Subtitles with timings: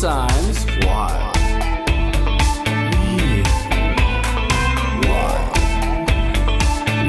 [0.00, 1.36] Sometimes wild.
[3.18, 3.46] Weird.
[5.04, 5.56] Wild.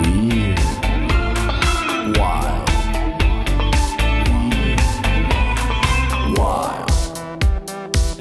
[0.03, 0.59] Weird.
[2.17, 2.69] Wild.
[4.51, 4.81] Weird.
[6.37, 6.91] Wild.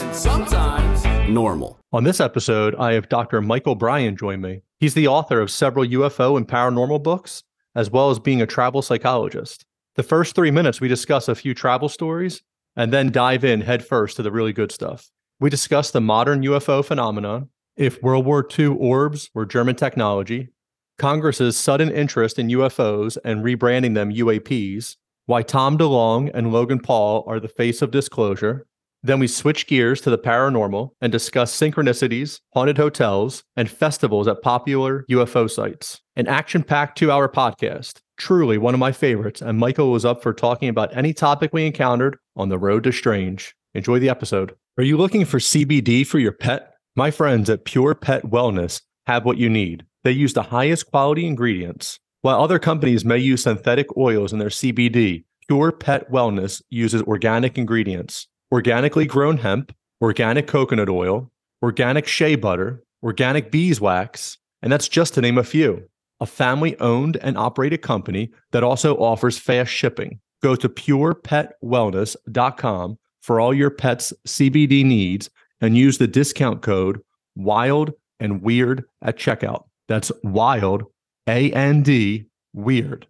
[0.01, 1.81] And sometimes normal.
[1.93, 3.41] On this episode, I have Dr.
[3.41, 4.63] Michael Brein join me.
[4.79, 7.43] He's the author of several UFO and paranormal books,
[7.75, 9.67] as well as being a travel psychologist.
[9.97, 12.43] The first three minutes, we discuss a few travel stories
[12.81, 15.11] and then dive in headfirst to the really good stuff.
[15.39, 20.49] We discuss the modern UFO phenomenon, if World War II orbs were German technology,
[20.97, 27.23] Congress's sudden interest in UFOs and rebranding them UAPs, why Tom DeLonge and Logan Paul
[27.27, 28.67] are the face of disclosure,
[29.03, 34.41] then we switch gears to the paranormal and discuss synchronicities, haunted hotels, and festivals at
[34.41, 36.01] popular UFO sites.
[36.17, 38.01] An action packed two hour podcast.
[38.19, 41.67] Truly one of my favorites, and Michael was up for talking about any topic we
[41.67, 43.55] encountered on the road to strange.
[43.75, 44.55] Enjoy the episode.
[44.79, 46.75] Are you looking for CBD for your pet?
[46.97, 49.85] My friends at Pure Pet Wellness have what you need.
[50.03, 52.01] They use the highest quality ingredients.
[52.23, 57.57] While other companies may use synthetic oils in their CBD, Pure Pet Wellness uses organic
[57.57, 61.31] ingredients organically grown hemp, organic coconut oil,
[61.63, 65.85] organic shea butter, organic beeswax, and that's just to name a few.
[66.21, 70.21] A family owned and operated company that also offers fast shipping.
[70.43, 75.29] Go to purepetwellness.com for all your pet's CBD needs
[75.61, 77.03] and use the discount code
[77.37, 79.65] WILD and WEIRD at checkout.
[79.89, 80.85] That's WILD,
[81.27, 82.25] A N D,
[82.55, 83.07] WEIRD.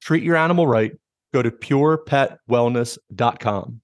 [0.00, 0.92] Treat your animal right.
[1.32, 3.80] Go to purepetwellness.com.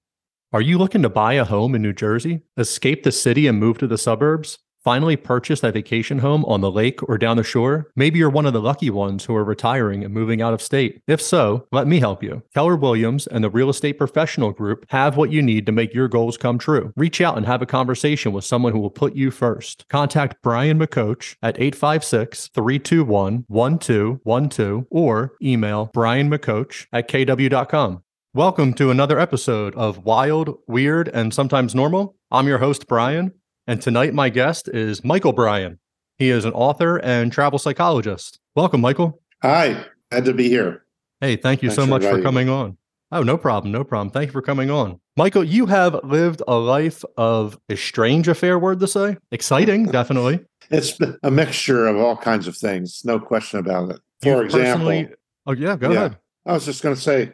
[0.51, 3.77] Are you looking to buy a home in New Jersey, escape the city and move
[3.77, 4.57] to the suburbs?
[4.83, 7.91] Finally purchase that vacation home on the lake or down the shore?
[7.97, 11.01] Maybe you're one of the lucky ones who are retiring and moving out of state.
[11.05, 12.43] If so, let me help you.
[12.53, 16.07] Keller Williams and the Real Estate Professional Group have what you need to make your
[16.07, 16.93] goals come true.
[16.95, 19.85] Reach out and have a conversation with someone who will put you first.
[19.89, 28.01] Contact Brian McCoach at 856 321 1212 or email Brian McCoach at kw.com.
[28.35, 32.15] Welcome to another episode of Wild, Weird, and Sometimes Normal.
[32.29, 33.33] I'm your host, Brian,
[33.69, 35.77] and tonight my guest is Michael Brein.
[36.17, 38.39] He is an author and travel psychologist.
[38.55, 39.21] Welcome, Michael.
[39.43, 40.85] Hi, glad to be here.
[41.21, 42.77] Hey, thank you Thanks so for much for coming on.
[43.11, 43.71] Oh, no problem.
[43.71, 44.09] No problem.
[44.09, 44.99] Thank you for coming on.
[45.15, 49.17] Michael, you have lived a life of a strange affair, word to say.
[49.31, 50.39] Exciting, definitely.
[50.71, 53.99] It's a mixture of all kinds of things, no question about it.
[54.23, 55.05] For You example,
[55.45, 55.97] Oh, yeah, go Yeah.
[55.97, 56.17] ahead.
[56.43, 57.33] I was just going to say,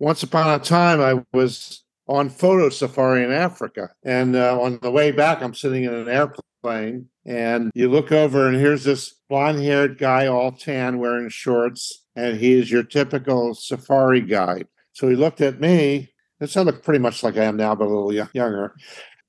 [0.00, 4.90] once upon a time, I was on photo safari in Africa, and uh, on the
[4.90, 9.96] way back, I'm sitting in an airplane, and you look over, and here's this blonde-haired
[9.96, 14.66] guy, all tan, wearing shorts, and he is your typical safari guide.
[14.92, 16.12] So he looked at me.
[16.40, 18.74] It sounded pretty much like I am now, but a little younger.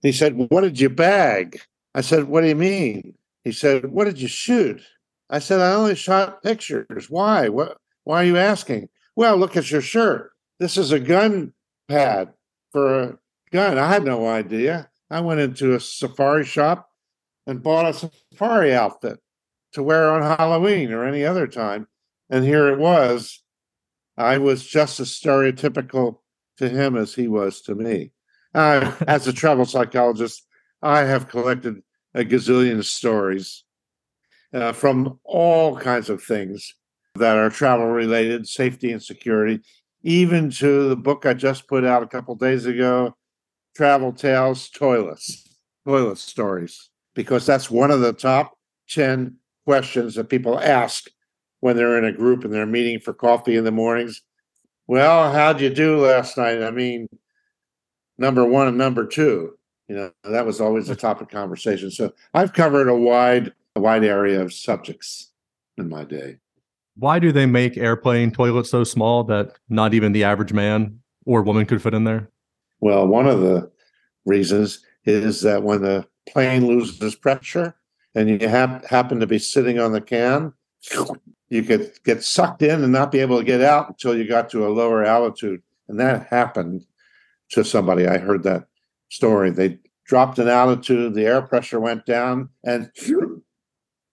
[0.01, 1.61] He said, "What did you bag?"
[1.93, 4.81] I said, "What do you mean?" He said, "What did you shoot?"
[5.29, 7.11] I said, "I only shot pictures.
[7.11, 7.47] Why?
[7.47, 7.77] What?
[8.05, 10.31] Why are you asking?" Well, look at your shirt.
[10.57, 11.53] This is a gun
[11.87, 12.33] pad
[12.71, 13.17] for a
[13.51, 13.77] gun.
[13.77, 14.89] I had no idea.
[15.09, 16.89] I went into a safari shop
[17.45, 19.19] and bought a safari outfit
[19.73, 21.87] to wear on Halloween or any other time.
[22.29, 23.43] And here it was.
[24.17, 26.19] I was just as stereotypical
[26.57, 28.11] to him as he was to me.
[28.53, 30.45] Uh, as a travel psychologist,
[30.81, 31.81] I have collected
[32.13, 33.63] a gazillion stories
[34.53, 36.75] uh, from all kinds of things
[37.15, 39.61] that are travel related, safety and security,
[40.03, 43.15] even to the book I just put out a couple days ago,
[43.75, 48.57] Travel Tales Toilets, Toilet Stories, because that's one of the top
[48.89, 51.09] 10 questions that people ask
[51.59, 54.21] when they're in a group and they're meeting for coffee in the mornings.
[54.87, 56.61] Well, how'd you do last night?
[56.61, 57.07] I mean,
[58.17, 59.57] number one and number two,
[59.87, 61.91] you know, that was always the topic conversation.
[61.91, 65.31] So I've covered a wide, a wide area of subjects
[65.77, 66.37] in my day.
[67.01, 71.41] Why do they make airplane toilets so small that not even the average man or
[71.41, 72.29] woman could fit in there?
[72.79, 73.71] Well, one of the
[74.23, 77.73] reasons is that when the plane loses pressure
[78.13, 80.53] and you hap- happen to be sitting on the can,
[81.49, 84.51] you could get sucked in and not be able to get out until you got
[84.51, 85.63] to a lower altitude.
[85.87, 86.85] And that happened
[87.49, 88.05] to somebody.
[88.05, 88.67] I heard that
[89.09, 89.49] story.
[89.49, 92.91] They dropped an altitude, the air pressure went down, and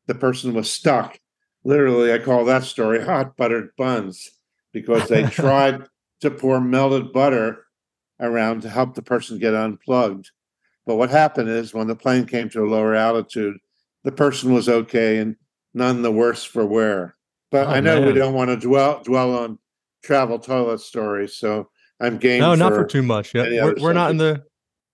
[0.07, 1.21] the person was stuck.
[1.69, 4.31] Literally, I call that story hot buttered buns
[4.73, 5.83] because they tried
[6.23, 7.67] to pour melted butter
[8.19, 10.31] around to help the person get unplugged.
[10.87, 13.59] But what happened is when the plane came to a lower altitude,
[14.03, 15.37] the person was okay and
[15.75, 17.17] none the worse for wear.
[17.51, 19.59] But Oh, I know we don't want to dwell dwell on
[20.03, 21.69] travel toilet stories, so
[22.01, 22.41] I'm game.
[22.41, 23.35] No, for, not for too much.
[23.35, 24.43] Yeah, we're, we're not in the.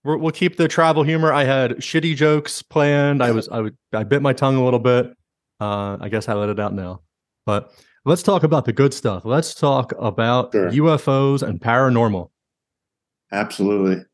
[0.03, 1.33] We're, we'll keep the travel humor.
[1.33, 3.23] I had shitty jokes planned.
[3.23, 5.15] I was I would I bit my tongue a little bit.
[5.65, 7.01] Uh, I guess I let it out now.
[7.47, 7.73] But
[8.05, 9.25] let's talk about the good stuff.
[9.25, 10.71] Let's talk about Sure.
[10.71, 12.31] UFOs and paranormal.
[13.33, 14.05] Absolutely.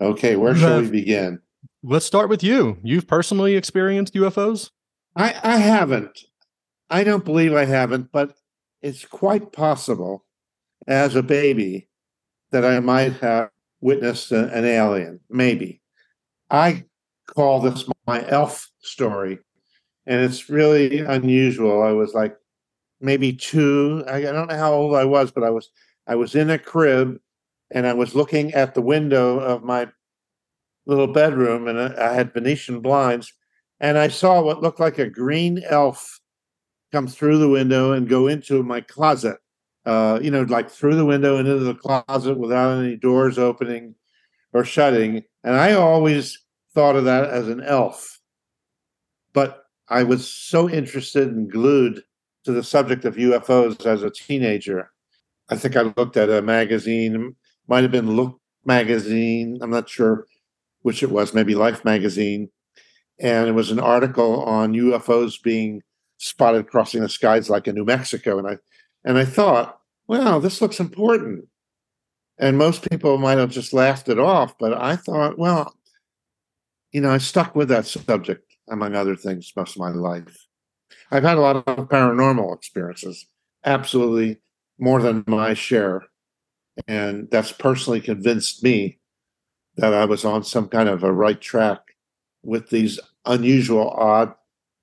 [0.00, 1.40] Okay, where shall we begin?
[1.82, 2.78] Let's start with you.
[2.82, 4.70] You've personally experienced UFOs.
[5.16, 6.20] I, I haven't.
[6.90, 8.34] I don't believe I haven't, but
[8.80, 10.24] it's quite possible
[10.86, 11.88] as a baby
[12.50, 13.50] that I might have
[13.80, 15.20] witnessed an alien.
[15.30, 15.80] Maybe.
[16.50, 16.84] I
[17.26, 19.38] call this my elf story,
[20.06, 21.82] and it's really unusual.
[21.82, 22.36] I was like
[23.00, 24.04] maybe two.
[24.08, 25.70] I, I don't know how old I was, but I was
[26.06, 27.18] I was in a crib
[27.70, 29.88] and I was looking at the window of my
[30.86, 33.32] little bedroom, and I I had Venetian blinds,
[33.80, 36.20] and I saw what looked like a green elf
[36.92, 39.38] come through the window and go into my closet.
[39.84, 43.96] Uh, you know, like through the window and into the closet without any doors opening
[44.52, 45.22] or shutting.
[45.42, 46.38] And I always
[46.72, 48.20] thought of that as an elf.
[49.32, 49.61] But
[49.92, 52.02] I was so interested and glued
[52.44, 54.90] to the subject of UFOs as a teenager.
[55.50, 57.36] I think I looked at a magazine,
[57.68, 59.58] might have been Look magazine.
[59.60, 60.26] I'm not sure
[60.80, 62.50] which it was, maybe Life magazine.
[63.20, 65.82] And it was an article on UFOs being
[66.18, 68.38] spotted crossing the skies like in New Mexico.
[68.38, 68.58] And I
[69.04, 71.46] and I thought, wow, this looks important.
[72.38, 75.74] And most people might have just laughed it off, but I thought, well,
[76.92, 80.46] you know, I stuck with that subject, among other things, most of my life.
[81.10, 83.26] I've had a lot of paranormal experiences,
[83.64, 84.40] absolutely
[84.78, 86.04] more than my share.
[86.88, 88.98] And that's personally convinced me
[89.76, 91.80] that I was on some kind of a right track
[92.42, 94.34] with these unusual, odd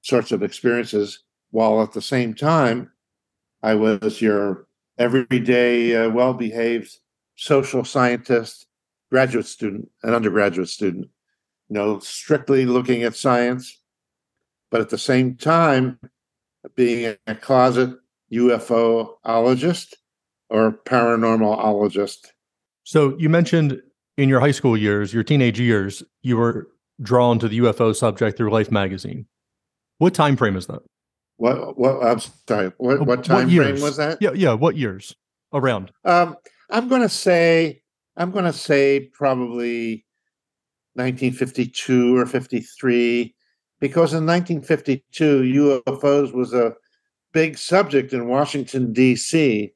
[0.02, 2.92] sorts of experiences, while at the same time,
[3.62, 4.68] I was your
[4.98, 6.96] everyday, uh, well behaved
[7.36, 8.68] social scientist,
[9.12, 11.08] graduate student, and undergraduate student,
[11.70, 13.80] you know, strictly looking at science,
[14.72, 16.00] but at the same time,
[16.76, 17.96] being a closet
[18.32, 19.94] UFOologist
[20.50, 22.28] or paranormalologist.
[22.84, 23.82] So you mentioned
[24.18, 26.68] in your high school years, your teenage years, you were
[27.02, 29.26] drawn to the UFO subject through Life magazine.
[30.00, 30.82] What time frame is that?
[31.38, 31.78] What?
[31.78, 32.04] What?
[32.04, 32.72] I'm sorry.
[32.78, 33.00] What?
[33.00, 34.18] Uh, What time frame was that?
[34.22, 34.54] Yeah, yeah.
[34.54, 35.16] What years?
[35.54, 35.92] Around.
[36.06, 36.36] Um,
[36.70, 37.82] I'm going to say,
[38.16, 40.06] I'm going to say probably
[41.00, 43.34] 1952 or 53,
[43.80, 46.74] because in 1952, UFOs was a
[47.32, 49.74] big subject in Washington, D.C.,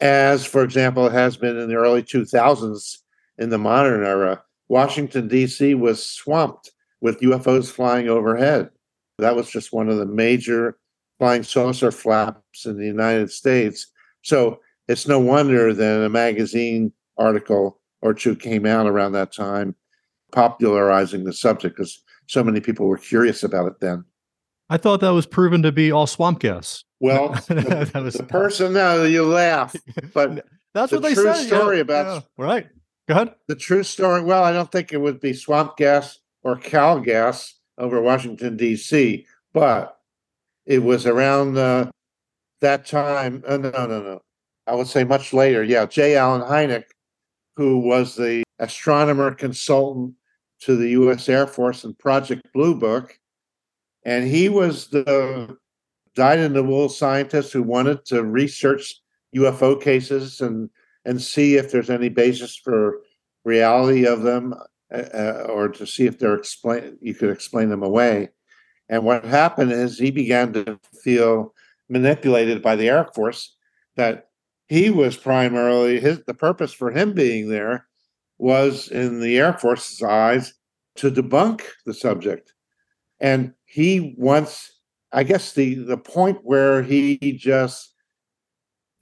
[0.00, 2.98] as, for example, it has been in the early 2000s
[3.38, 4.42] in the modern era.
[4.68, 5.74] Washington, D.C.
[5.74, 6.70] was swamped
[7.02, 8.70] with UFOs flying overhead.
[9.18, 10.78] That was just one of the major
[11.18, 13.86] flying saucer flaps in the United States.
[14.22, 19.74] So it's no wonder that a magazine article or two came out around that time
[20.32, 24.04] popularizing the subject because so many people were curious about it then.
[24.68, 26.84] I thought that was proven to be all swamp gas.
[27.00, 29.74] Well, the, That was- the person, no, you laugh,
[30.14, 31.46] but That's the what they true say.
[31.46, 32.44] story yeah, about- yeah.
[32.44, 32.68] Right.
[33.08, 33.34] Go ahead.
[33.48, 37.58] the true story, well, I don't think it would be swamp gas or cow gas
[37.76, 39.98] over Washington, D.C., but
[40.66, 41.90] it was around uh,
[42.60, 43.42] that time.
[43.48, 44.20] Uh, no, no, no.
[44.68, 45.64] I would say much later.
[45.64, 46.14] Yeah, J.
[46.16, 46.84] Allen Hynek,
[47.56, 50.14] who was the astronomer consultant
[50.60, 51.28] to the U.S.
[51.28, 53.18] Air Force and Project Blue Book,
[54.04, 55.56] and he was the
[56.14, 58.96] dyed-in-the-wool scientist who wanted to research
[59.36, 60.68] UFO cases and
[61.04, 63.00] and see if there's any basis for
[63.44, 64.54] reality of them,
[64.92, 68.28] uh, uh, or to see if they're explain you could explain them away.
[68.88, 71.54] And what happened is he began to feel
[71.88, 73.56] manipulated by the Air Force
[73.96, 74.28] that
[74.68, 77.86] he was primarily his the purpose for him being there
[78.40, 80.54] was in the Air Force's eyes
[80.96, 82.52] to debunk the subject.
[83.20, 84.80] And he wants,
[85.12, 87.94] I guess the the point where he just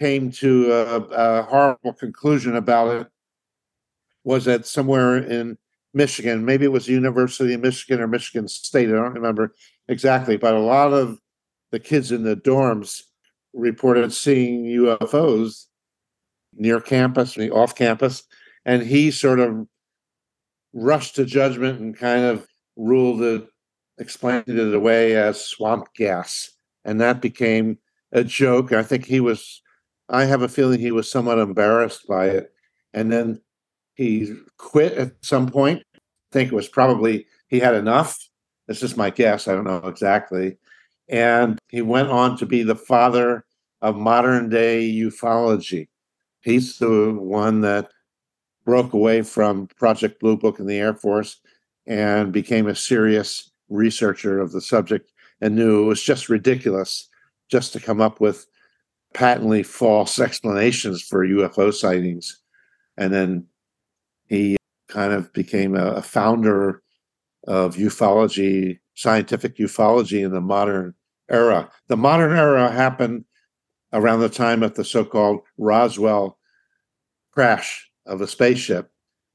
[0.01, 3.07] came to a, a horrible conclusion about it
[4.25, 5.57] was that somewhere in
[5.95, 9.55] Michigan, maybe it was the University of Michigan or Michigan State, I don't remember
[9.89, 11.19] exactly, but a lot of
[11.71, 13.03] the kids in the dorms
[13.55, 15.67] reported seeing UFOs
[16.55, 18.25] near campus, off campus,
[18.69, 19.67] and he sort of
[20.75, 22.47] rushed to judgment and kind of
[22.77, 23.49] ruled it,
[23.99, 26.51] explained it away as swamp gas.
[26.85, 27.79] And that became
[28.13, 28.73] a joke.
[28.73, 29.63] I think he was,
[30.11, 32.53] I have a feeling he was somewhat embarrassed by it.
[32.93, 33.41] And then
[33.95, 35.83] he quit at some point.
[35.95, 35.99] I
[36.33, 38.19] think it was probably he had enough.
[38.67, 39.49] This is my guess.
[39.49, 40.59] I don't know exactly.
[41.09, 43.47] And he went on to be the father
[43.81, 45.89] of modern day ufology.
[46.43, 47.91] He's the one that
[48.69, 51.41] broke away from Project Blue Book in the Air Force
[51.87, 55.11] and became a serious researcher of the subject
[55.41, 57.09] and knew it was just ridiculous
[57.51, 58.47] just to come up with
[59.15, 62.43] patently false explanations for UFO sightings.
[62.99, 63.47] And then
[64.27, 64.59] he
[64.89, 66.83] kind of became a, a founder
[67.47, 70.93] of ufology, scientific ufology in the modern
[71.31, 71.71] era.
[71.87, 73.25] The modern era happened
[73.95, 76.39] around the time of the so called Roswell
[77.33, 78.91] crash of a spaceship.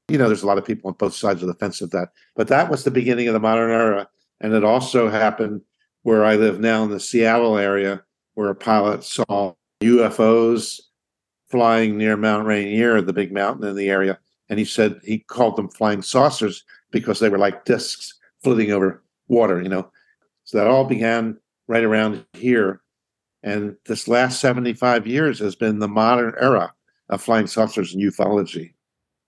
[0.08, 2.10] You know, there's a lot of people on both sides of the fence of that,
[2.36, 4.08] but that was the beginning of the modern era.
[4.40, 5.62] And it also happened
[6.02, 8.02] where I live now in the Seattle area,
[8.34, 10.80] where a pilot saw UFOs
[11.48, 14.18] flying near Mount Rainier, the big mountain in the area.
[14.50, 19.02] And he said he called them flying saucers because they were like discs floating over
[19.28, 19.90] water, you know.
[20.44, 22.82] So that all began right around here.
[23.42, 26.74] And this last 75 years has been the modern era
[27.10, 28.74] of flying saucers and ufology,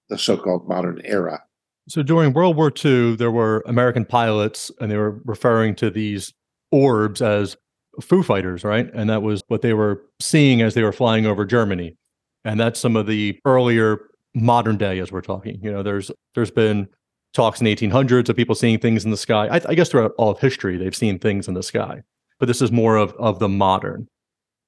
[0.09, 1.42] the so called modern era.
[1.88, 6.33] So during World War II, there were American pilots, and they were referring to these
[6.73, 7.56] orbs as
[8.00, 8.90] Foo Fighters, right?
[8.92, 11.97] And that was what they were seeing as they were flying over Germany.
[12.45, 14.00] And that's some of the earlier
[14.35, 15.59] modern day as we're talking.
[15.62, 16.88] You know, there's there's been
[17.33, 19.47] talks in the 1800s of people seeing things in the sky.
[19.47, 22.02] I, I guess throughout all of history, they've seen things in the sky,
[22.38, 24.09] but this is more of of the modern.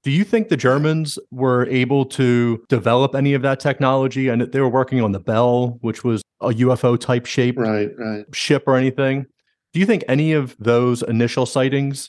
[0.09, 4.29] Do you think the Germans were able to develop any of that technology?
[4.29, 8.25] And they were working on the Bell, which was a UFO type shape right, right.
[8.35, 9.27] ship or anything.
[9.75, 12.09] Do you think any of those initial sightings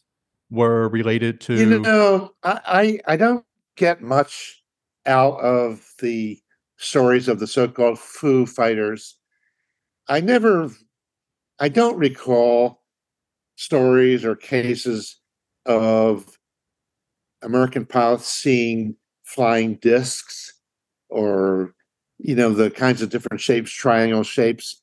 [0.49, 1.55] were related to?
[1.55, 2.61] You know, I,
[3.05, 3.43] I, I don't
[3.75, 4.63] get much
[5.05, 6.39] out of the
[6.77, 9.17] stories of the so-called Foo Fighters.
[10.07, 10.69] I never,
[11.59, 12.81] I don't recall
[13.57, 15.19] stories or cases
[15.65, 16.38] of
[17.41, 20.53] American pilots seeing flying discs
[21.09, 21.73] or,
[22.17, 24.81] you know, the kinds of different shapes, triangle shapes.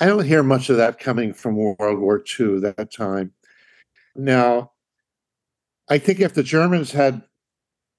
[0.00, 3.32] I don't hear much of that coming from World War II that time.
[4.14, 4.72] Now,
[5.88, 7.22] I think if the Germans had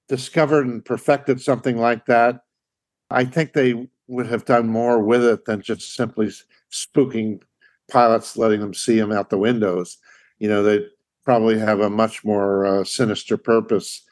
[0.08, 2.42] discovered and perfected something like that,
[3.10, 6.32] I think they would have done more with it than just simply
[6.72, 7.42] spooking
[7.90, 9.98] pilots, letting them see them out the windows.
[10.40, 10.86] You know, they
[11.24, 14.04] probably have a much more uh, sinister purpose.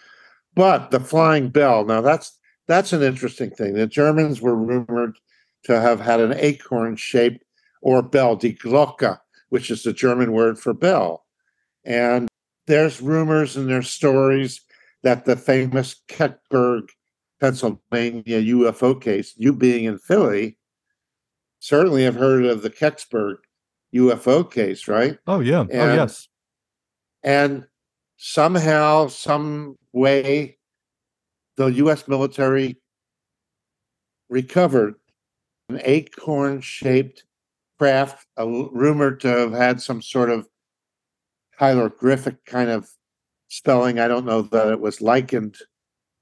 [0.54, 2.38] But the flying bell, now that's
[2.68, 3.74] that's an interesting thing.
[3.74, 5.18] The Germans were rumored
[5.64, 7.44] to have had an acorn shaped
[7.82, 11.26] or bell, die Glocke, which is the German word for bell.
[11.84, 12.28] And
[12.68, 14.62] there's rumors and there's stories
[15.04, 16.90] that the famous Kecksburg
[17.40, 20.58] Pennsylvania UFO case, you being in Philly,
[21.60, 23.38] certainly have heard of the Kecksburg
[23.96, 25.18] UFO case, right?
[25.28, 25.60] Oh, yeah.
[25.60, 26.28] Oh, and, oh, yes.
[27.24, 27.68] And
[28.18, 30.58] somehow, some way,
[31.58, 32.78] the US military
[34.30, 34.96] recovered
[35.70, 37.24] an acorn shaped
[37.78, 40.48] craft, uh, rumored to have had some sort of
[41.58, 42.90] hieroglyphic kind of
[43.48, 44.00] spelling.
[44.00, 45.58] I don't know that it was likened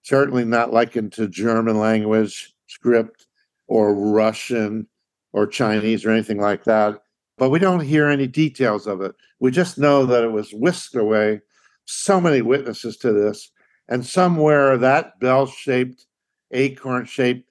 [0.04, 3.28] certainly not likened to German language script
[3.68, 4.88] or Russian
[5.34, 7.02] or Chinese or anything like that.
[7.40, 9.16] But we don't hear any details of it.
[9.40, 11.42] We just know that it was whisked away.
[11.86, 13.50] So many witnesses to this.
[13.88, 16.06] And somewhere that bell shaped,
[16.52, 17.50] acorn shaped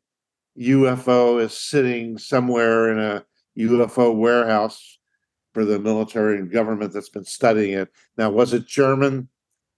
[0.59, 3.25] UFO is sitting somewhere in a
[3.59, 4.99] UFO warehouse
[5.55, 7.89] for the military and government that's been studying it.
[8.17, 9.29] Now, was it German?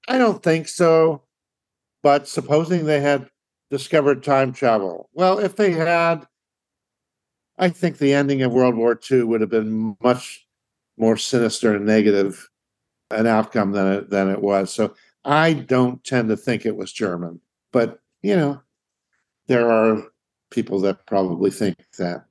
[0.09, 1.23] I don't think so.
[2.03, 3.31] But supposing they had
[3.71, 6.27] discovered time travel, well, if they had,
[7.61, 10.47] I think the ending of World War II would have been much
[10.97, 12.49] more sinister and negative
[13.11, 14.73] an outcome than it, than it was.
[14.73, 17.41] So I don't tend to think it was German,
[17.73, 18.61] but you know,
[19.47, 20.03] there are
[20.51, 22.25] people that probably think that.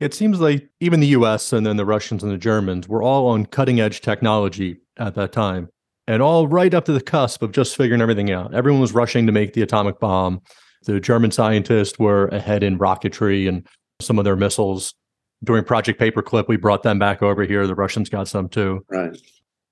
[0.00, 3.28] It seems like even the US and then the Russians and the Germans were all
[3.28, 5.68] on cutting edge technology at that time
[6.08, 8.54] and all right up to the cusp of just figuring everything out.
[8.54, 10.40] Everyone was rushing to make the atomic bomb.
[10.84, 13.66] The German scientists were ahead in rocketry and
[14.02, 14.94] some of their missiles.
[15.44, 17.66] During Project Paperclip, we brought them back over here.
[17.66, 18.84] The Russians got some too.
[18.88, 19.16] Right.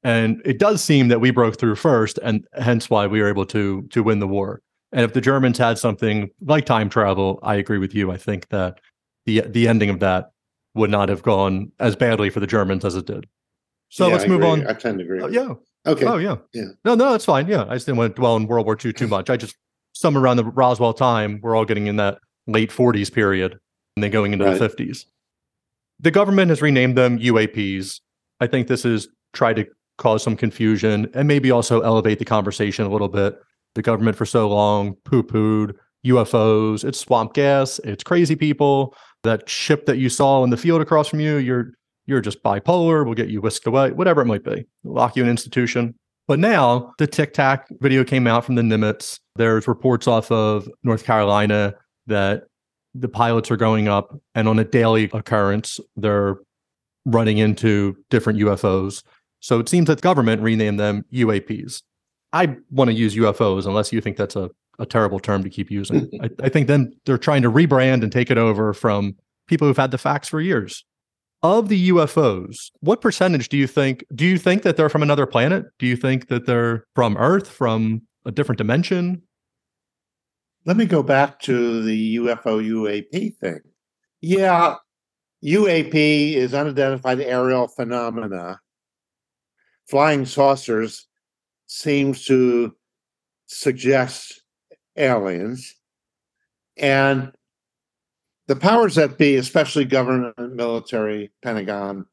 [0.02, 3.44] And it does seem that we broke through first, and hence why we were able
[3.46, 4.62] to to win the war.
[4.92, 8.10] And if the Germans had something like time travel, I agree with you.
[8.10, 8.80] I think that
[9.26, 10.30] the the ending of that
[10.74, 13.26] would not have gone as badly for the Germans as it did.
[13.90, 14.50] So Yeah, let's I move agree.
[14.50, 14.66] on.
[14.66, 15.20] I tend to agree.
[15.20, 15.52] Oh, yeah.
[15.86, 16.06] Okay.
[16.06, 16.36] Oh yeah.
[16.52, 16.64] Yeah.
[16.84, 17.46] No, no, that's fine.
[17.48, 17.64] Yeah.
[17.68, 19.28] I just didn't want to dwell on World War II too much.
[19.30, 19.54] I just
[19.92, 23.58] somewhere around the Roswell time, we're all getting in that late 40s period
[24.00, 24.58] and then going into Right.
[24.58, 25.04] the 50s.
[26.00, 28.00] The government has renamed them UAPs.
[28.40, 29.66] I think this is try to
[29.98, 33.38] cause some confusion and maybe also elevate the conversation a little bit.
[33.74, 35.74] The government for so long poo-pooed
[36.06, 38.94] UFOs, it's swamp gas, it's crazy people.
[39.22, 41.72] That ship that you saw in the field across from you, you're
[42.06, 44.64] you're just bipolar, we'll get you whisked away, whatever it might be.
[44.82, 45.94] Lock you in an institution.
[46.26, 49.20] But now the Tic Tac video came out from the Nimitz.
[49.36, 51.74] There's reports off of North Carolina
[52.06, 52.44] that
[52.94, 56.36] the pilots are going up and on a daily occurrence, they're
[57.04, 59.02] running into different UFOs.
[59.40, 61.82] So it seems that the government renamed them UAPs.
[62.32, 65.70] I want to use UFOs unless you think that's a, a terrible term to keep
[65.70, 66.08] using.
[66.22, 69.16] I, I think then they're trying to rebrand and take it over from
[69.46, 70.84] people who've had the facts for years.
[71.42, 75.24] Of the UFOs, what percentage do you think do you think that they're from another
[75.24, 75.64] planet?
[75.78, 79.22] Do you think that they're from Earth, from a different dimension?
[80.66, 83.60] Let me go back to the UFO UAP thing.
[84.20, 84.74] Yeah,
[85.42, 88.60] UAP is unidentified aerial phenomena.
[89.88, 91.06] Flying saucers
[91.66, 92.74] seems to
[93.46, 94.42] suggest
[94.96, 95.74] aliens.
[96.76, 97.32] And
[98.46, 102.04] the powers that be, especially government, military, Pentagon,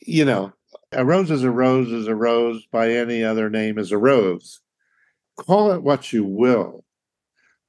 [0.00, 0.52] you know,
[0.92, 4.60] a rose is a rose is a rose by any other name is a rose.
[5.36, 6.84] Call it what you will.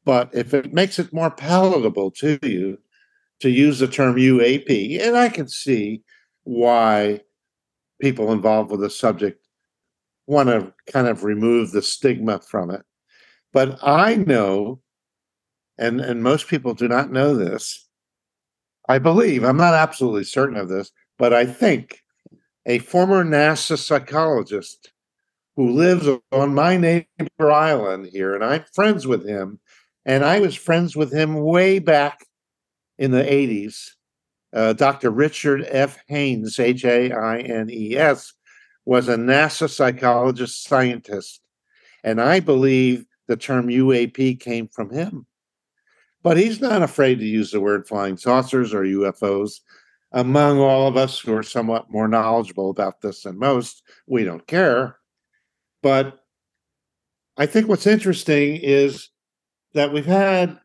[0.10, 2.80] But if it makes it more palatable to you
[3.42, 6.02] to use the term UAP, and I can see
[6.46, 7.20] why
[8.02, 9.46] people involved with the subject
[10.26, 12.82] want to kind of remove the stigma from it.
[13.54, 14.82] But I know,
[15.78, 17.88] and, and most people do not know this,
[18.88, 22.00] I believe, I'm not absolutely certain of this, but I think
[22.66, 24.92] a former NASA psychologist
[25.56, 29.60] who lives on my neighbor island here, and I'm friends with him,
[30.06, 32.26] and I was friends with him way back
[32.98, 33.92] in the 80s.
[34.52, 35.12] Uh, Dr.
[35.12, 36.00] Richard F.
[36.08, 38.34] Haines, H A I N E S,
[38.86, 41.42] was a NASA psychologist scientist.
[42.04, 45.28] And I believe the term UAP came from him.
[46.24, 49.60] But he's not afraid to use the word flying saucers or UFOs.
[50.12, 54.46] Among all of us who are somewhat more knowledgeable about this than most, we don't
[54.48, 54.98] care.
[55.84, 56.20] But
[57.38, 59.10] I think what's interesting is
[59.74, 60.60] that we've had,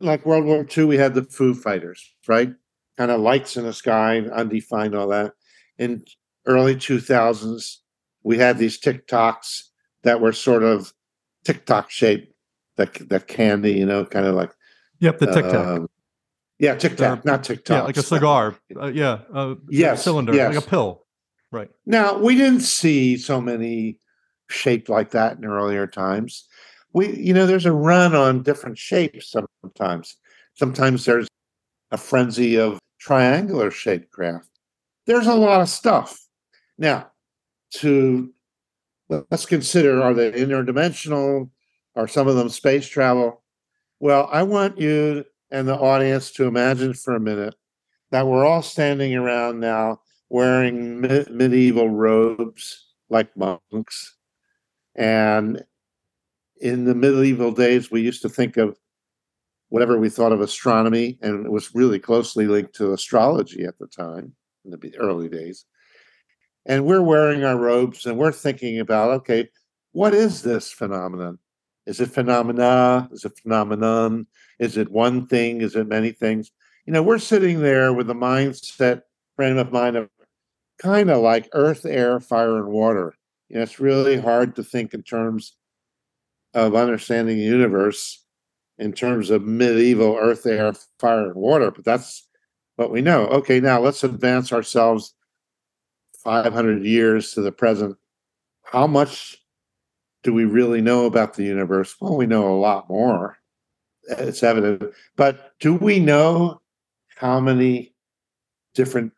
[0.00, 2.52] like World War II, we had the Foo Fighters, right?
[2.96, 5.32] Kind of lights in the sky, undefined, all that.
[5.78, 6.04] In
[6.46, 7.76] early 2000s,
[8.22, 9.62] we had these TikToks
[10.02, 10.92] that were sort of
[11.44, 12.32] TikTok shaped,
[12.76, 14.52] the, the candy, you know, kind of like.
[15.00, 15.54] Yep, the Tic Tac.
[15.54, 15.88] um,
[16.58, 17.76] yeah, Tic Tac, Uh, not TikTok.
[17.76, 18.56] yeah, like a cigar.
[18.80, 20.54] Uh, yeah, uh, Yes, cylinder, yes.
[20.54, 21.04] like a pill.
[21.52, 21.70] Right.
[21.84, 23.98] Now, we didn't see so many
[24.48, 26.46] shaped like that in earlier times.
[26.96, 29.30] We, you know, there's a run on different shapes
[29.62, 30.16] sometimes.
[30.54, 31.28] Sometimes there's
[31.90, 34.48] a frenzy of triangular shaped craft.
[35.04, 36.18] There's a lot of stuff.
[36.78, 37.10] Now,
[37.72, 38.32] to
[39.10, 41.50] let's consider are they interdimensional?
[41.96, 43.42] Are some of them space travel?
[44.00, 47.56] Well, I want you and the audience to imagine for a minute
[48.10, 54.16] that we're all standing around now wearing me- medieval robes like monks.
[54.94, 55.62] And
[56.60, 58.78] in the medieval days, we used to think of
[59.68, 63.86] whatever we thought of astronomy, and it was really closely linked to astrology at the
[63.86, 64.32] time
[64.64, 65.64] in the early days.
[66.64, 69.48] And we're wearing our robes and we're thinking about okay,
[69.92, 71.38] what is this phenomenon?
[71.86, 73.08] Is it phenomena?
[73.12, 74.26] Is it phenomenon?
[74.58, 75.60] Is it one thing?
[75.60, 76.50] Is it many things?
[76.84, 79.02] You know, we're sitting there with a mindset,
[79.36, 80.10] frame of mind of
[80.78, 83.14] kind of like earth, air, fire, and water.
[83.48, 85.56] You know, it's really hard to think in terms
[86.56, 88.24] of understanding the universe
[88.78, 92.26] in terms of medieval earth, air, fire, and water, but that's
[92.76, 93.26] what we know.
[93.26, 95.14] Okay, now let's advance ourselves
[96.24, 97.96] 500 years to the present.
[98.62, 99.36] How much
[100.22, 101.94] do we really know about the universe?
[102.00, 103.36] Well, we know a lot more.
[104.08, 104.94] It's evident.
[105.14, 106.62] But do we know
[107.16, 107.94] how many
[108.74, 109.12] different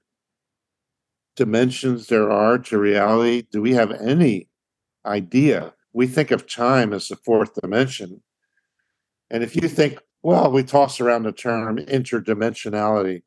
[1.36, 3.44] dimensions there are to reality?
[3.52, 4.48] Do we have any
[5.06, 5.72] idea?
[5.98, 8.22] We think of time as the fourth dimension.
[9.30, 13.22] And if you think, well, we toss around the term interdimensionality,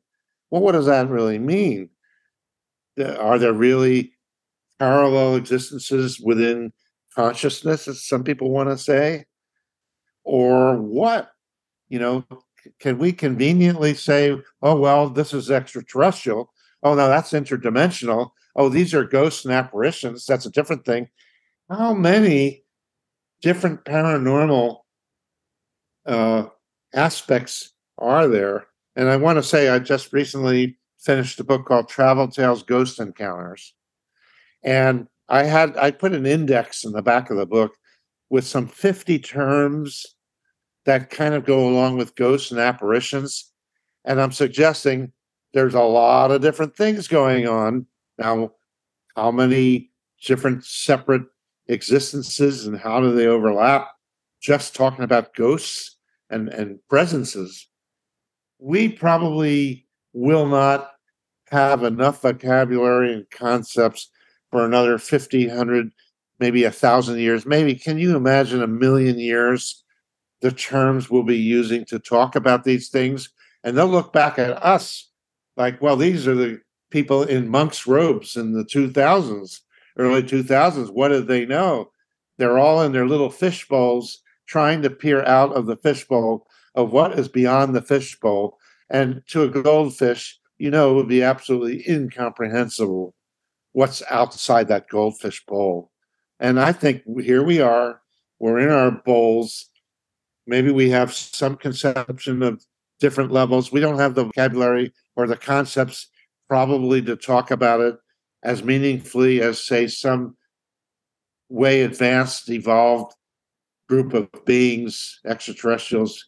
[0.50, 1.90] well, what does that really mean?
[2.98, 4.14] Are there really
[4.78, 6.72] parallel existences within
[7.14, 9.26] consciousness, as some people want to say?
[10.24, 11.30] Or what?
[11.90, 12.24] You know,
[12.80, 16.50] can we conveniently say, oh, well, this is extraterrestrial?
[16.82, 18.30] Oh, no, that's interdimensional.
[18.56, 20.24] Oh, these are ghosts and apparitions.
[20.24, 21.10] That's a different thing.
[21.68, 22.61] How many
[23.42, 24.78] different paranormal
[26.06, 26.46] uh,
[26.94, 28.66] aspects are there?
[28.96, 33.00] And I want to say, I just recently finished a book called Travel Tales Ghost
[33.00, 33.74] Encounters.
[34.62, 37.74] And I had I put an index in the back of the book
[38.30, 40.06] with some 50 terms
[40.84, 43.50] that kind of go along with ghosts and apparitions.
[44.04, 45.12] And I'm suggesting
[45.52, 47.86] there's a lot of different things going on.
[48.18, 48.52] Now,
[49.16, 49.90] how many
[50.24, 51.22] different separate
[51.72, 53.88] existences and how do they overlap?
[54.40, 55.96] Just talking about ghosts
[56.30, 57.68] and, and presences.
[58.58, 60.92] We probably will not
[61.50, 64.10] have enough vocabulary and concepts
[64.50, 65.92] for another 50, 100,
[66.38, 67.46] maybe a thousand years.
[67.46, 69.84] Maybe, can you imagine a million years?
[70.40, 73.30] The terms we'll be using to talk about these things.
[73.64, 75.10] And they'll look back at us
[75.56, 79.60] like, well, these are the people in monk's robes in the 2000s,
[79.98, 80.90] early 2000s.
[80.90, 81.90] What did they know?
[82.38, 86.92] They're all in their little fish bowls trying to peer out of the fishbowl of
[86.92, 88.58] what is beyond the fishbowl.
[88.90, 93.14] And to a goldfish, you know, it would be absolutely incomprehensible
[93.72, 95.90] what's outside that goldfish bowl.
[96.40, 98.00] And I think here we are,
[98.38, 99.68] we're in our bowls.
[100.46, 102.64] Maybe we have some conception of
[103.00, 103.72] different levels.
[103.72, 106.08] We don't have the vocabulary or the concepts
[106.48, 107.96] probably to talk about it
[108.42, 110.36] as meaningfully as, say, some
[111.48, 113.14] way advanced, evolved
[113.88, 116.26] group of beings, extraterrestrials,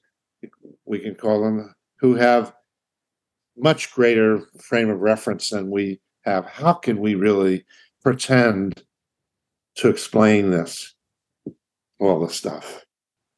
[0.84, 2.54] we can call them, who have
[3.56, 6.44] much greater frame of reference than we have.
[6.44, 7.64] How can we really
[8.02, 8.82] pretend
[9.76, 10.94] to explain this?
[12.00, 12.84] All the stuff.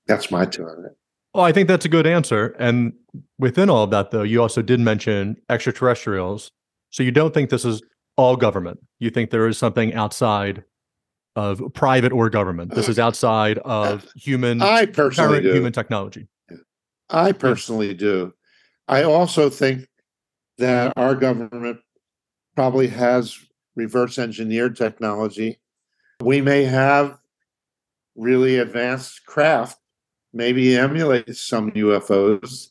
[0.07, 0.97] That's my it.
[1.35, 2.57] Well, I think that's a good answer.
[2.59, 2.95] And
[3.39, 6.51] within all of that, though, you also did mention extraterrestrials.
[6.91, 7.83] So you don't think this is
[8.17, 8.81] all government.
[8.99, 10.65] You think there is something outside
[11.35, 12.75] of private or government.
[12.75, 14.63] This uh, is outside of human.
[14.63, 15.53] I personally do.
[15.53, 16.29] human technology.
[17.11, 18.33] I personally do.
[18.89, 19.87] I also think
[20.59, 21.79] that our government
[22.55, 23.37] probably has
[23.75, 25.61] reverse engineered technology.
[26.21, 27.19] We may have
[28.17, 29.79] really advanced craft,
[30.33, 32.71] maybe emulate some UFOs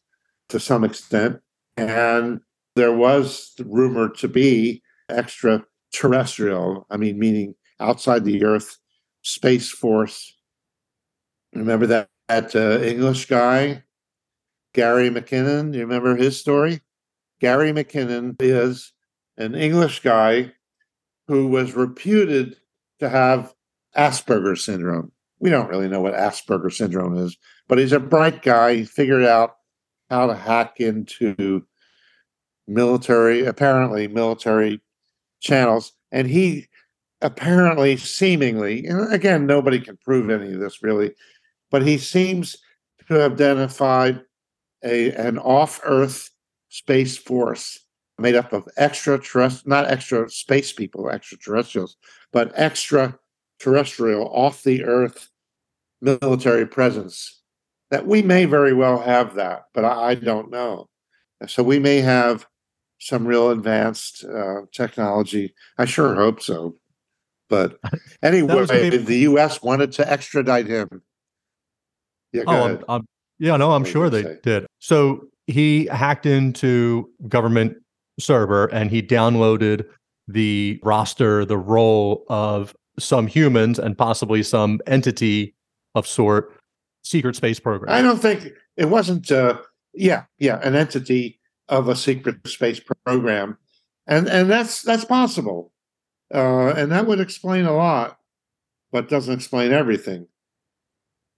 [0.50, 1.40] to some extent.
[1.78, 2.42] And
[2.76, 8.78] there was rumored to be extraterrestrial, I mean, meaning outside the Earth,
[9.22, 10.38] Space Force.
[11.54, 13.84] Remember that, that uh, English guy,
[14.74, 15.74] Gary McKinnon?
[15.74, 16.82] You remember his story?
[17.40, 18.94] Gary McKinnon is
[19.38, 20.54] an English guy
[21.28, 22.58] who was reputed
[23.00, 23.54] to have
[23.96, 25.12] Asperger's syndrome.
[25.40, 27.38] We don't really know what Asperger's syndrome is,
[27.68, 28.76] but he's a bright guy.
[28.76, 29.56] He figured out
[30.10, 31.66] how to hack into
[32.68, 34.82] military, apparently military
[35.46, 35.94] channels.
[36.12, 36.68] And he
[37.22, 41.14] apparently, seemingly, and again, nobody can prove any of this really,
[41.72, 42.58] but he seems
[43.08, 44.22] to have identified
[44.84, 46.30] a, an off Earth
[46.70, 47.80] space force
[48.18, 51.98] made up of extraterrestrial, not extra space people, extraterrestrials,
[52.32, 55.30] but extraterrestrial, off the Earth
[56.02, 57.42] military presence.
[57.92, 60.90] That we may very well have that, but I, I don't know.
[61.48, 62.46] So we may have
[63.06, 65.54] some real advanced uh, technology.
[65.78, 66.76] I sure hope so.
[67.50, 67.78] But
[68.24, 68.98] anyway, maybe...
[68.98, 69.62] the U.S.
[69.62, 71.04] wanted to extradite him.
[72.34, 73.06] Yeah, oh, um,
[73.38, 74.40] yeah, no, I'm sure they say?
[74.42, 74.66] did.
[74.80, 77.78] So he hacked into government
[78.20, 79.86] server and he downloaded
[80.28, 85.54] the roster, the role of some humans and possibly some entity
[85.94, 86.52] of sort
[87.04, 87.94] secret space program.
[87.94, 89.60] I don't think it wasn't uh
[89.94, 93.58] yeah, yeah, an entity of a secret space program.
[94.08, 95.72] And and that's that's possible.
[96.34, 98.18] Uh and that would explain a lot,
[98.92, 100.28] but doesn't explain everything.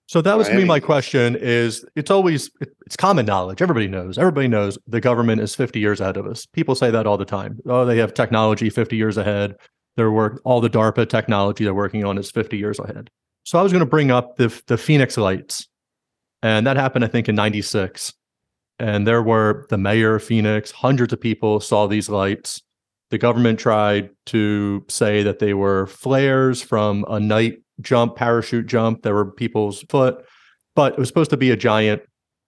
[0.08, 0.64] So that was me.
[0.64, 2.50] My question is: It's always
[2.86, 3.62] it's common knowledge.
[3.62, 4.18] Everybody knows.
[4.18, 6.46] Everybody knows the government is 50 years ahead of us.
[6.46, 7.60] People say that all the time.
[7.66, 9.56] Oh, they have technology 50 years ahead.
[9.98, 13.10] Their work, all the DARPA technology they're working on is 50 years ahead.
[13.44, 15.68] So I was going to bring up the the Phoenix Lights,
[16.42, 18.14] and that happened, I think, in '96.
[18.80, 20.72] And there were the mayor of Phoenix.
[20.72, 22.62] Hundreds of people saw these lights.
[23.10, 29.02] The government tried to say that they were flares from a night jump, parachute jump.
[29.02, 30.24] There were people's foot,
[30.76, 32.02] but it was supposed to be a giant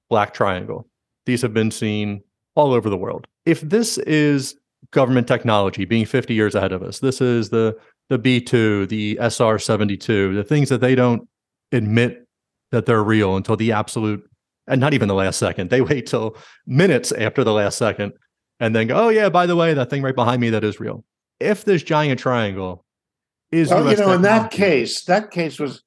[0.09, 0.87] black triangle.
[1.25, 2.21] These have been seen
[2.55, 3.27] all over the world.
[3.45, 4.55] If this is
[4.91, 7.77] government technology being 50 years ahead of us, this is the
[8.09, 11.27] the B2, the SR72, the things that they don't
[11.71, 12.25] admit
[12.71, 14.27] that they're real until the absolute
[14.69, 15.69] and not even the last second.
[15.69, 18.13] They wait till minutes after the last second
[18.59, 20.79] and then go, oh, yeah, by the way, that thing right behind me, that is
[20.79, 21.03] real.
[21.39, 22.85] If this giant triangle
[23.51, 25.83] is, well, you know, in that case, that case was,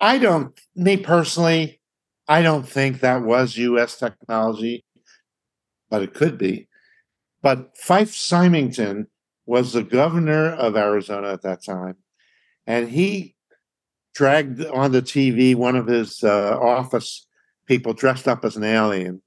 [0.00, 1.80] I don't, me personally,
[2.26, 3.98] I don't think that was U.S.
[3.98, 4.84] technology,
[5.88, 6.68] but it could be.
[7.42, 9.06] But Fife Symington
[9.46, 11.96] was the governor of Arizona at that time,
[12.66, 13.34] and he
[14.14, 17.26] dragged on the TV one of his uh, office
[17.70, 19.22] people dressed up as an alien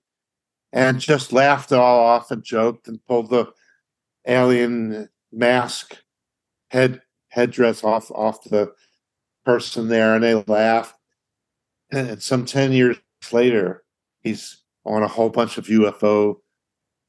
[0.73, 3.49] and just laughed all off and joked and pulled the
[4.27, 5.95] alien mask
[6.69, 8.69] head headdress off off the
[9.45, 10.93] person there and they laughed.
[11.89, 12.97] And some 10 years
[13.31, 13.85] later
[14.19, 16.35] he's on a whole bunch of ufo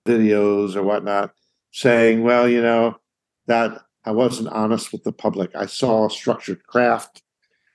[0.06, 1.34] videos or whatnot
[1.72, 2.94] saying well you know
[3.48, 5.50] that i wasn't honest with the public.
[5.56, 7.24] I saw a structured craft.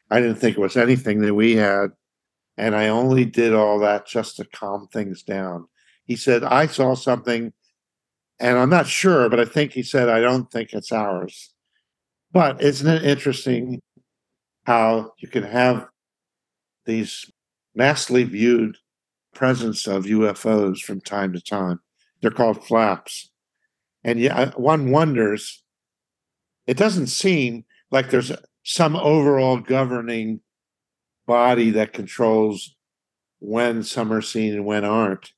[0.10, 1.90] I didn't think it was anything that we had
[2.60, 5.68] and i only did all that just to calm things down
[6.06, 7.52] he said i saw something
[8.40, 11.54] and i'm not sure but i think he said i don't think it's ours
[12.32, 13.82] but isn't it interesting
[14.66, 15.88] how you can have
[16.86, 17.32] these
[17.74, 18.78] massively viewed
[19.34, 21.80] presence of UFOs from time to time?
[22.22, 23.32] They're called flaps.
[24.04, 25.64] And yeah, one wonders,
[26.68, 28.32] it doesn't seem like there's
[28.64, 30.42] some overall governing
[31.30, 32.76] body that controls
[33.38, 35.32] when some are seen and when aren't.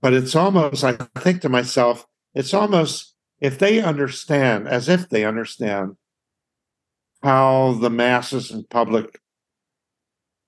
[0.00, 5.26] But it's almost, I think to myself, it's almost if they understand, as if they
[5.26, 5.96] understand
[7.22, 9.20] how the masses and public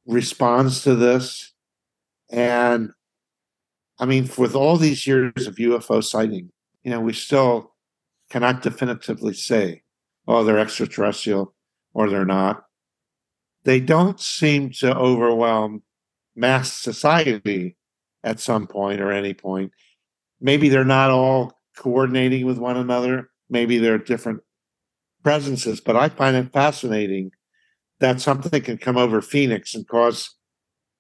[0.07, 1.53] responds to this.
[2.31, 2.93] And
[3.99, 6.51] I mean, with all these years of UFO sighting,
[6.85, 7.75] you know, we still
[8.31, 9.83] cannot definitively say,
[10.27, 11.55] oh, they're extraterrestrial
[11.93, 12.65] or they're not.
[13.69, 15.83] They don't seem to overwhelm
[16.35, 17.77] mass society
[18.25, 19.73] at some point or any point.
[20.41, 23.29] Maybe they're not all coordinating with one another.
[23.51, 24.41] Maybe they're different
[25.23, 27.33] presences, but I find it fascinating
[28.01, 30.35] that something can come over Phoenix and cause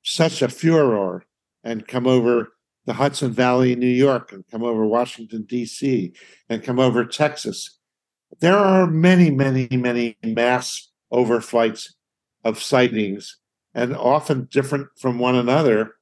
[0.03, 1.25] such a furor
[1.65, 2.53] and come over
[2.85, 6.13] the Hudson Valley in New York and come over Washington, D.C.,
[6.51, 7.79] and come over Texas.
[8.41, 11.95] There are many, many, many mass overflights
[12.45, 13.37] of sightings
[13.75, 15.95] and often different from one another.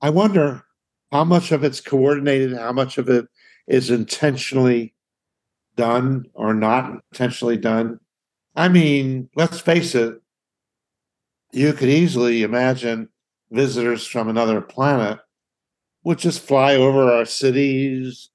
[0.00, 0.64] I wonder
[1.10, 3.26] how much of it's coordinated, how much of it
[3.66, 4.94] is intentionally
[5.76, 8.00] done or not intentionally done.
[8.56, 10.20] I mean, let's face it,
[11.52, 13.08] you could easily imagine
[13.50, 15.18] visitors from another planet
[16.04, 18.30] would just fly over our cities,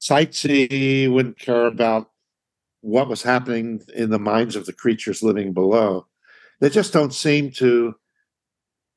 [0.00, 2.10] sightsee, wouldn't care about
[2.80, 6.06] what was happening in the minds of the creatures living below.
[6.62, 7.96] They just don't seem to,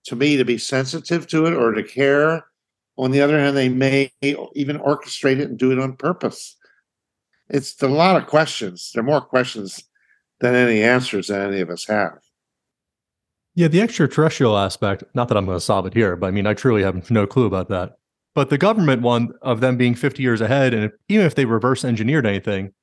[0.05, 2.45] to me, to be sensitive to it or to care.
[2.95, 6.55] On the other hand, they may even orchestrate it and do it on purpose.
[7.49, 8.91] It's a lot of questions.
[8.93, 9.83] There are more questions
[10.41, 12.19] than any answers that any of us have.
[13.55, 16.45] Yeah, the extraterrestrial aspect, not that I'm going to solve it here, but I mean,
[16.45, 17.93] I truly have no clue about that.
[18.35, 21.83] But the government one of them being 50 years ahead, and even if they reverse
[21.83, 22.73] engineered anything,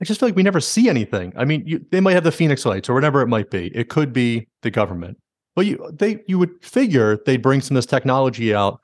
[0.00, 1.32] I just feel like we never see anything.
[1.36, 3.68] I mean, you, they might have the Phoenix Lights or whatever it might be.
[3.74, 5.18] It could be the government,
[5.56, 8.80] but you they you would figure they'd bring some of this technology out,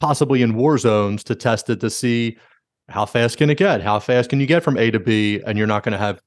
[0.00, 2.38] possibly in war zones to test it to see
[2.88, 5.58] how fast can it get, how fast can you get from A to B, and
[5.58, 6.20] you're not going to have,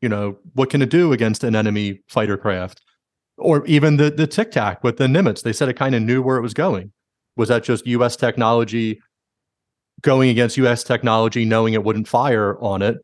[0.00, 2.82] you know, what can it do against an enemy fighter craft,
[3.38, 5.42] or even the the Tic Tac with the Nimitz.
[5.42, 6.92] They said it kind of knew where it was going.
[7.36, 8.16] Was that just U.S.
[8.16, 9.00] technology
[10.00, 10.82] going against U.S.
[10.82, 12.96] technology, knowing it wouldn't fire on it?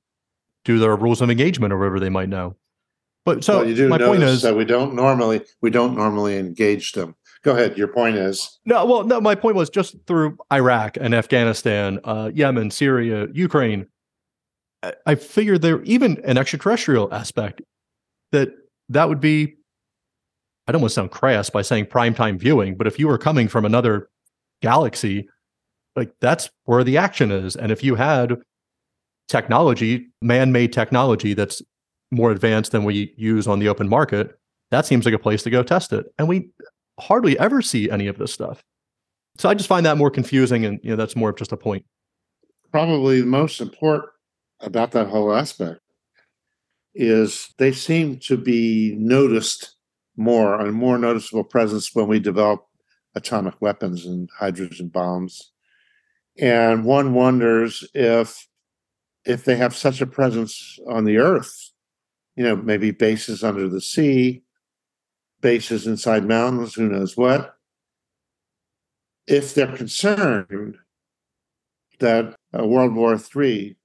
[0.69, 2.55] Do their rules of engagement or whatever they might know.
[3.25, 6.37] But so well, you do my point is that we don't normally we don't normally
[6.37, 7.17] engage them.
[7.43, 7.79] Go ahead.
[7.79, 8.85] Your point is no.
[8.85, 9.19] Well, no.
[9.19, 13.87] My point was just through Iraq and Afghanistan, uh, Yemen, Syria, Ukraine.
[14.83, 17.63] I, I figured there even an extraterrestrial aspect
[18.33, 18.51] that
[18.91, 19.55] that would be.
[20.67, 23.49] I don't want to sound crass by saying primetime viewing, but if you were coming
[23.49, 24.11] from another
[24.61, 25.31] galaxy,
[25.97, 28.37] like that's where the action is, and if you had
[29.29, 31.63] technology, man-made technology that's
[32.11, 34.39] more advanced than we use on the open market,
[34.71, 36.07] that seems like a place to go test it.
[36.19, 36.51] And we
[36.99, 38.63] hardly ever see any of this stuff.
[39.37, 41.57] So I just find that more confusing, and you know that's more of just a
[41.57, 41.85] point.
[42.71, 44.11] probably the most important
[44.61, 45.81] about that whole aspect
[46.95, 49.77] is they seem to be noticed
[50.17, 52.65] more and more noticeable presence when we develop
[53.15, 55.53] atomic weapons and hydrogen bombs.
[56.41, 58.48] And one wonders if
[59.25, 61.73] if they have such a presence on the earth,
[62.37, 64.43] you know, maybe bases under the sea,
[65.41, 67.55] bases inside mountains, who knows what.
[69.27, 70.77] if they're concerned
[72.01, 73.77] that a World War III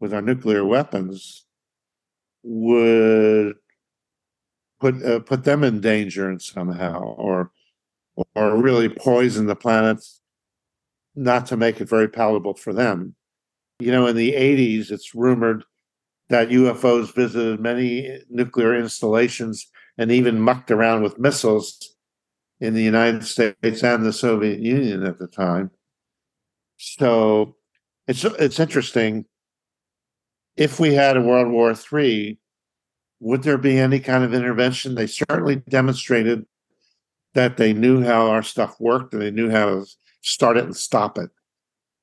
[0.00, 1.46] with our nuclear weapons
[2.42, 3.54] would
[4.80, 7.50] put uh, put them in danger and somehow, or
[8.34, 10.04] or really poison the planet,
[11.14, 13.14] not to make it very palatable for them.
[13.82, 15.64] You know, in the '80s, it's rumored
[16.28, 19.66] that UFOs visited many nuclear installations
[19.98, 21.94] and even mucked around with missiles
[22.60, 25.70] in the United States and the Soviet Union at the time.
[26.76, 27.56] So
[28.06, 29.26] it's it's interesting.
[30.56, 32.38] If we had a World War III,
[33.20, 34.94] would there be any kind of intervention?
[34.94, 36.46] They certainly demonstrated
[37.34, 39.86] that they knew how our stuff worked and they knew how to
[40.20, 41.30] start it and stop it.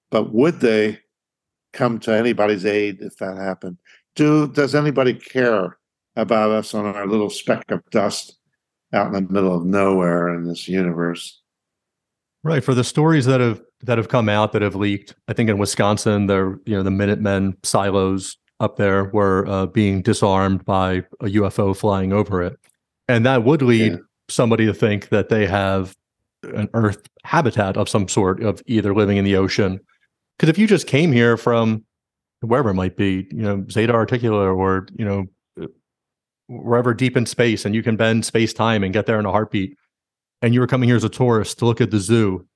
[0.10, 1.00] But would they
[1.74, 3.78] come to anybody's aid if that happened?
[4.16, 5.78] Do does anybody care
[6.16, 8.38] about us on our little speck of dust
[8.94, 11.42] out in the middle of nowhere in this universe?
[12.44, 12.64] Right.
[12.64, 15.58] For the stories that have that have come out that have leaked, I think in
[15.58, 21.26] Wisconsin, the you know the Minutemen silos up there were uh, being disarmed by a
[21.26, 22.58] UFO flying over it,
[23.08, 23.98] and that would lead yeah.
[24.30, 25.96] somebody to think that they have
[26.44, 29.80] an Earth habitat of some sort of either living in the ocean.
[30.40, 31.84] Because if you just came here from
[32.40, 35.26] wherever it might be, you know, Zeta Reticuli or you know
[35.62, 35.68] uh,
[36.48, 39.32] wherever deep in space, and you can bend space time and get there in a
[39.32, 39.76] heartbeat,
[40.42, 42.48] and you were coming here as a tourist to look at the zoo,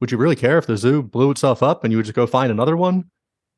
[0.00, 2.26] would you really care if the zoo blew itself up and you would just go
[2.26, 3.04] find another one?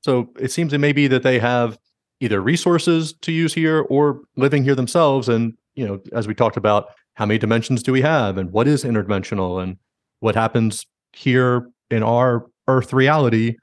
[0.03, 1.79] So it seems it may be that they have
[2.21, 5.29] either resources to use here or living here themselves.
[5.29, 8.69] And, you know, as we talked about, how many dimensions do we have and what
[8.69, 9.77] is interdimensional and
[10.21, 13.57] what happens here in our Earth reality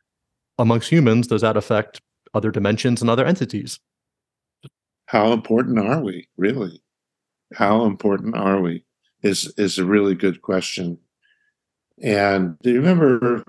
[0.63, 1.27] amongst humans?
[1.27, 2.01] Does that affect
[2.33, 3.79] other dimensions and other entities?
[5.05, 6.81] How important are we, really?
[7.53, 8.83] How important are we?
[9.21, 10.97] Is is a really good question.
[12.01, 13.43] And do you remember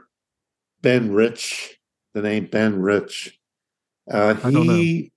[0.83, 1.79] Ben Rich?
[2.13, 3.39] The name Ben Rich.
[4.11, 5.11] Uh, he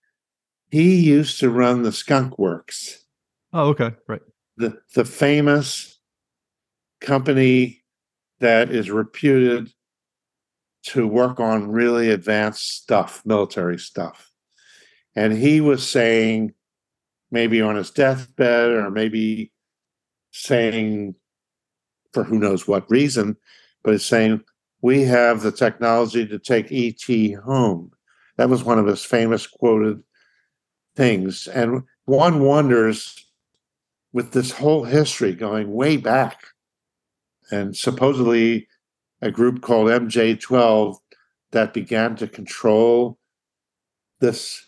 [0.69, 3.05] he used to run the Skunk Works.
[3.53, 4.21] Oh, okay, right.
[4.55, 5.99] The the famous
[7.01, 7.83] company
[8.39, 9.73] that is reputed
[10.83, 14.31] to work on really advanced stuff, military stuff.
[15.15, 16.53] And he was saying,
[17.31, 19.51] maybe on his deathbed, or maybe
[20.31, 21.15] saying
[22.13, 23.35] for who knows what reason,
[23.83, 24.41] but it's saying
[24.81, 27.91] we have the technology to take ET home.
[28.37, 30.01] That was one of his famous quoted
[30.95, 31.47] things.
[31.47, 33.25] And one wonders
[34.13, 36.41] with this whole history going way back,
[37.51, 38.67] and supposedly
[39.21, 40.97] a group called MJ12
[41.51, 43.17] that began to control
[44.19, 44.63] this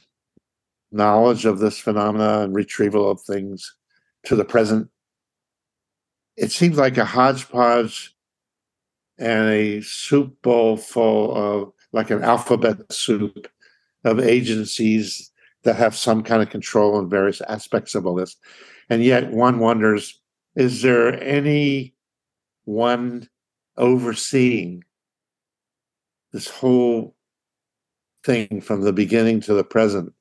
[0.91, 3.75] knowledge of this phenomena and retrieval of things
[4.23, 4.89] to the present
[6.39, 8.15] it seems like a hodgepodge
[9.17, 13.49] and a soup bowl full of like an alphabet soup
[14.05, 15.31] of agencies
[15.63, 18.37] that have some kind of control on various aspects of all this.
[18.89, 20.21] And yet one wonders,
[20.55, 21.93] is there any
[22.63, 23.27] one
[23.79, 24.83] overseeing
[26.31, 27.15] this whole
[28.23, 30.13] thing from the beginning to the present?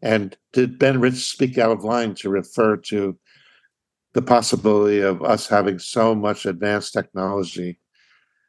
[0.00, 3.18] And did Ben Rich speak out of line to refer to
[4.14, 7.78] the possibility of us having so much advanced technology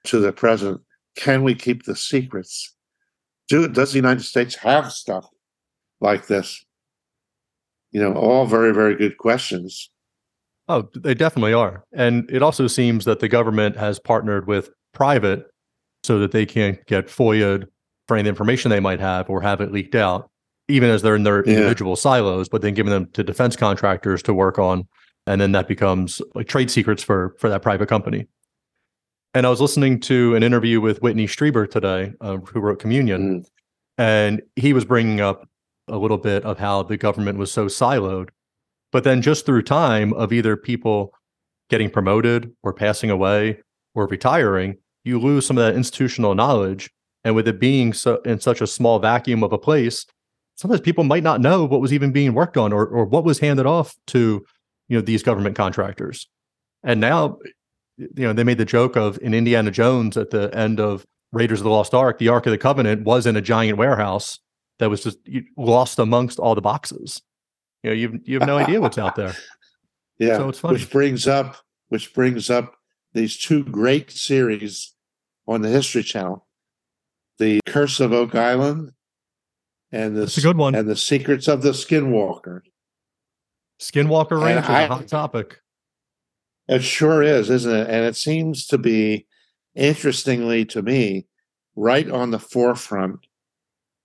[0.05, 0.81] to the present.
[1.17, 2.75] Can we keep the secrets?
[3.49, 5.27] Do, does the United States have stuff
[5.99, 6.63] like this?
[7.91, 9.89] You know, all very, very good questions.
[10.67, 11.83] Oh, they definitely are.
[11.93, 15.45] And it also seems that the government has partnered with private
[16.03, 17.67] so that they can't get FOIA'd
[18.07, 20.29] for any information they might have or have it leaked out,
[20.67, 21.53] even as they're in their yeah.
[21.53, 24.87] individual silos, but then giving them to defense contractors to work on
[25.27, 28.27] and then that becomes like trade secrets for for that private company.
[29.33, 33.41] And I was listening to an interview with Whitley Strieber today, uh, who wrote Communion,
[33.41, 33.45] mm.
[33.97, 35.49] and he was bringing up
[35.87, 38.29] a little bit of how the government was so siloed,
[38.95, 41.13] but then just through time of either people
[41.69, 43.59] getting promoted or passing away
[43.93, 46.89] or retiring, you lose some of that institutional knowledge.
[47.25, 50.05] And with it being so in such a small vacuum of a place,
[50.55, 53.37] sometimes people might not know what was even being worked on or or what was
[53.39, 54.45] handed off to
[54.87, 56.29] you know these government contractors
[56.81, 57.37] and now
[57.97, 61.03] you know they made the joke of in indiana jones at the end of
[61.33, 64.39] raiders of the lost ark the ark of the covenant was in a giant warehouse
[64.79, 65.17] that was just
[65.57, 67.21] lost amongst all the boxes
[67.85, 69.35] you know you you have no idea what's out there
[70.19, 70.73] yeah so it's funny.
[70.73, 71.57] which brings up
[71.89, 72.75] which brings up
[73.13, 74.93] these two great series
[75.47, 76.47] on the history channel
[77.37, 78.91] the curse of oak island
[79.91, 82.61] and the a good one and the secrets of the skinwalker
[83.79, 85.59] Skinwalker Ranch is a hot topic.
[86.67, 87.89] It sure is, isn't it?
[87.89, 89.27] And it seems to be
[89.75, 91.27] interestingly to me,
[91.75, 93.27] right on the forefront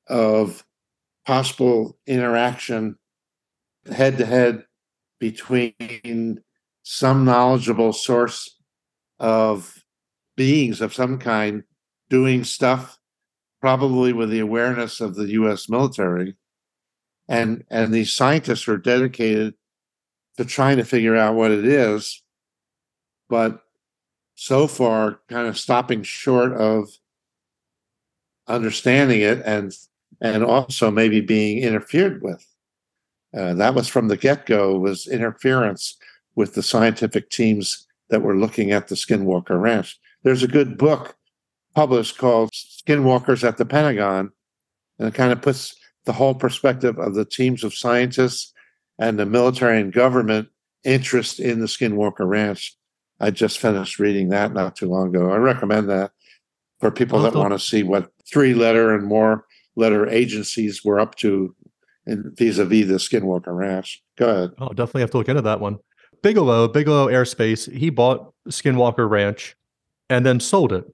[0.08, 0.64] of
[1.24, 2.96] possible interaction
[3.90, 4.64] head to head
[5.18, 6.42] between
[6.82, 8.56] some knowledgeable source
[9.18, 9.84] of
[10.36, 11.62] beings of some kind
[12.08, 12.98] doing stuff
[13.60, 16.34] probably with the awareness of the US military.
[17.28, 19.54] And and these scientists are dedicated
[20.38, 22.22] to trying to figure out what it is.
[23.28, 23.60] But
[24.34, 26.88] so far kind of stopping short of
[28.48, 29.72] understanding it and
[30.20, 32.44] and also maybe being interfered with
[33.36, 35.96] uh, that was from the get-go was interference
[36.34, 39.98] with the scientific teams that were looking at the skinwalker ranch.
[40.22, 41.16] There's a good book
[41.74, 44.32] published called skinwalkers at the pentagon
[44.98, 45.74] and it kind of puts
[46.04, 48.52] the whole perspective of the teams of scientists
[48.98, 50.48] and the military and government
[50.84, 52.76] interest in the skinwalker ranch.
[53.18, 55.30] I just finished reading that not too long ago.
[55.30, 56.12] I recommend that
[56.80, 59.44] for people that want to see what three letter and more
[59.76, 61.54] letter agencies were up to
[62.10, 64.02] vis-a-vis the Skinwalker Ranch.
[64.16, 64.50] Go ahead.
[64.58, 65.78] Oh, definitely have to look into that one.
[66.22, 69.56] Bigelow, Bigelow Aerospace, he bought Skinwalker Ranch
[70.08, 70.84] and then sold it.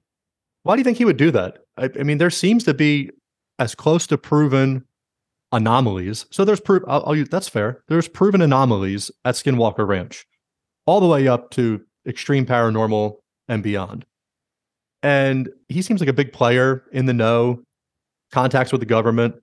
[0.63, 1.59] Why do you think he would do that?
[1.77, 3.11] I, I mean, there seems to be
[3.59, 4.85] as close to proven
[5.51, 6.25] anomalies.
[6.31, 6.83] So there's proof.
[6.87, 7.83] I'll, I'll that's fair.
[7.87, 10.25] There's proven anomalies at Skinwalker Ranch,
[10.85, 13.15] all the way up to extreme paranormal
[13.47, 14.05] and beyond.
[15.03, 17.63] And he seems like a big player in the know,
[18.31, 19.35] contacts with the government,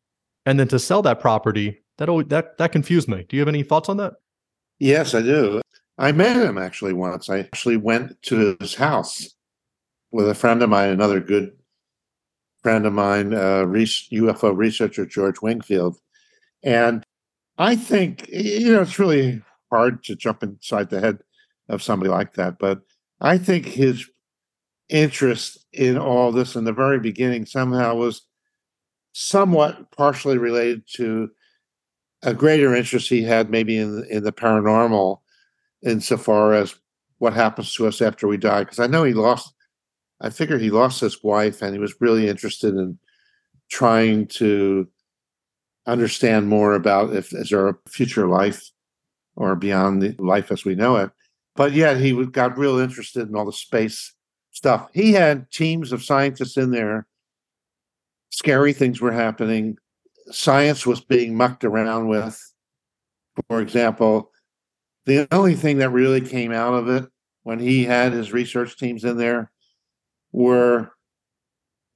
[0.47, 3.25] and then to sell that property that always, that that confused me.
[3.29, 4.15] Do you have any thoughts on that?
[4.79, 5.61] Yes, I do.
[5.99, 7.31] I met him actually once.
[7.31, 9.35] I actually went to his house
[10.11, 11.53] with a friend of mine, another good
[12.63, 15.99] friend of mine, uh, UFO researcher George Wingfield,
[16.63, 17.05] and
[17.59, 21.19] I think you know it's really hard to jump inside the head
[21.69, 22.81] of somebody like that, but
[23.21, 24.09] I think his
[24.89, 28.23] interest in all this in the very beginning somehow was
[29.15, 31.31] somewhat partially related to
[32.23, 35.21] a greater interest he had maybe in in the paranormal
[35.85, 36.75] insofar as
[37.19, 39.55] what happens to us after we die because i know he lost
[40.21, 42.99] i figure he lost his wife and he was really interested in
[43.71, 44.87] trying to
[45.87, 48.71] understand more about if is there a future life
[49.37, 51.11] or beyond the life as we know it.
[51.57, 54.13] But yet he got real interested in all the space
[54.51, 54.89] stuff.
[54.93, 57.07] He had teams of scientists in there
[58.35, 59.77] scary things were happening.
[60.31, 62.41] Science was being mucked around with.
[63.49, 64.33] For example,
[65.07, 67.05] the only thing that really came out of it
[67.45, 69.53] when he had his research teams in there
[70.33, 70.91] were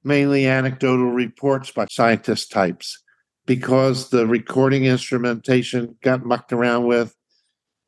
[0.03, 3.03] mainly anecdotal reports by scientist types
[3.45, 7.13] because the recording instrumentation got mucked around with,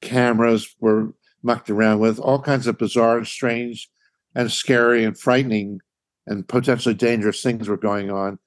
[0.01, 3.89] cameras were mucked around with, all kinds of bizarre strange
[4.35, 5.79] and scary and frightening
[6.31, 8.39] and potentially dangerous things were going on.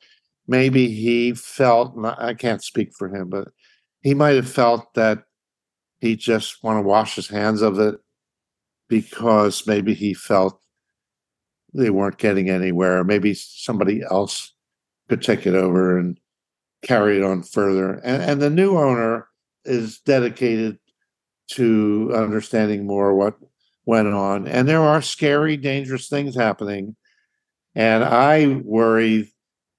[0.48, 3.48] Maybe he felt, I can't speak for him, but
[4.02, 5.24] he might have felt that
[6.00, 7.96] he just want to wash his hands of it
[8.88, 10.60] because maybe he felt
[11.74, 13.04] they weren't getting anywhere.
[13.04, 14.52] Maybe somebody else
[15.08, 16.18] could take it over and
[16.82, 17.94] carry it on further.
[18.04, 19.28] And, and the new owner
[19.64, 20.78] is dedicated
[21.52, 23.36] to understanding more what
[23.84, 24.46] went on.
[24.46, 26.96] And there are scary, dangerous things happening
[27.74, 29.32] and I worry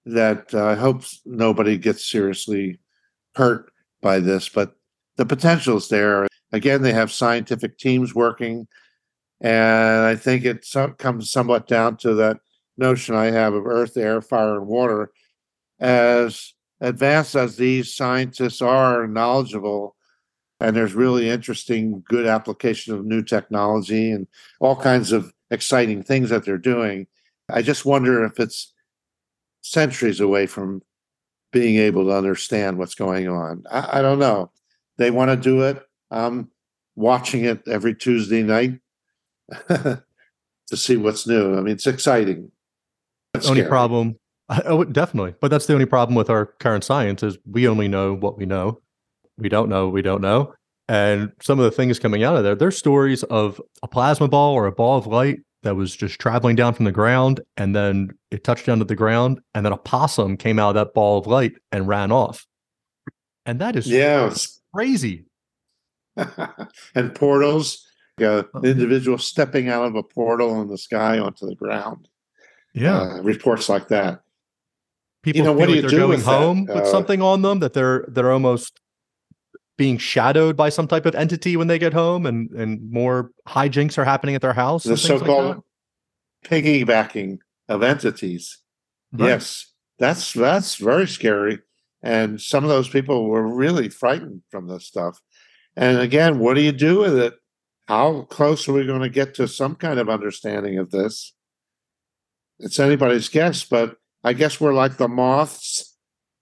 [0.06, 2.80] that uh, I hope nobody gets seriously
[3.36, 3.72] hurt
[4.02, 4.76] by this, but
[5.18, 6.28] the potential is there.
[6.52, 8.68] Again, they have scientific teams working.
[9.42, 10.66] And I think it
[10.98, 12.38] comes somewhat down to that
[12.78, 15.12] notion I have of earth, air, fire, and water.
[15.80, 19.96] As advanced as these scientists are knowledgeable,
[20.60, 24.28] and there's really interesting, good application of new technology and
[24.62, 27.08] all kinds of exciting things that they're doing.
[27.50, 28.74] I just wonder if it's
[29.62, 30.82] centuries away from
[31.52, 33.64] being able to understand what's going on.
[33.72, 34.52] I, I don't know.
[34.98, 35.82] They want to do it.
[36.12, 36.50] I'm
[36.96, 38.80] watching it every Tuesday night
[39.70, 40.04] to
[40.74, 41.58] see what's new.
[41.58, 42.52] I mean, it's exciting.
[43.34, 44.18] The only problem,
[44.66, 48.14] oh, definitely, but that's the only problem with our current science is we only know
[48.14, 48.82] what we know.
[49.38, 49.90] We don't know.
[49.90, 50.54] We don't know.
[50.88, 54.54] And some of the things coming out of there, there's stories of a plasma ball
[54.54, 58.12] or a ball of light that was just traveling down from the ground and then
[58.30, 61.18] it touched down to the ground and then a possum came out of that ball
[61.18, 62.46] of light and ran off.
[63.48, 64.32] And that is yeah,
[64.74, 65.26] crazy.
[66.16, 67.84] and portals,
[68.20, 68.62] an oh.
[68.64, 72.08] individual stepping out of a portal in the sky onto the ground.
[72.76, 73.02] Yeah.
[73.02, 74.22] Uh, reports like that.
[75.24, 76.76] People you know, what do like you they're do going home that?
[76.76, 78.80] with uh, something on them that they're they're almost
[79.78, 83.98] being shadowed by some type of entity when they get home and and more hijinks
[83.98, 85.64] are happening at their house the so-called like
[86.46, 88.60] piggybacking of entities.
[89.12, 89.28] Right.
[89.28, 91.60] Yes, that's that's very scary.
[92.04, 95.20] And some of those people were really frightened from this stuff.
[95.76, 97.34] And again, what do you do with it?
[97.88, 101.34] How close are we going to get to some kind of understanding of this?
[102.60, 105.95] It's anybody's guess, but I guess we're like the moths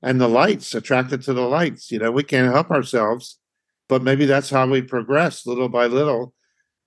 [0.04, 1.92] and the lights, attracted to the lights.
[1.92, 3.40] You know, we can't help ourselves,
[3.88, 6.34] but maybe that's how we progress little by little.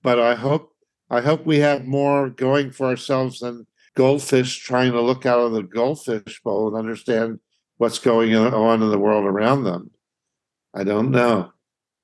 [0.03, 0.71] But I hope
[1.11, 5.53] I hope we have more going for ourselves than goldfish trying to look out of
[5.53, 7.41] the goldfish bowl and understand
[7.79, 9.91] what's going on in the world around them.
[10.75, 11.53] I don't know.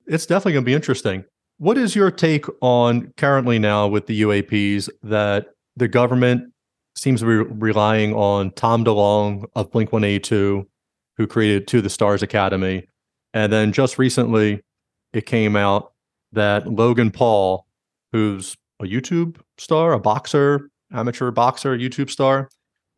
[0.07, 1.25] It's definitely going to be interesting.
[1.57, 6.51] What is your take on currently now with the UAPs that the government
[6.95, 10.67] seems to be relying on Tom DeLonge of Blink 182,
[11.17, 12.87] who created To the Stars Academy.
[13.33, 14.61] And then just recently,
[15.13, 15.93] it came out
[16.31, 17.65] that Logan Paul,
[18.11, 22.49] who's a YouTube star, a boxer, amateur boxer, YouTube star,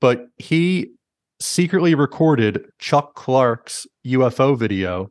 [0.02, 0.92] but he
[1.40, 5.10] secretly recorded Chuck Clark's UFO video.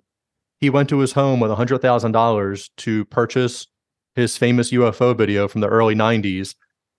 [0.61, 3.67] He went to his home with $100,000 to purchase
[4.15, 6.55] his famous UFO video from the early 90s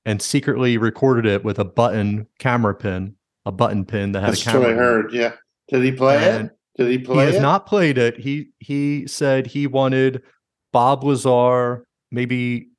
[0.06, 4.42] and secretly recorded it with a button camera pin, a button pin that had That's
[4.42, 4.62] a camera.
[4.62, 5.14] what I heard.
[5.14, 5.34] Yeah.
[5.68, 6.58] Did he play And it?
[6.78, 7.16] Did he play?
[7.16, 7.42] He has it?
[7.42, 8.18] not played it.
[8.18, 10.22] He he said he wanted
[10.74, 12.70] Bob Lazar, maybe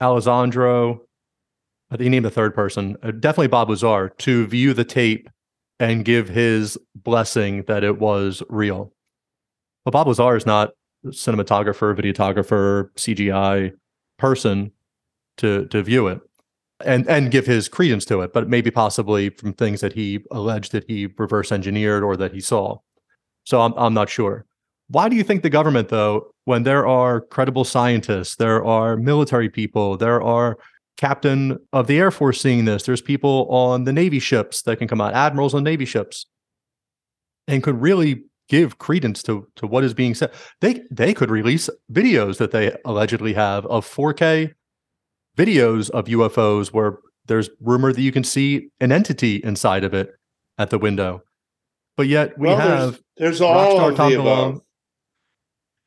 [0.00, 1.02] Alessandro.
[1.90, 5.28] I think he named a third person, uh, definitely Bob Lazar, to view the tape
[5.78, 8.92] and give his blessing that it was real.
[9.84, 10.70] But Bob Lazar is not
[11.04, 13.72] a cinematographer, videographer, CGI
[14.18, 14.72] person
[15.36, 16.20] to to view it
[16.84, 20.72] and and give his credence to it, but maybe possibly from things that he alleged
[20.72, 22.78] that he reverse engineered or that he saw.
[23.44, 24.46] So I'm I'm not sure.
[24.88, 29.48] Why do you think the government, though, when there are credible scientists, there are military
[29.50, 30.58] people, there are
[30.96, 34.86] captain of the Air Force seeing this, there's people on the Navy ships that can
[34.86, 36.26] come out, admirals on Navy ships,
[37.48, 40.30] and could really give credence to to what is being said.
[40.60, 44.52] They they could release videos that they allegedly have of 4K
[45.36, 50.10] videos of UFOs where there's rumor that you can see an entity inside of it
[50.58, 51.22] at the window.
[51.96, 54.60] But yet we well, have there's, there's all of the above.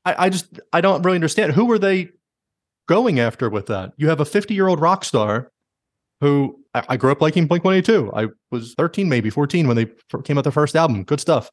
[0.06, 2.10] I, I just I don't really understand who were they
[2.88, 3.94] going after with that.
[3.98, 5.52] You have a 50 year old rock star
[6.22, 8.12] who I, I grew up liking Blink 182.
[8.14, 9.88] I was 13, maybe 14 when they
[10.24, 11.04] came out their first album.
[11.04, 11.50] Good stuff.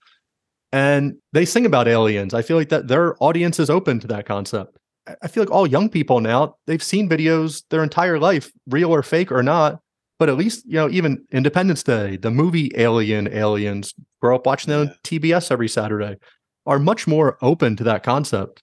[0.72, 2.34] And they sing about aliens.
[2.34, 4.78] I feel like that their audience is open to that concept.
[5.22, 9.02] I- feel like all young people now, they've seen videos their entire life, real or
[9.02, 9.80] fake or not.
[10.18, 14.70] But at least, you know, even Independence Day, the movie Alien Aliens, grow up watching
[14.70, 16.16] them on TBS every Saturday,
[16.64, 18.62] are much more open to that concept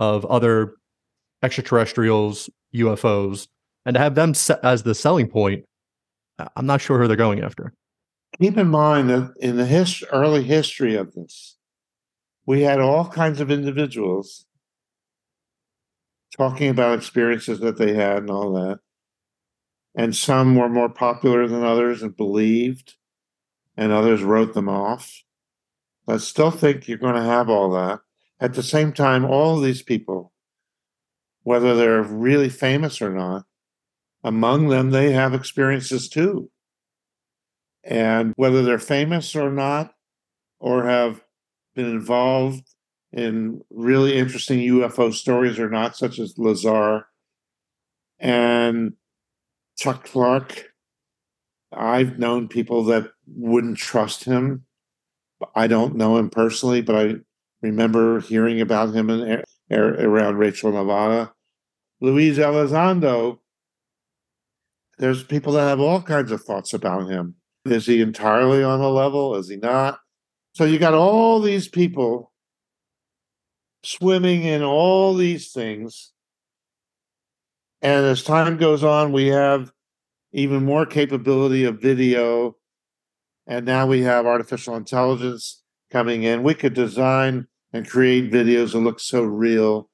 [0.00, 0.74] of other
[1.42, 3.46] extraterrestrials, UFOs,
[3.86, 5.64] and to have them set as the selling point,
[6.56, 7.72] I'm not sure who they're going after.
[8.40, 11.56] Keep in mind that in the his, early history of this,
[12.44, 14.46] we had all kinds of individuals
[16.36, 18.80] talking about experiences that they had and all that.
[19.94, 22.94] And some were more popular than others and believed,
[23.76, 25.22] and others wrote them off.
[26.06, 28.00] I still think you're going to have all that.
[28.40, 30.32] At the same time, all these people,
[31.42, 33.44] whether they're really famous or not,
[34.22, 36.50] among them, they have experiences too.
[37.84, 39.94] And whether they're famous or not,
[40.60, 41.22] or have
[41.74, 42.67] been involved
[43.12, 47.06] in really interesting UFO stories or not, such as Lazar
[48.18, 48.92] and
[49.78, 50.64] Chuck Clark.
[51.72, 54.64] I've known people that wouldn't trust him.
[55.54, 57.14] I don't know him personally, but I
[57.62, 61.32] remember hearing about him in, around Rachel, Nevada.
[62.00, 63.38] Luis Elizondo,
[64.98, 67.36] there's people that have all kinds of thoughts about him.
[67.64, 69.34] Is he entirely on a level?
[69.36, 70.00] Is he not?
[70.52, 72.32] So you got all these people
[73.82, 76.12] swimming in all these things.
[77.80, 79.72] And as time goes on, we have
[80.32, 82.56] even more capability of video.
[83.46, 86.42] And now we have artificial intelligence coming in.
[86.42, 89.88] We could design and create videos that look so real,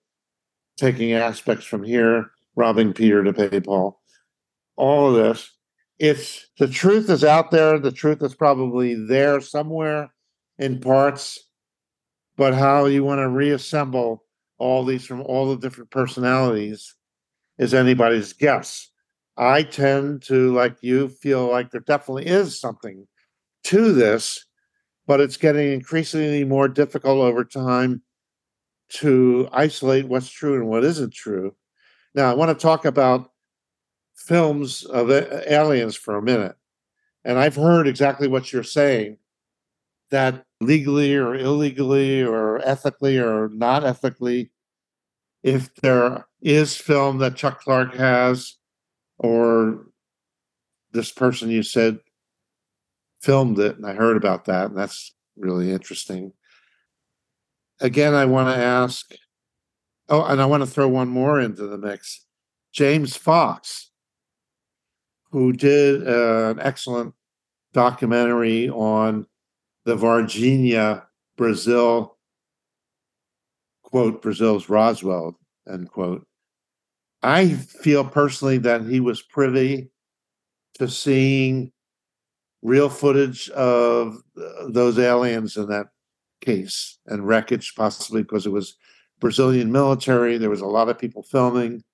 [0.76, 4.00] taking aspects from here, robbing Peter to pay Paul.
[4.76, 5.50] All of this.
[5.98, 10.12] It's the truth is out there, the truth is probably there somewhere
[10.58, 11.43] in parts,
[12.36, 14.24] but how you want to reassemble
[14.58, 16.94] all these from all the different personalities
[17.58, 18.90] is anybody's guess.
[19.36, 23.06] I tend to, like you, feel like there definitely is something
[23.64, 24.44] to this,
[25.06, 28.02] but it's getting increasingly more difficult over time
[28.90, 31.54] to isolate what's true and what isn't true.
[32.14, 33.30] Now, I want to talk about
[34.14, 36.54] films of aliens for a minute,
[37.24, 39.18] and I've heard exactly what you're saying
[40.14, 44.52] that legally or illegally or ethically or not ethically,
[45.42, 48.54] if there is film that Chuck Clark has
[49.18, 49.86] or
[50.92, 51.98] this person you said
[53.22, 56.32] filmed it, and I heard about that, and that's really interesting.
[57.80, 59.10] Again, I want to ask.
[60.08, 62.24] Oh, and I want to throw one more into the mix.
[62.72, 63.90] James Fox,
[65.32, 67.14] who did uh, an excellent
[67.72, 69.26] documentary on
[69.84, 71.04] the Varginha,
[71.36, 72.16] Brazil,
[73.82, 75.38] quote, Brazil's Roswell,
[75.70, 76.26] end quote.
[77.22, 79.90] I feel personally that he was privy
[80.74, 81.72] to seeing
[82.62, 84.22] real footage of
[84.68, 85.88] those aliens in that
[86.40, 88.76] case and wreckage, possibly because it was
[89.20, 90.36] Brazilian military.
[90.38, 91.84] There was a lot of people filming.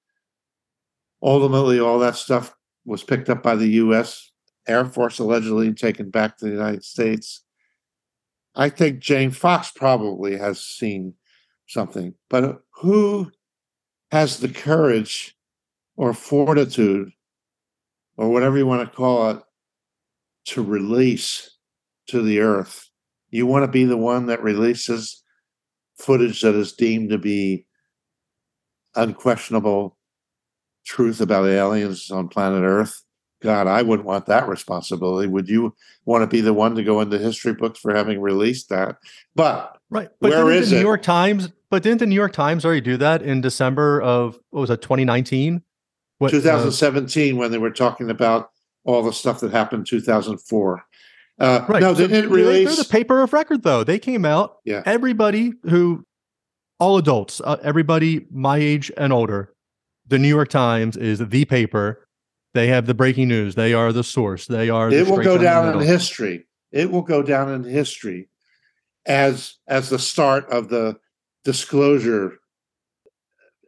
[1.23, 4.31] Ultimately, all that stuff was picked up by the U.S.
[4.67, 7.45] Air Force, allegedly taken back to the United States.
[8.55, 11.15] I think James Fox probably has seen
[11.69, 13.31] something, but who
[14.11, 15.37] has the courage
[15.97, 17.11] or fortitude
[18.17, 19.43] or whatever you want to call it
[20.47, 21.57] to release
[22.09, 22.91] to the earth?
[23.31, 25.23] You want to be the one that releases
[25.97, 27.67] footage that is deemed to be
[28.97, 29.97] unquestionable
[30.85, 33.03] truth about aliens on planet Earth.
[33.41, 35.27] God, I wouldn't want that responsibility.
[35.27, 35.75] Would you
[36.05, 38.99] want to be the one to go into history books for having released that?
[39.35, 40.85] But right, but where is the New it?
[40.85, 41.51] York Times?
[41.71, 44.83] But didn't the New York Times already do that in December of what was it,
[44.83, 45.63] 2019?
[46.19, 48.51] What, uh, 2017 when they were talking about
[48.85, 50.85] all the stuff that happened in 2004.
[51.39, 51.81] Uh, right.
[51.81, 52.69] No, they didn't release.
[52.69, 53.83] They're the paper of record, though.
[53.83, 54.59] They came out.
[54.65, 54.83] Yeah.
[54.85, 56.05] Everybody who,
[56.79, 59.55] all adults, uh, everybody my age and older,
[60.07, 62.07] the New York Times is the paper.
[62.53, 63.55] They have the breaking news.
[63.55, 64.47] They are the source.
[64.47, 64.91] They are.
[64.91, 66.47] the it will go down in history.
[66.73, 68.29] It will go down in history
[69.07, 70.99] as as the start of the
[71.45, 72.39] disclosure.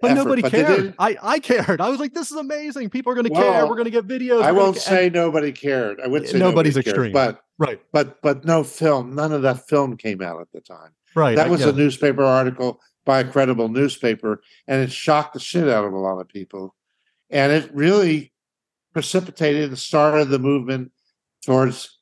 [0.01, 0.95] But effort, nobody but cared.
[0.99, 1.81] I, I cared.
[1.81, 2.91] I was like, this is amazing.
[2.91, 3.67] People are going to care.
[3.69, 4.43] We're going to get videos.
[4.43, 6.01] I won't say nobody cared.
[6.01, 7.13] I would say Nobody's nobody cared, extreme.
[7.13, 9.15] but right, but but no film.
[9.15, 10.91] None of that film came out at the time.
[11.15, 11.37] right.
[11.37, 11.69] That I- was yeah.
[11.69, 15.99] a newspaper article by a credible newspaper, and it shocked the shit out of a
[15.99, 16.75] lot of people.
[17.31, 18.32] And it really
[18.93, 20.93] precipitated the start of the movement
[21.45, 21.99] towards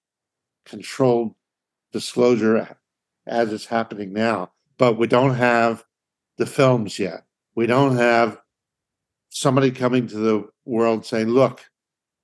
[0.64, 1.34] controlled
[1.92, 2.76] disclosure
[3.26, 4.52] as it's happening now.
[4.78, 5.84] But we don't have
[6.38, 7.24] the films yet.
[7.54, 8.38] We don't have
[9.28, 11.60] somebody coming to the world saying, look,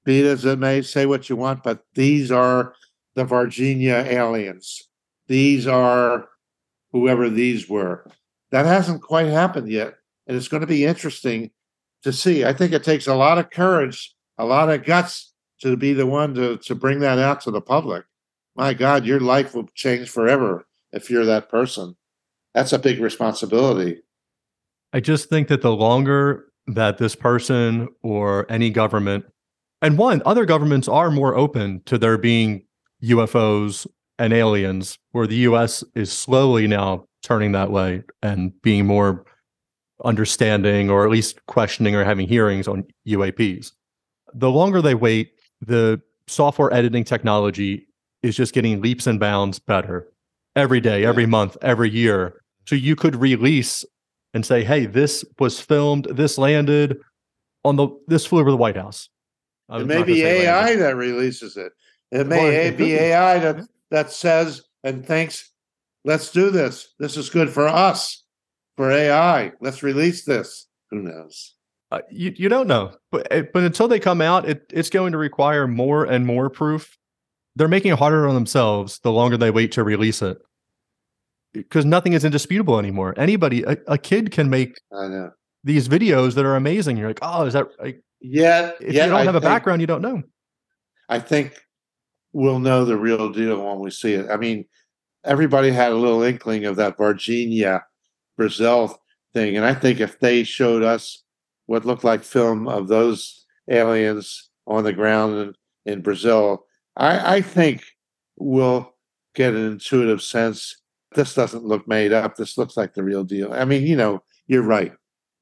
[0.05, 2.75] be it as it may, say what you want, but these are
[3.15, 4.89] the Varginha aliens.
[5.27, 6.29] These are
[6.93, 8.09] whoever these were.
[8.51, 9.95] That hasn't quite happened yet.
[10.27, 11.51] And it's going to be interesting
[12.03, 12.45] to see.
[12.45, 15.33] I think it takes a lot of courage, a lot of guts
[15.63, 18.05] to be the one to, to bring that out to the public.
[18.55, 21.97] My God, your life will change forever if you're that person.
[22.55, 24.03] That's a big responsibility.
[24.93, 29.27] I just think that the longer that this person or any government,
[29.83, 32.65] and one, other governments are more open to there being
[33.05, 33.87] UFOs
[34.19, 39.25] and aliens, where the US is slowly now turning that way and being more
[40.05, 43.73] understanding or at least questioning or having hearings on UAPs.
[44.37, 47.87] The longer they wait, the software editing technology
[48.23, 50.13] is just getting leaps and bounds better
[50.55, 51.09] every day, Yeah.
[51.09, 52.43] every month, every year.
[52.67, 53.85] So you could release
[54.35, 56.09] and say, "Hey, this was filmed.
[56.11, 56.99] This landed
[57.65, 57.89] on the.
[58.09, 59.09] This flew over the White House."
[59.71, 60.81] It may be AI landed.
[60.81, 61.73] that releases it.
[62.13, 62.95] It may be.
[62.95, 65.51] AI that that says and thinks,
[66.05, 66.95] "Let's do this.
[66.99, 68.25] This is good for us,
[68.77, 69.53] for AI.
[69.61, 71.55] Let's release this." Who knows?
[71.93, 75.13] Uh, you you don't know, but eh, but until they come out, it it's going
[75.13, 76.97] to require more and more proof.
[77.55, 80.39] They're making it harder on themselves the longer they wait to release it,
[81.53, 83.15] because nothing is indisputable anymore.
[83.17, 85.31] Anybody, a, a kid can make I know.
[85.65, 86.97] these videos that are amazing.
[86.97, 87.69] You're like, oh, is that?
[87.81, 89.05] Like, Yeah, if yeah.
[89.05, 90.23] you don't I have a background, you don't know.
[91.09, 91.57] I think
[92.33, 94.29] we'll know the real deal when we see it.
[94.29, 94.65] I mean,
[95.25, 97.83] everybody had a little inkling of that Varginha,
[98.37, 98.99] Brazil
[99.33, 101.23] thing, and I think if they showed us
[101.67, 105.55] what looked like film of those aliens on the ground
[105.85, 106.65] in, in Brazil,
[106.97, 107.85] I, I think
[108.37, 108.95] we'll
[109.35, 110.81] get an intuitive sense.
[111.15, 112.37] This doesn't look made up.
[112.37, 113.53] This looks like the real deal.
[113.53, 114.93] I mean, you know, you're right.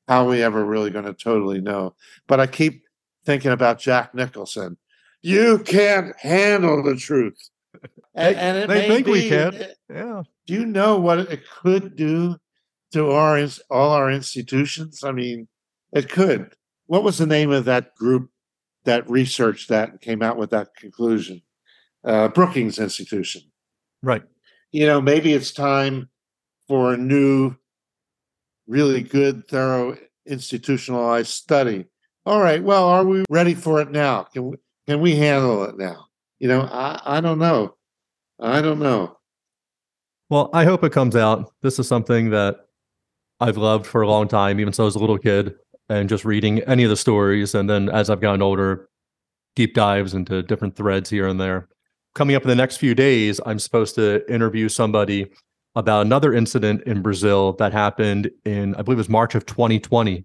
[0.09, 1.95] How are we ever really going to totally know?
[2.29, 2.83] But I keep
[3.25, 4.77] thinking about Jack Nicholson.
[5.23, 7.39] You can't handle the truth.
[8.17, 9.55] And, and it they may think we be- can.
[9.57, 10.23] Eh, yeah.
[10.47, 12.37] Do you know what it could do
[12.93, 15.03] to our all our institutions?
[15.03, 15.49] I mean,
[15.95, 16.53] it could.
[16.87, 18.29] What was the name of that group
[18.85, 21.43] that researched that and came out with that conclusion.
[22.05, 23.43] Uh, Brookings Institution.
[24.03, 24.23] Right.
[24.73, 26.11] You know, maybe it's time
[26.69, 27.55] for a new,
[28.67, 31.87] really good, thorough, institutionalized study.
[32.27, 32.63] All right.
[32.63, 34.25] Well, are we ready for it now?
[34.25, 36.07] Can we, can we handle it now?
[36.39, 37.77] You know, I, I don't know.
[38.41, 39.17] I don't know.
[40.29, 41.53] Well, I hope it comes out.
[41.63, 42.57] This is something that
[43.41, 45.55] I've loved for a long time, even I was a little kid,
[45.89, 47.55] and just reading any of the stories.
[47.55, 48.89] And then as I've gotten older,
[49.57, 51.69] deep dives into different threads here and there.
[52.15, 55.31] Coming up in the next few days, I'm supposed to interview somebody
[55.75, 60.25] about another incident in Brazil that happened in, I believe it was March of 2020.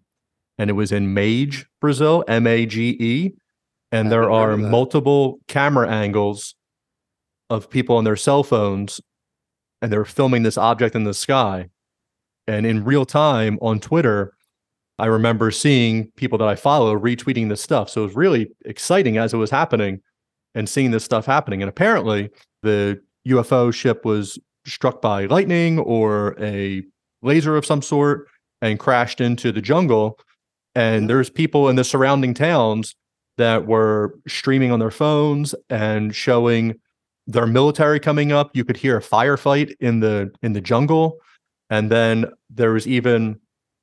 [0.58, 3.34] And it was in Mage, Brazil, M A G E.
[3.92, 6.54] And there are multiple camera angles
[7.50, 9.02] of people on their cell phones
[9.82, 11.70] and they're filming this object in the sky.
[12.48, 14.34] And in real time on Twitter,
[15.00, 17.90] I remember seeing people that I follow retweeting this stuff.
[17.90, 20.02] So it was really exciting as it was happening
[20.56, 21.62] and seeing this stuff happening.
[21.62, 22.30] And apparently,
[22.64, 26.84] the UFO ship was struck by lightning or a
[27.22, 28.28] laser of some sort
[28.62, 30.20] and crashed into the jungle.
[30.76, 32.96] And there's people in the surrounding towns
[33.38, 36.76] that were streaming on their phones and showing
[37.26, 38.56] their military coming up.
[38.56, 41.18] You could hear a firefight in the in the jungle,
[41.70, 43.40] and then there was even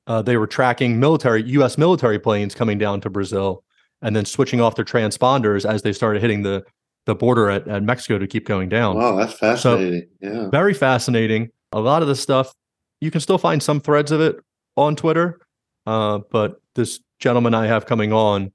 [0.07, 1.77] uh, they were tracking military U.S.
[1.77, 3.63] military planes coming down to Brazil,
[4.01, 6.63] and then switching off their transponders as they started hitting the
[7.05, 8.97] the border at, at Mexico to keep going down.
[8.97, 10.07] Wow, that's fascinating.
[10.19, 10.49] yeah.
[10.49, 11.49] Very fascinating.
[11.71, 12.53] A lot of the stuff
[12.99, 14.37] you can still find some threads of it
[14.75, 15.39] on Twitter,
[15.85, 18.51] uh, but this gentleman I have coming on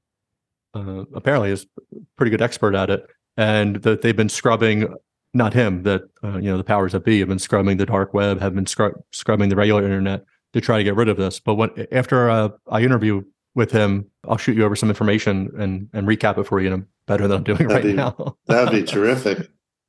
[0.74, 4.92] uh, apparently is a pretty good expert at it, and that they've been scrubbing.
[5.34, 5.82] Not him.
[5.84, 8.54] That uh, you know the powers that be have been scrubbing the dark web, have
[8.54, 11.40] been scrub- scrubbing the regular internet to try to get rid of this.
[11.40, 13.22] But when after uh, I interview
[13.54, 16.80] with him, I'll shoot you over some information and and recap it for you in
[16.80, 18.36] a better than I'm doing That'd right be- now.
[18.46, 19.48] That'd be terrific.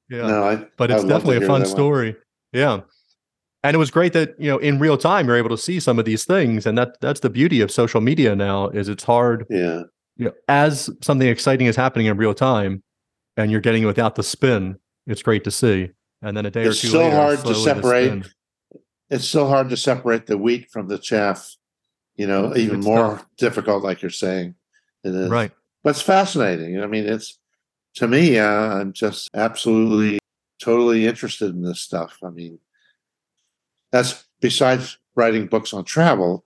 [0.10, 1.76] yeah No, I, but it's definitely a fun that one.
[1.76, 2.16] story.
[2.52, 2.82] Yeah.
[3.66, 5.98] And it was great that, you know, in real time you're able to see some
[5.98, 6.66] of these things.
[6.66, 9.84] And that that's the beauty of social media now is it's hard, Yeah.
[10.18, 12.84] you know, as something exciting is happening in real time
[13.38, 15.92] and you're getting it without the spin, it's great to see.
[16.22, 18.26] And then a day It's or two so later, hard to separate.
[19.14, 21.56] It's so hard to separate the wheat from the chaff.
[22.16, 23.26] You know, even It's more tough.
[23.38, 24.56] difficult, like you're saying.
[25.04, 25.30] It is.
[25.30, 25.52] Right.
[25.84, 26.82] But it's fascinating.
[26.82, 27.38] I mean, it's
[27.96, 30.20] to me, uh, I'm just absolutely,
[30.62, 32.18] totally interested in this stuff.
[32.24, 32.60] I mean,
[33.92, 36.44] that's besides writing books on travel,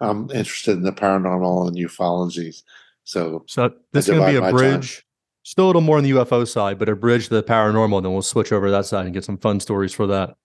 [0.00, 2.62] I'm interested in the paranormal and ufology.
[3.04, 4.56] So So this is going to be a my time.
[4.56, 5.04] bridge,
[5.42, 8.02] still a little more on the UFO side, but a bridge to the paranormal.
[8.02, 10.36] Then we'll switch over to that side and get some fun stories for that.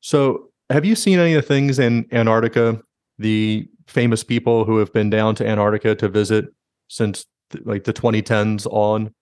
[0.00, 2.80] So, have you seen any of the things in Antarctica?
[3.18, 6.46] The famous people who have been down to Antarctica to visit
[6.88, 9.12] since th- like the 2010s on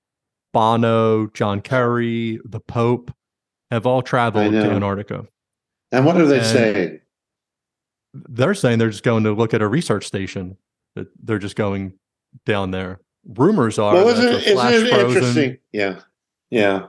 [0.52, 3.12] Bono, John Kerry, the Pope
[3.70, 4.70] have all traveled to.
[4.70, 5.26] Antarctica.
[5.90, 6.98] and what are they And- saying?
[8.14, 10.58] They're saying they're just going to look at a research station.
[10.96, 11.94] That they're just going
[12.44, 13.00] down there.
[13.26, 15.58] Rumors are Well, that isn't, it's a flash isn't it frozen- interesting?
[15.72, 16.00] Yeah.
[16.50, 16.86] Yeah.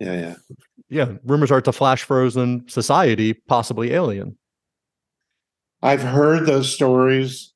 [0.00, 0.14] Yeah.
[0.14, 0.34] Yeah.
[0.92, 4.36] Yeah, rumors are it's a flash frozen society, possibly alien.
[5.80, 7.54] I've heard those stories.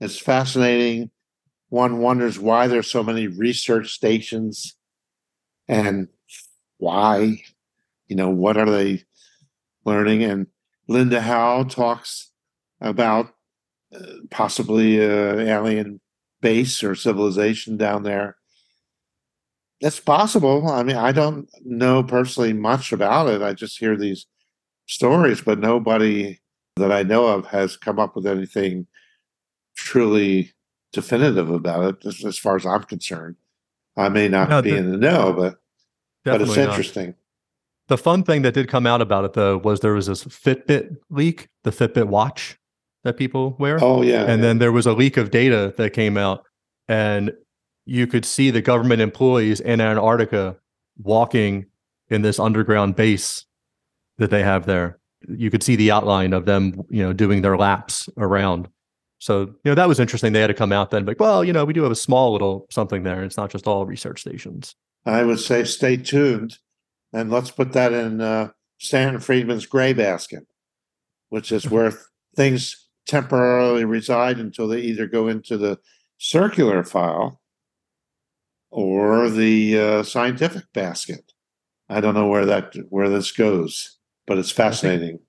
[0.00, 1.12] It's fascinating.
[1.68, 4.76] One wonders why there's so many research stations
[5.68, 6.08] and
[6.78, 7.44] why,
[8.08, 9.04] you know, what are they
[9.84, 10.24] learning?
[10.24, 10.48] And
[10.88, 12.32] Linda Howe talks
[12.80, 13.32] about
[13.94, 16.00] uh, possibly a alien
[16.40, 18.36] base or civilization down there.
[19.82, 20.68] It's possible.
[20.68, 23.42] I mean, I don't know personally much about it.
[23.42, 24.26] I just hear these
[24.86, 26.40] stories, but nobody
[26.76, 28.86] that I know of has come up with anything
[29.76, 30.52] truly
[30.92, 33.36] definitive about it, as, as far as I'm concerned.
[33.96, 35.56] I may not No, be the- in the know, but
[36.24, 36.68] but it's not.
[36.68, 37.14] interesting.
[37.88, 40.96] The fun thing that did come out about it though was there was this Fitbit
[41.10, 42.56] leak, the Fitbit watch
[43.04, 43.78] that people wear.
[43.82, 46.44] Oh yeah, and then there was a leak of data that came out
[46.88, 47.32] and
[47.84, 50.56] you could see the government employees in Antarctica
[51.02, 51.66] walking
[52.08, 53.44] in this underground base
[54.18, 54.98] that they have there.
[55.28, 58.68] You could see the outline of them, you know, doing their laps around.
[59.18, 60.32] So, you know, that was interesting.
[60.32, 62.32] They had to come out then, like, well, you know, we do have a small
[62.32, 63.22] little something there.
[63.22, 64.74] It's not just all research stations.
[65.06, 66.58] I would say stay tuned,
[67.12, 70.44] and let's put that in uh, Stanton Friedman's gray basket,
[71.28, 71.92] which is where
[72.34, 75.78] things temporarily reside until they either go into the
[76.18, 77.41] circular file
[78.72, 81.32] or the uh, scientific basket.
[81.88, 85.20] I don't know where that where this goes, but it's fascinating.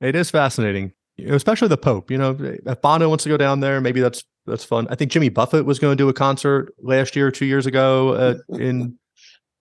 [0.00, 0.92] It is fascinating,
[1.26, 2.10] especially the Pope.
[2.10, 4.86] You know, if Bono wants to go down there, maybe that's that's fun.
[4.88, 8.10] I think Jimmy Buffett was going to do a concert last year, two years ago
[8.10, 8.96] uh, in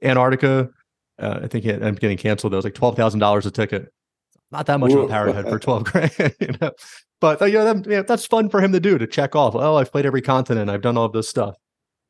[0.04, 0.70] Antarctica.
[1.20, 2.54] Uh, I think it up getting canceled.
[2.54, 3.92] That was like twelve thousand dollars a ticket.
[4.52, 6.72] Not that much of a parrot for twelve grand, you know.
[7.20, 9.56] But uh, you know, that, yeah, that's fun for him to do to check off.
[9.56, 10.70] Oh, I've played every continent.
[10.70, 11.56] I've done all of this stuff.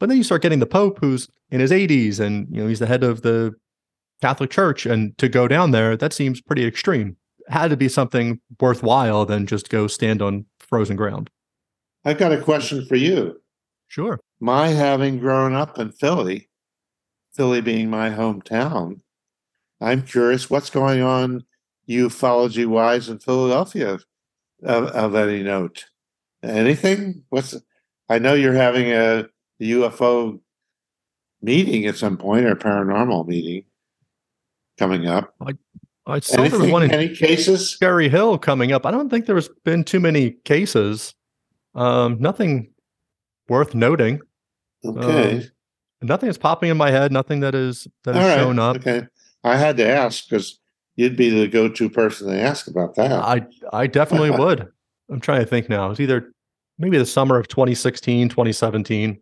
[0.01, 2.79] But then you start getting the Pope, who's in his 80s, and you know he's
[2.79, 3.53] the head of the
[4.19, 7.17] Catholic Church, and to go down there, that seems pretty extreme.
[7.49, 11.29] Had to be something worthwhile than just go stand on frozen ground.
[12.03, 13.39] I've got a question for you.
[13.89, 14.19] Sure.
[14.39, 16.49] My having grown up in Philly,
[17.31, 19.01] Philly being my hometown,
[19.79, 21.45] I'm curious what's going on
[21.87, 23.99] ufology wise in Philadelphia
[24.63, 25.85] of, of any note.
[26.41, 27.23] Anything?
[27.29, 27.55] What's
[28.09, 29.27] I know you're having a
[29.61, 30.39] UFO
[31.41, 33.65] meeting at some point or paranormal meeting
[34.77, 35.33] coming up.
[35.45, 35.53] I,
[36.05, 37.77] I saw Anything, there was one in any cases.
[37.79, 38.85] Cherry Hill coming up.
[38.85, 41.13] I don't think there's been too many cases.
[41.75, 42.71] Um, nothing
[43.47, 44.21] worth noting.
[44.83, 45.37] Okay.
[45.37, 45.43] Um,
[46.01, 47.11] nothing is popping in my head.
[47.11, 48.35] Nothing that is that is right.
[48.35, 48.77] shown up.
[48.77, 49.05] Okay.
[49.43, 50.59] I had to ask because
[50.95, 53.11] you'd be the go-to person to ask about that.
[53.11, 54.67] I I definitely would.
[55.09, 55.91] I'm trying to think now.
[55.91, 56.33] It's either
[56.79, 59.19] maybe the summer of 2016, 2017.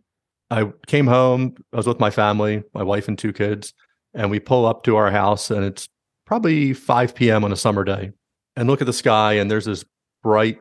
[0.50, 1.54] I came home.
[1.72, 3.72] I was with my family, my wife and two kids,
[4.14, 5.88] and we pull up to our house, and it's
[6.26, 7.44] probably 5 p.m.
[7.44, 8.12] on a summer day,
[8.56, 9.84] and look at the sky, and there's this
[10.22, 10.58] bright.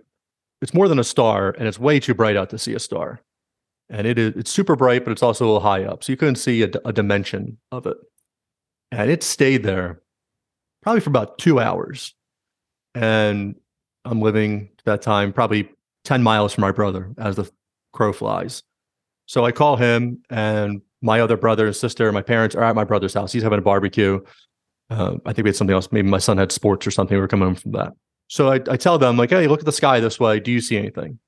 [0.62, 3.22] It's more than a star, and it's way too bright out to see a star,
[3.90, 6.18] and it is it's super bright, but it's also a little high up, so you
[6.18, 7.98] couldn't see a, a dimension of it,
[8.92, 10.02] and it stayed there
[10.82, 12.14] probably for about two hours,
[12.94, 13.56] and
[14.06, 15.70] I'm living at that time probably
[16.06, 17.50] 10 miles from my brother as the
[17.92, 18.64] crow flies.
[19.30, 22.84] So I call him, and my other brother and sister, my parents are at my
[22.84, 23.32] brother's house.
[23.32, 24.20] He's having a barbecue.
[24.90, 25.92] Uh, I think we had something else.
[25.92, 27.16] Maybe my son had sports or something.
[27.16, 27.94] We were coming home from that.
[28.28, 30.40] So I, I tell them, like, hey, look at the sky this way.
[30.40, 31.20] Do you see anything?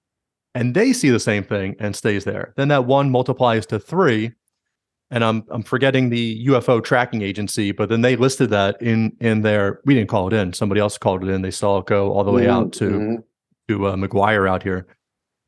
[0.56, 2.56] And they see the same thing and stays there.
[2.58, 4.32] Then that one multiplies to three.
[5.12, 9.44] And I'm I'm forgetting the UFO tracking agency, but then they listed that in in
[9.44, 10.54] their we didn't call it in.
[10.54, 11.44] Somebody else called it in.
[11.44, 13.16] They saw it go all the way out to mm-hmm.
[13.68, 14.88] to uh, McGuire out here,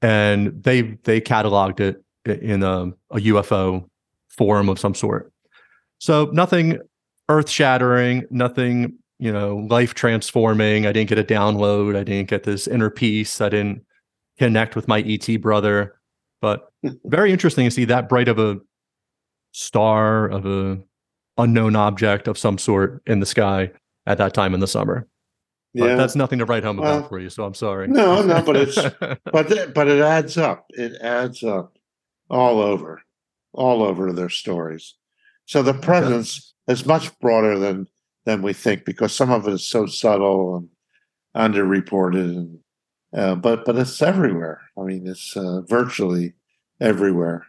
[0.03, 3.87] and they they cataloged it in um, a, a UFO
[4.29, 5.31] forum of some sort.
[5.99, 6.79] So nothing
[7.29, 10.85] earth shattering, nothing, you know, life transforming.
[10.85, 11.95] I didn't get a download.
[11.95, 13.39] I didn't get this inner peace.
[13.41, 13.85] I didn't
[14.37, 15.95] connect with my ET brother.
[16.41, 16.89] But hmm.
[17.05, 18.59] very interesting to see that bright of a
[19.51, 20.79] star of a
[21.37, 23.71] unknown object of some sort in the sky
[24.05, 25.07] at that time in the summer.
[25.75, 27.29] But yeah, that's nothing to write home about for you.
[27.29, 27.87] So I'm sorry.
[27.87, 28.75] No, no, but it's
[29.31, 30.65] but but it adds up.
[30.69, 31.72] It adds up
[32.33, 33.01] all over,
[33.53, 34.95] all over their stories.
[35.45, 37.87] So the presence is much broader than
[38.25, 40.55] than we think because some of it is so subtle
[41.35, 42.59] and underreported, and
[43.15, 44.61] uh, but but it's everywhere.
[44.77, 46.33] I mean, it's uh, virtually
[46.81, 47.45] everywhere.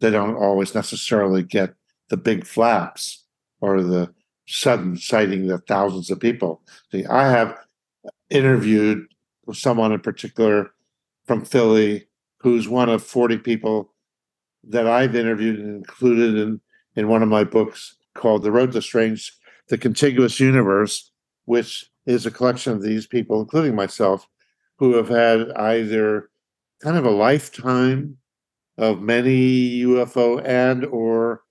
[0.00, 1.74] They don't always necessarily get
[2.10, 3.24] the big flaps
[3.60, 4.12] or the
[4.46, 6.60] sudden sighting of thousands of people.
[6.92, 7.56] See, I have
[8.28, 9.06] interviewed
[9.52, 10.72] someone in particular
[11.26, 12.08] from Philly
[12.38, 13.92] who's one of 40 people
[14.68, 16.60] that I've interviewed and included in,
[16.94, 19.32] in one of my books called The Road to Strange,
[19.68, 21.10] The Contiguous Universe,
[21.44, 24.26] which is a collection of these people, including myself,
[24.78, 26.30] who have had either
[26.82, 28.16] kind of a lifetime
[28.78, 31.42] of many UFO and or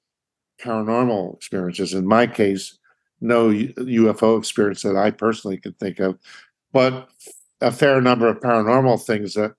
[0.62, 1.94] paranormal experiences.
[1.94, 2.78] In my case,
[3.22, 6.18] no UFO experience that I personally can think of,
[6.72, 7.10] but
[7.62, 9.56] a fair number of paranormal things that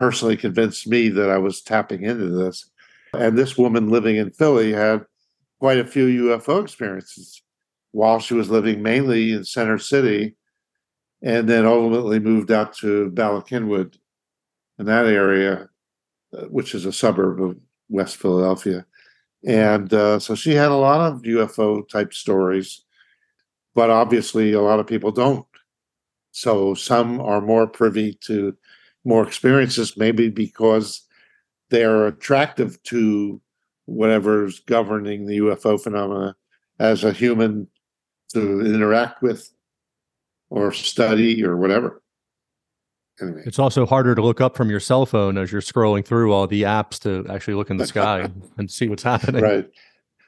[0.00, 2.70] personally convinced me that I was tapping into this.
[3.12, 5.04] And this woman living in Philly had
[5.60, 7.42] quite a few UFO experiences
[7.92, 10.36] while she was living mainly in Center City
[11.22, 13.98] and then ultimately moved out to Bala Cynwyd
[14.78, 15.68] in that area,
[16.36, 17.58] uh, which is a suburb of
[17.90, 18.86] West Philadelphia.
[19.46, 22.84] And uh, so she had a lot of UFO type stories,
[23.74, 25.46] but obviously a lot of people don't.
[26.30, 28.56] So some are more privy to
[29.04, 31.02] more experiences, maybe because
[31.70, 33.40] they're attractive to
[33.86, 36.36] whatever's governing the UFO phenomena
[36.78, 37.68] as a human
[38.32, 39.50] to interact with
[40.50, 42.02] or study or whatever.
[43.20, 43.42] Anyway.
[43.44, 46.46] It's also harder to look up from your cell phone as you're scrolling through all
[46.46, 48.28] the apps to actually look in the sky
[48.58, 49.42] and see what's happening.
[49.42, 49.68] Right.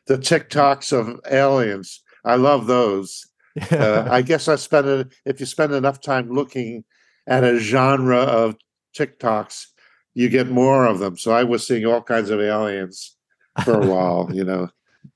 [0.07, 2.03] The TikToks of aliens.
[2.25, 3.27] I love those.
[3.71, 6.85] Uh, I guess I spend it, if you spend enough time looking
[7.27, 8.57] at a genre of
[8.97, 9.67] TikToks,
[10.15, 11.17] you get more of them.
[11.17, 13.17] So I was seeing all kinds of aliens
[13.65, 14.69] for a while, you know.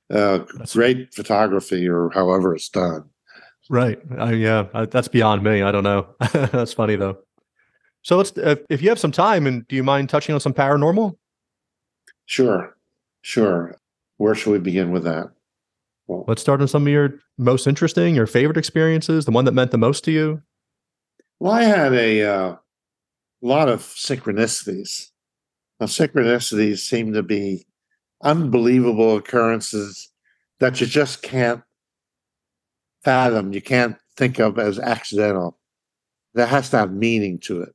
[0.09, 0.39] Uh,
[0.73, 3.05] great photography or however it's done.
[3.69, 3.99] Right.
[4.17, 5.63] Uh, yeah, that's beyond me.
[5.63, 6.07] I don't know.
[6.33, 7.19] that's funny though.
[8.03, 10.55] So let's, if, if you have some time, and do you mind touching on some
[10.55, 11.17] paranormal?
[12.27, 12.77] Sure,
[13.23, 13.77] sure.
[14.19, 15.33] Where should we begin with that?
[16.07, 19.53] Well, let's start on some of your most interesting, your favorite experiences, the one that
[19.53, 20.41] meant the most to you.
[21.39, 22.57] Well, I had a uh,
[23.43, 25.11] lot of synchronicities.
[25.79, 27.67] Now, synchronicities seem to be
[28.23, 30.11] unbelievable occurrences
[30.61, 31.63] that you just can't
[33.05, 35.59] fathom, you can't think of as accidental.
[36.35, 37.75] That has to have meaning to it.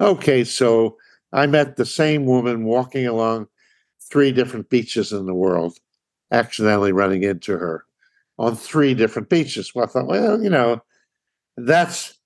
[0.00, 0.98] Okay, so
[1.32, 3.48] I met the same woman walking along
[4.10, 5.78] three different beaches in the world,
[6.30, 7.84] accidentally running into her
[8.38, 9.74] on three different beaches.
[9.74, 10.82] Well, I thought, well, you know,
[11.56, 12.17] that's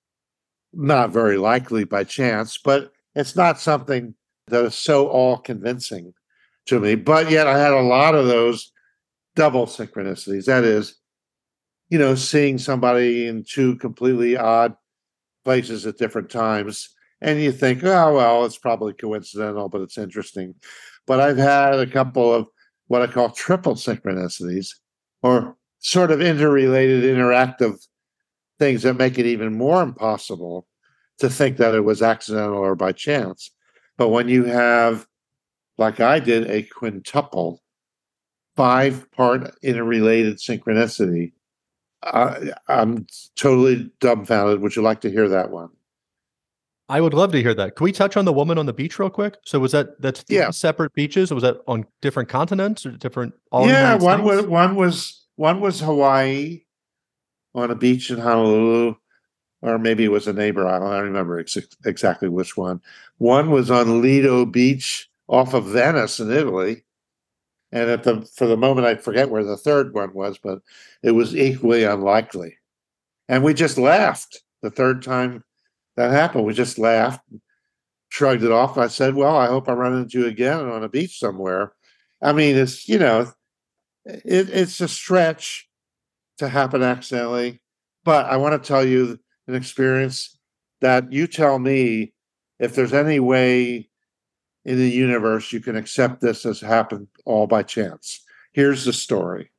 [0.73, 4.15] not very likely by chance, but it's not something
[4.47, 6.13] that is so all convincing
[6.65, 6.95] to me.
[6.95, 8.71] But yet I had a lot of those
[9.35, 10.45] double synchronicities.
[10.45, 10.95] That is,
[11.89, 14.75] you know, seeing somebody in two completely odd
[15.43, 16.89] places at different times.
[17.21, 20.55] And you think, oh, well, it's probably coincidental, but it's interesting.
[21.07, 22.47] But I've had a couple of
[22.87, 24.69] what I call triple synchronicities
[25.21, 27.85] or sort of interrelated, interactive
[28.63, 30.65] things that make it even more impossible
[31.17, 33.51] to think that it was accidental or by chance.
[33.97, 35.05] But when you have,
[35.77, 37.61] like I did, a quintuple,
[38.55, 41.33] five part interrelated synchronicity,
[42.03, 43.05] I, I'm
[43.35, 44.61] totally dumbfounded.
[44.61, 45.69] Would you like to hear that one?
[46.87, 47.75] I would love to hear that.
[47.75, 49.35] Can we touch on the woman on the beach real quick?
[49.43, 50.49] So was that that's yeah.
[50.51, 51.31] separate beaches?
[51.31, 53.33] Or was that on different continents or different?
[53.51, 56.61] yeah, one was one was one was Hawaii
[57.55, 58.95] on a beach in Honolulu,
[59.61, 60.93] or maybe it was a neighbor island.
[60.93, 62.81] I don't remember ex- exactly which one.
[63.17, 66.83] One was on Lido Beach off of Venice in Italy,
[67.71, 70.59] and at the for the moment I forget where the third one was, but
[71.01, 72.57] it was equally unlikely.
[73.29, 75.43] And we just laughed the third time
[75.95, 76.45] that happened.
[76.45, 77.21] We just laughed,
[78.09, 78.77] shrugged it off.
[78.77, 81.73] I said, "Well, I hope I run into you again on a beach somewhere."
[82.21, 83.31] I mean, it's you know,
[84.05, 85.67] it, it's a stretch
[86.37, 87.61] to happen accidentally,
[88.03, 90.37] but I want to tell you an experience
[90.81, 92.13] that you tell me
[92.59, 93.89] if there's any way
[94.65, 98.23] in the universe you can accept this as happened all by chance.
[98.53, 99.51] Here's the story.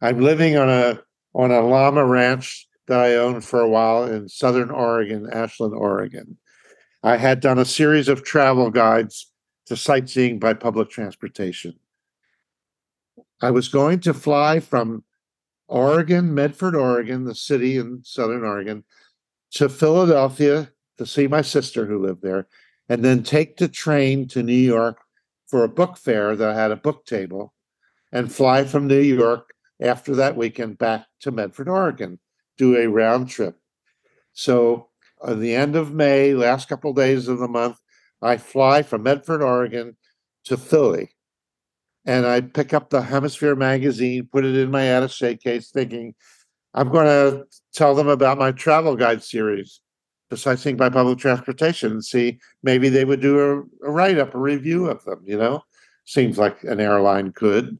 [0.00, 1.00] I'm living on a
[1.34, 6.38] on a llama ranch that I owned for a while in southern Oregon, Ashland, Oregon.
[7.02, 9.30] I had done a series of travel guides
[9.66, 11.74] to sightseeing by public transportation.
[13.42, 15.04] I was going to fly from
[15.68, 18.84] Oregon, Medford, Oregon, the city in southern Oregon,
[19.52, 22.48] to Philadelphia to see my sister who lived there,
[22.88, 24.98] and then take the train to New York
[25.46, 27.52] for a book fair that had a book table,
[28.12, 29.50] and fly from New York
[29.80, 32.18] after that weekend back to Medford, Oregon
[32.56, 33.56] do a round trip.
[34.32, 34.88] So
[35.26, 37.78] at the end of May, last couple of days of the month,
[38.22, 39.96] I fly from Medford, Oregon
[40.44, 41.15] to Philly.
[42.06, 46.14] And I'd pick up the Hemisphere magazine, put it in my attache case, thinking,
[46.72, 49.80] I'm going to tell them about my travel guide series,
[50.34, 54.38] sightseeing by public transportation, and see maybe they would do a, a write up, a
[54.38, 55.22] review of them.
[55.26, 55.64] You know,
[56.04, 57.76] seems like an airline could,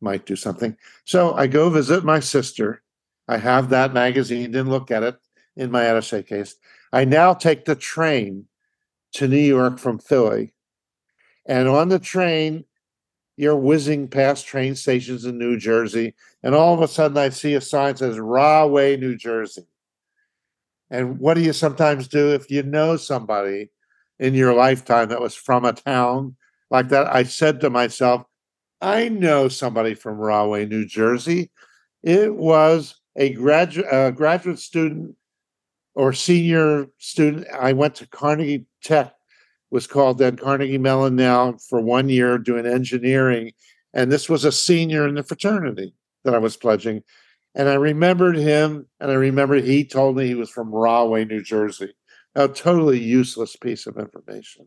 [0.00, 0.76] might do something.
[1.04, 2.82] So I go visit my sister
[3.28, 5.16] I have that magazine, didn't look at it
[5.56, 6.56] in my attache case.
[6.92, 8.46] I now take the train
[9.14, 10.54] to New York from Philly.
[11.46, 12.64] And on the train,
[13.36, 16.14] you're whizzing past train stations in New Jersey.
[16.42, 19.66] And all of a sudden, I see a sign that says Rahway, New Jersey.
[20.90, 23.70] And what do you sometimes do if you know somebody
[24.18, 26.36] in your lifetime that was from a town
[26.70, 27.12] like that?
[27.14, 28.24] I said to myself,
[28.80, 31.50] I know somebody from Rahway, New Jersey.
[32.02, 35.16] It was a graduate uh, graduate student
[35.94, 37.46] or senior student.
[37.58, 39.15] I went to Carnegie Tech,
[39.76, 43.52] was called then Carnegie Mellon now for one year doing engineering,
[43.92, 45.92] and this was a senior in the fraternity
[46.24, 47.02] that I was pledging.
[47.54, 51.42] And I remembered him, and I remember he told me he was from Rahway, New
[51.42, 51.92] Jersey.
[52.34, 54.64] A totally useless piece of information.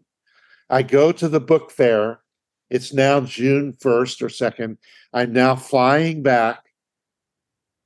[0.69, 2.19] I go to the book fair.
[2.69, 4.77] It's now June 1st or 2nd.
[5.11, 6.65] I'm now flying back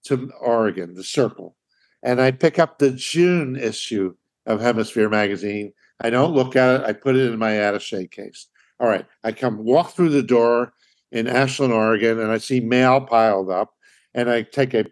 [0.08, 1.56] to Oregon, the Circle,
[2.04, 4.14] and I pick up the June issue
[4.46, 5.72] of Hemisphere magazine.
[6.02, 6.86] I don't look at it.
[6.86, 8.48] I put it in my attaché case.
[8.80, 9.06] All right.
[9.24, 10.74] I come walk through the door
[11.12, 13.74] in Ashland, Oregon, and I see mail piled up,
[14.14, 14.86] and I take a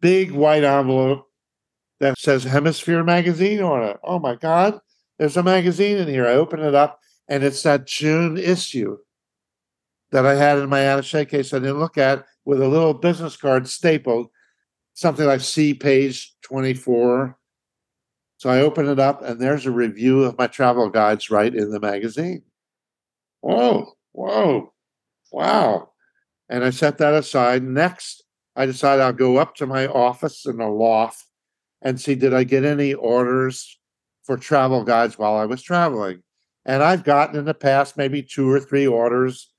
[0.00, 1.26] big white envelope
[2.00, 3.96] that says Hemisphere magazine on it.
[4.04, 4.78] Oh my God,
[5.18, 6.26] there's a magazine in here.
[6.26, 8.98] I open it up, and it's that June issue
[10.10, 13.36] that I had in my attaché case I didn't look at with a little business
[13.36, 14.28] card stapled
[14.94, 17.38] something like see page 24
[18.42, 21.70] So I open it up and there's a review of my travel guides right in
[21.70, 22.42] the magazine.
[23.40, 24.72] Whoa, whoa,
[25.30, 25.90] wow.
[26.48, 27.62] And I set that aside.
[27.62, 28.24] Next,
[28.56, 31.24] I decide I'll go up to my office in the loft
[31.82, 33.78] and see did I get any orders
[34.24, 36.24] for travel guides while I was traveling.
[36.64, 39.52] And I've gotten in the past maybe two or three orders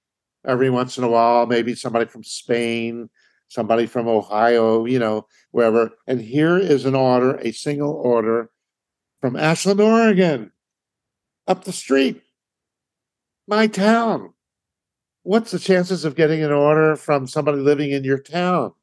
[0.45, 3.09] every once in a while, maybe somebody from Spain,
[3.47, 5.91] somebody from Ohio, you know, wherever.
[6.05, 8.49] And here is an order, a single order
[9.23, 10.51] from Ashland, Oregon,
[11.47, 12.21] up the street,
[13.47, 14.33] my town.
[15.21, 18.73] What's the chances of getting an order from somebody living in your town?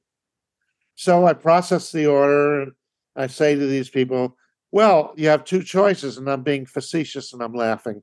[0.95, 2.72] So I process the order and
[3.14, 4.34] I say to these people,
[4.72, 8.03] well, you have two choices, and I'm being facetious and I'm laughing.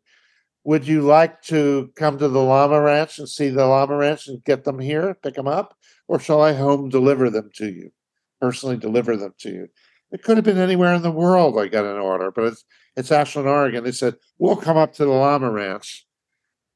[0.64, 4.44] Would you like to come to the llama ranch and see the llama ranch and
[4.44, 5.76] get them here, pick them up?
[6.08, 7.92] Or shall I home deliver them to you,
[8.40, 9.68] personally deliver them to you?
[10.12, 13.12] It could have been anywhere in the world I got an order, but it's it's
[13.12, 13.84] Ashland, Oregon.
[13.84, 16.06] They said, We'll come up to the llama ranch.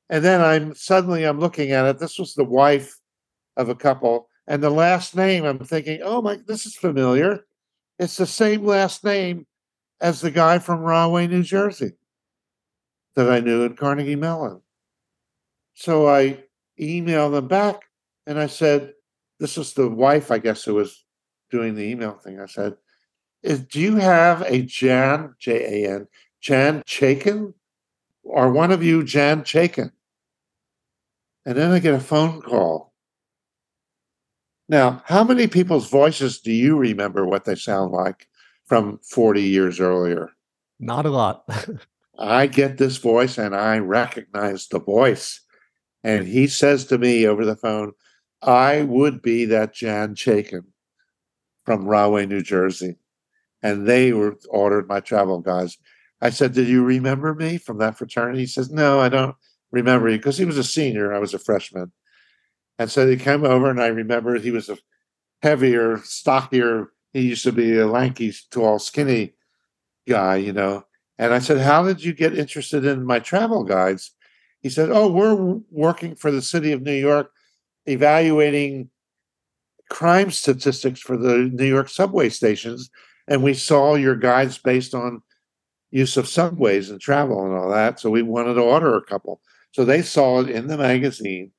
[0.09, 1.99] And then I'm suddenly I'm looking at it.
[1.99, 2.99] This was the wife
[3.57, 4.27] of a couple.
[4.47, 7.45] And the last name, I'm thinking, oh my, this is familiar.
[7.97, 9.47] It's the same last name
[10.01, 11.93] as the guy from Rahway, New Jersey
[13.15, 14.61] that I knew in Carnegie Mellon.
[15.75, 16.43] So I
[16.79, 17.81] emailed them back
[18.27, 18.93] and I said,
[19.39, 21.05] this was the wife, I guess, who was
[21.49, 22.39] doing the email thing.
[22.39, 22.75] I said,
[23.43, 26.07] is, do you have a Jan, J A N,
[26.39, 27.53] Jan Chaiken?
[28.23, 29.91] Or one of you Jan Chaiken?
[31.45, 32.93] And then I get a phone call.
[34.69, 38.27] Now, how many people's voices do you remember what they sound like
[38.65, 40.29] from 40 years earlier?
[40.79, 41.43] Not a lot.
[42.19, 45.41] I get this voice and I recognize the voice.
[46.03, 47.93] And he says to me over the phone,
[48.41, 50.65] I would be that Jan Chaiken
[51.65, 52.97] from Rahway, New Jersey.
[53.63, 55.77] And they were ordered my travel guides.
[56.21, 58.39] I said, Did you remember me from that fraternity?
[58.39, 59.35] He says, No, I don't
[59.71, 61.13] remember you because he was a senior.
[61.13, 61.91] I was a freshman.
[62.79, 64.77] And so he came over and I remember he was a
[65.41, 66.91] heavier, stockier.
[67.13, 69.33] He used to be a lanky, tall, skinny
[70.07, 70.85] guy, you know.
[71.17, 74.11] And I said, How did you get interested in my travel guides?
[74.61, 77.31] He said, Oh, we're working for the city of New York,
[77.85, 78.89] evaluating
[79.89, 82.89] crime statistics for the New York subway stations.
[83.31, 85.21] And we saw your guides based on
[85.91, 87.99] use of subways and travel and all that.
[87.99, 89.41] So we wanted to order a couple.
[89.71, 91.51] So they saw it in the magazine.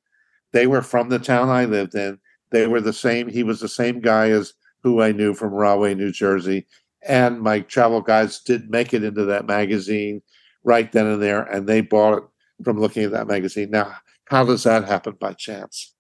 [0.53, 2.19] They were from the town I lived in.
[2.51, 3.29] They were the same.
[3.29, 4.53] He was the same guy as
[4.83, 6.67] who I knew from Rahway, New Jersey
[7.07, 10.23] and my travel guides did make it into that magazine
[10.65, 12.25] right then and there, and they bought it
[12.65, 13.71] from looking at that magazine.
[13.71, 13.97] Now,
[14.27, 15.95] how does that happen by chance?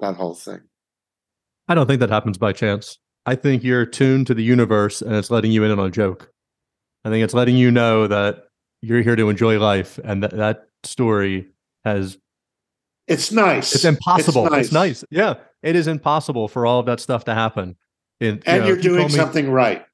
[0.00, 0.60] That whole thing.
[1.68, 2.98] I don't think that happens by chance.
[3.26, 6.30] I think you're tuned to the universe and it's letting you in on a joke.
[7.04, 8.46] I think it's letting you know that
[8.80, 11.48] you're here to enjoy life and that that story
[11.84, 12.18] has
[13.08, 13.74] it's nice.
[13.74, 14.46] It's impossible.
[14.46, 14.64] It's nice.
[14.64, 15.04] it's nice.
[15.10, 15.34] Yeah.
[15.62, 17.76] It is impossible for all of that stuff to happen.
[18.20, 19.84] It, and you are doing something right.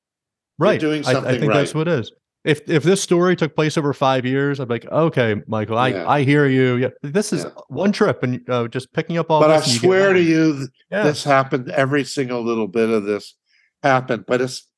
[0.59, 0.81] Right.
[0.81, 1.59] You're doing something I, I think right.
[1.59, 2.13] that's what it is.
[2.45, 5.89] If if this story took place over five years, I'd be like, okay, Michael, I,
[5.89, 6.09] yeah.
[6.09, 6.77] I hear you.
[6.77, 7.51] Yeah, this is yeah.
[7.69, 9.41] one trip, and uh, just picking up all.
[9.41, 11.03] But I swear to you, yeah.
[11.03, 11.69] this happened.
[11.71, 13.35] Every single little bit of this
[13.83, 14.25] happened.
[14.27, 14.69] But it's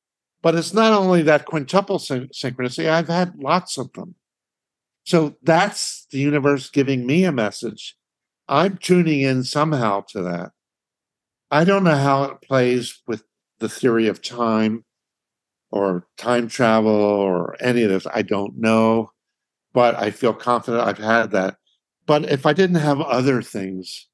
[0.41, 2.89] but it's not only that quintuple syn- synchronicity.
[2.89, 4.15] I've had lots of them.
[5.03, 7.95] So that's the universe giving me a message.
[8.47, 10.51] I'm tuning in somehow to that.
[11.49, 13.23] I don't know how it plays with
[13.59, 14.83] the theory of time
[15.71, 18.05] or time travel or any of this.
[18.13, 19.11] I don't know,
[19.73, 21.55] but I feel confident I've had that.
[22.05, 24.07] But if I didn't have other things,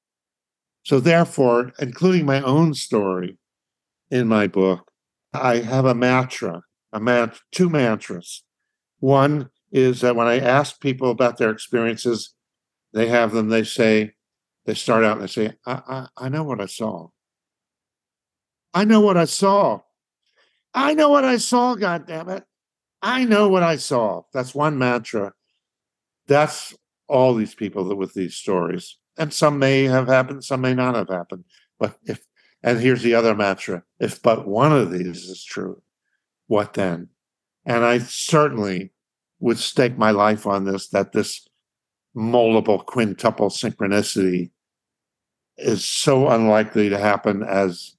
[0.84, 3.38] so therefore, including my own story
[4.10, 4.92] in my book,
[5.34, 6.62] I have a mantra,
[6.94, 8.44] a man, two mantras.
[9.00, 12.34] One is that when I ask people about their experiences,
[12.94, 13.50] they have them.
[13.50, 14.14] They say,
[14.66, 17.08] they start out and they say, I, I, I know what I saw.
[18.74, 19.82] I know what I saw.
[20.78, 22.44] I know what I saw, God damn it.
[23.02, 24.22] I know what I saw.
[24.32, 25.34] That's one mantra.
[26.28, 26.76] That's
[27.08, 28.98] all these people that with these stories.
[29.18, 31.46] And some may have happened, some may not have happened.
[31.80, 32.24] But if
[32.62, 35.82] and here's the other mantra, if but one of these is true,
[36.46, 37.10] what then?
[37.66, 38.92] And I certainly
[39.40, 41.48] would stake my life on this that this
[42.14, 44.52] multiple quintuple synchronicity
[45.58, 47.96] is so unlikely to happen as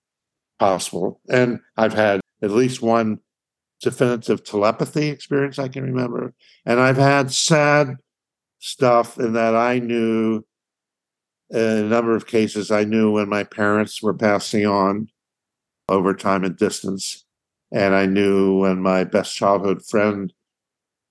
[0.60, 1.20] possible.
[1.28, 3.20] And I've had at least one
[3.80, 6.34] definitive telepathy experience I can remember.
[6.66, 7.96] And I've had sad
[8.58, 10.44] stuff in that I knew
[11.50, 15.08] in a number of cases, I knew when my parents were passing on
[15.88, 17.24] over time and distance.
[17.72, 20.32] And I knew when my best childhood friend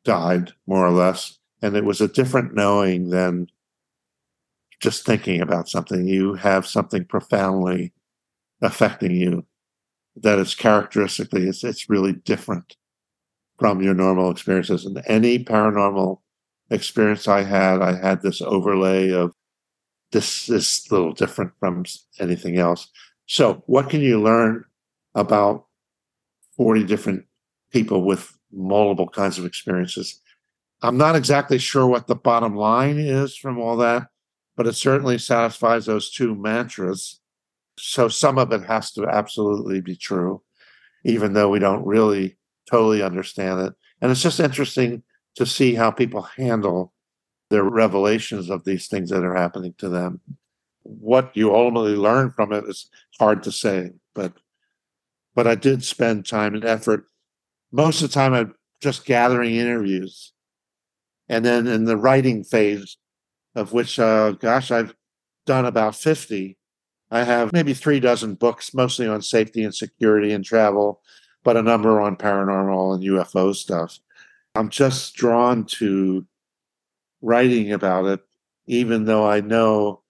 [0.03, 1.39] died, more or less.
[1.61, 3.47] And it was a different knowing than
[4.79, 6.07] just thinking about something.
[6.07, 7.93] You have something profoundly
[8.61, 9.45] affecting you
[10.21, 12.75] that is characteristically, it's, it's really different
[13.59, 14.85] from your normal experiences.
[14.85, 16.19] And any paranormal
[16.69, 19.33] experience I had, I had this overlay of
[20.11, 21.83] this is a little different from
[22.19, 22.87] anything else.
[23.25, 24.63] So, what can you learn
[25.15, 25.65] about
[26.55, 27.25] 40 different
[27.71, 30.21] people with multiple kinds of experiences?
[30.81, 34.07] I'm not exactly sure what the bottom line is from all that,
[34.55, 37.19] but it certainly satisfies those two mantras.
[37.77, 40.41] So, some of it has to absolutely be true,
[41.03, 42.37] even though we don't really
[42.69, 43.73] totally understand it.
[44.01, 45.03] And it's just interesting
[45.35, 46.93] to see how people handle
[47.49, 50.19] their revelations of these things that are happening to them.
[50.83, 52.89] What you ultimately learn from it is
[53.19, 54.33] hard to say, but
[55.35, 57.05] but I did spend time and effort.
[57.71, 60.33] Most of the time, I'm just gathering interviews,
[61.29, 62.97] and then in the writing phase,
[63.53, 64.95] of which, uh, gosh, I've
[65.45, 66.57] done about fifty.
[67.09, 71.01] I have maybe three dozen books, mostly on safety and security and travel,
[71.43, 73.99] but a number on paranormal and UFO stuff.
[74.55, 76.25] I'm just drawn to
[77.21, 78.19] writing about it,
[78.65, 80.01] even though I know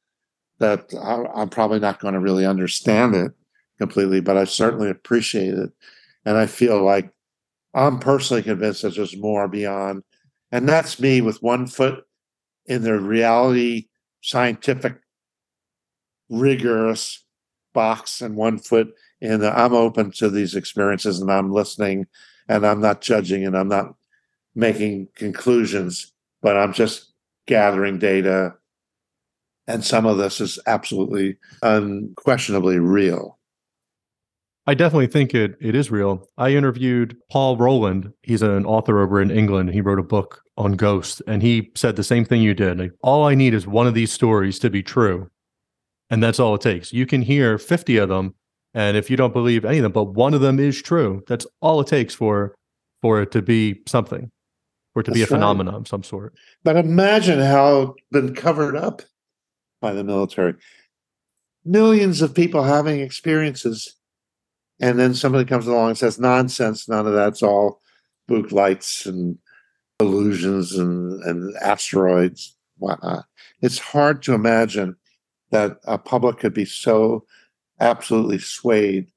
[0.59, 3.31] that I'm probably not going to really understand it
[3.77, 5.69] completely, but I certainly appreciate it.
[6.25, 7.11] And I feel like
[7.73, 10.03] I'm personally convinced that there's more beyond.
[10.51, 12.03] And that's me with one foot
[12.65, 13.87] in the reality,
[14.21, 14.97] scientific,
[16.29, 17.23] rigorous
[17.73, 22.07] box, and one foot in the I'm open to these experiences and I'm listening
[22.47, 23.95] and I'm not judging and I'm not
[24.55, 27.13] making conclusions, but I'm just
[27.45, 28.53] gathering data.
[29.67, 33.37] And some of this is absolutely unquestionably real.
[34.65, 36.27] I definitely think it it is real.
[36.37, 38.11] I interviewed Paul Roland.
[38.23, 39.69] He's an author over in England.
[39.69, 42.77] He wrote a book on ghosts, and he said the same thing you did.
[42.77, 45.29] Like, all I need is one of these stories to be true,
[46.09, 46.93] and that's all it takes.
[46.93, 48.35] You can hear fifty of them,
[48.73, 51.47] and if you don't believe any of them, but one of them is true, that's
[51.61, 52.55] all it takes for
[53.01, 54.31] for it to be something
[54.95, 55.29] or to That's be a right.
[55.29, 56.33] phenomenon of some sort.
[56.63, 59.03] But imagine how been covered up
[59.79, 60.55] by the military.
[61.63, 63.95] Millions of people having experiences,
[64.81, 67.81] and then somebody comes along and says, nonsense, none of that's all
[68.25, 69.37] spook lights and
[69.99, 73.19] illusions and, and asteroids, whatnot.
[73.19, 73.21] Uh,
[73.61, 74.95] it's hard to imagine
[75.51, 77.25] that a public could be so
[77.79, 79.07] absolutely swayed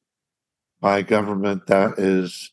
[0.81, 2.53] by a government that is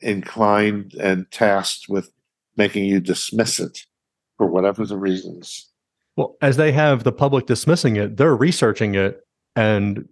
[0.00, 2.10] inclined and tasked with
[2.56, 3.86] making you dismiss it
[4.36, 5.68] for whatever the reasons.
[6.16, 9.20] Well, as they have the public dismissing it, they're researching it,
[9.56, 10.08] and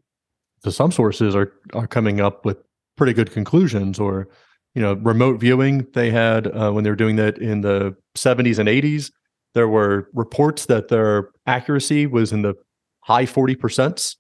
[0.65, 2.59] to some sources are are coming up with
[2.97, 4.01] pretty good conclusions.
[4.01, 4.29] Or,
[4.75, 8.59] you know, remote viewing they had uh, when they were doing that in the 70s
[8.59, 9.13] and 80s.
[9.55, 12.55] There were reports that their accuracy was in the
[13.03, 14.17] high 40 percent,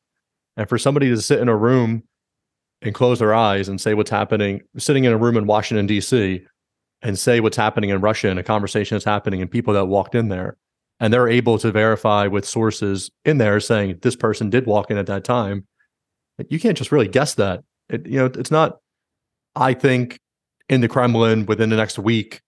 [0.56, 2.04] and for somebody to sit in a room
[2.82, 6.44] and close their eyes and say what's happening, sitting in a room in Washington D.C
[7.02, 10.14] and say what's happening in Russia and a conversation that's happening and people that walked
[10.14, 10.56] in there
[11.00, 14.96] and they're able to verify with sources in there saying this person did walk in
[14.96, 15.66] at that time.
[16.48, 17.64] You can't just really guess that.
[17.88, 18.78] It, you know, it's not.
[19.54, 20.18] I think
[20.68, 22.40] in the Kremlin within the next week,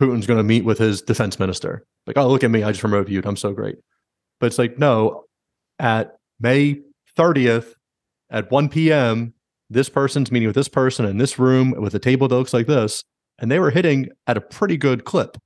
[0.00, 1.84] Putin's going to meet with his defense minister.
[2.06, 3.26] Like, oh, look at me, I just remote viewed.
[3.26, 3.76] I'm so great.
[4.40, 5.24] But it's like, no,
[5.78, 6.80] at May
[7.16, 7.74] 30th
[8.30, 9.34] at 1 p.m.,
[9.70, 12.66] this person's meeting with this person in this room with a table that looks like
[12.66, 13.04] this
[13.38, 15.36] and they were hitting at a pretty good clip.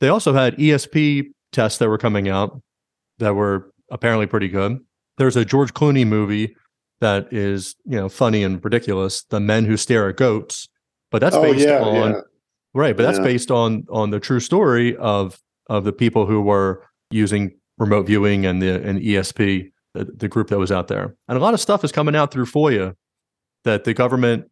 [0.00, 2.60] They also had ESP tests that were coming out
[3.18, 4.78] that were apparently pretty good.
[5.16, 6.54] There's a George Clooney movie
[7.00, 10.68] that is, you know, funny and ridiculous, The Men Who Stare at Goats,
[11.10, 12.20] but that's oh, based yeah, on yeah.
[12.74, 13.12] right, but yeah.
[13.12, 18.06] that's based on on the true story of of the people who were using remote
[18.06, 21.16] viewing and the and ESP, the, the group that was out there.
[21.28, 22.94] And a lot of stuff is coming out through FOIA
[23.64, 24.50] that the government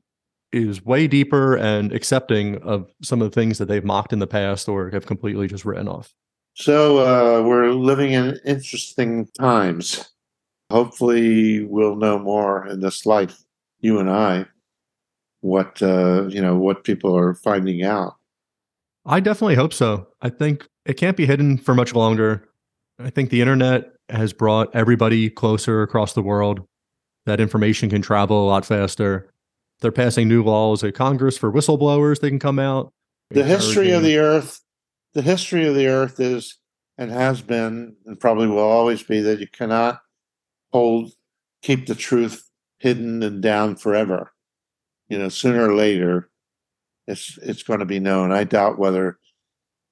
[0.52, 4.26] is way deeper and accepting of some of the things that they've mocked in the
[4.26, 6.14] past or have completely just written off.
[6.54, 10.10] So uh, we're living in interesting times.
[10.70, 13.44] Hopefully, we'll know more in this life,
[13.80, 14.46] you and I,
[15.40, 18.14] what uh, you know, what people are finding out.
[19.04, 20.08] I definitely hope so.
[20.22, 22.48] I think it can't be hidden for much longer.
[22.98, 26.66] I think the internet has brought everybody closer across the world.
[27.26, 29.30] That information can travel a lot faster.
[29.80, 32.20] They're passing new laws at Congress for whistleblowers.
[32.20, 32.92] They can come out.
[33.30, 34.60] The history of the earth,
[35.12, 36.58] the history of the earth is
[36.96, 40.00] and has been and probably will always be that you cannot
[40.72, 41.12] hold
[41.62, 42.48] keep the truth
[42.78, 44.32] hidden and down forever.
[45.08, 46.30] you know, sooner or later,
[47.06, 48.32] it's it's going to be known.
[48.32, 49.18] I doubt whether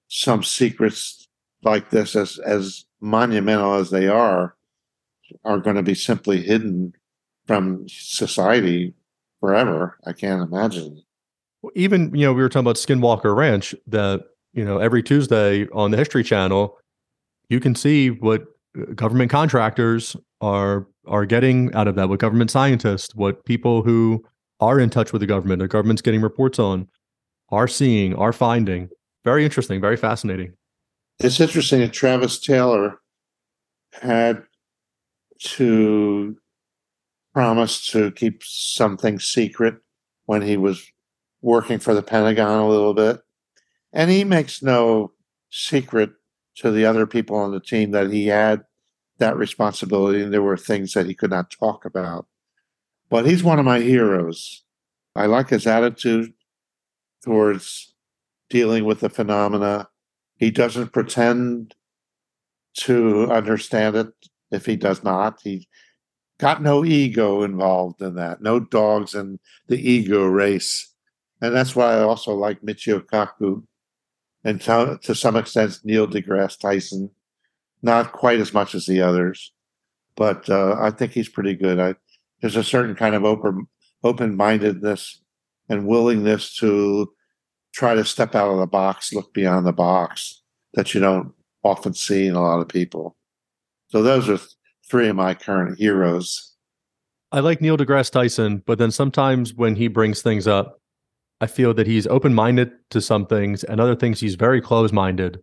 [0.09, 1.28] some secrets
[1.62, 4.56] like this, as as monumental as they are,
[5.44, 6.94] are going to be simply hidden
[7.47, 8.94] from society
[9.40, 9.98] forever.
[10.06, 11.02] I can't imagine.
[11.74, 13.74] Even you know, we were talking about Skinwalker Ranch.
[13.86, 16.78] That you know, every Tuesday on the History Channel,
[17.48, 18.44] you can see what
[18.78, 22.09] uh, government contractors are are getting out of that.
[22.09, 24.24] What government scientists, what people who
[24.60, 26.89] are in touch with the government, the government's getting reports on,
[27.51, 28.89] are seeing, are finding.
[29.24, 30.55] Very interesting, very fascinating.
[31.20, 33.01] It's interesting that Travis Taylor
[33.93, 34.45] had
[35.41, 36.36] to
[37.32, 39.77] promise to keep something secret
[40.27, 40.86] when he was
[41.43, 43.20] working for the Pentagon a little bit.
[43.93, 45.12] And he makes no
[45.51, 46.12] secret
[46.57, 48.65] to the other people on the team that he had
[49.19, 52.27] that responsibility and there were things that he could not talk about.
[53.09, 54.65] But he's one of my heroes.
[55.15, 56.32] I like his attitude
[57.23, 57.95] towards
[58.51, 59.89] dealing with the phenomena.
[60.36, 61.74] He doesn't pretend
[62.78, 64.09] to understand it
[64.51, 65.40] if he does not.
[65.43, 65.69] He
[66.39, 69.39] got no ego involved in that, no dogs in
[69.69, 70.93] the ego race.
[71.40, 73.62] And that's why I also like Michio Kaku
[74.43, 77.11] and to, to some extent Neil deGrasse Tyson.
[77.82, 79.52] Not quite as much as the others,
[80.16, 81.78] but uh, I think he's pretty good.
[81.78, 81.94] I,
[82.40, 83.66] there's a certain kind of open
[84.02, 85.20] open mindedness
[85.69, 87.12] and willingness to
[87.74, 90.42] try to step out of the box, look beyond the box
[90.74, 91.32] that you don't
[91.64, 93.16] often see in a lot of people.
[93.88, 94.38] So those are
[94.88, 96.52] three of my current heroes.
[97.32, 100.80] I like Neil deGrasse Tyson, but then sometimes when he brings things up,
[101.40, 104.92] I feel that he's open minded to some things and other things he's very close
[104.92, 105.40] minded.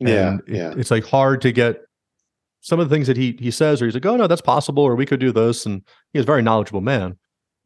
[0.00, 0.74] Yeah, it- yeah.
[0.76, 1.80] it's like hard to get
[2.60, 4.82] some of the things that he he says, or he's like, "Oh no, that's possible,"
[4.82, 5.82] or "We could do this," and
[6.12, 7.16] he's a very knowledgeable man.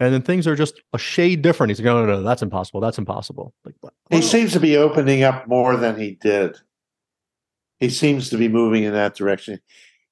[0.00, 1.70] And then things are just a shade different.
[1.70, 2.80] He's like, "No, no, no, that's impossible.
[2.80, 3.94] That's impossible." Like, what?
[4.10, 6.56] He seems to be opening up more than he did.
[7.80, 9.60] He seems to be moving in that direction.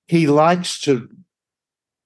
[0.06, 1.08] He likes to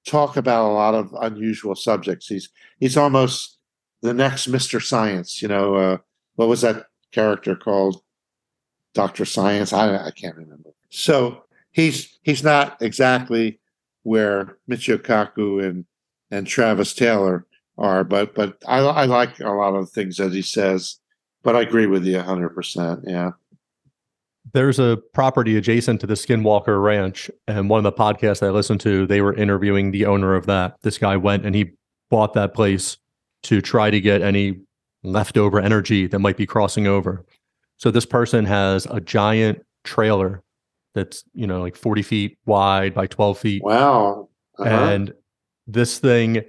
[0.06, 2.26] talk about a lot of unusual subjects.
[2.26, 3.58] He's he's almost
[4.02, 4.82] the next Mr.
[4.82, 5.40] Science.
[5.40, 5.96] You know, uh,
[6.34, 8.02] what was that character called?
[8.94, 9.72] Doctor Science.
[9.72, 10.70] I I can't remember.
[10.90, 13.60] So he's he's not exactly
[14.02, 15.84] where Michio Kaku and
[16.30, 17.46] and Travis Taylor
[17.80, 20.96] are, but but I I like a lot of the things that he says.
[21.42, 23.00] But I agree with you hundred percent.
[23.06, 23.30] Yeah.
[24.52, 28.80] there's a property adjacent to the Skinwalker Ranch, and one of the podcasts I listened
[28.82, 30.76] to, they were interviewing the owner of that.
[30.82, 31.72] This guy went and he
[32.10, 32.98] bought that place
[33.44, 34.60] to try to get any
[35.02, 37.24] leftover energy that might be crossing over.
[37.78, 40.42] So this person has a giant trailer
[40.94, 44.28] that's you know like 40 feet wide by 12 feet, Wow.
[44.58, 44.68] Uh-huh.
[44.68, 45.14] and
[45.66, 46.42] this thing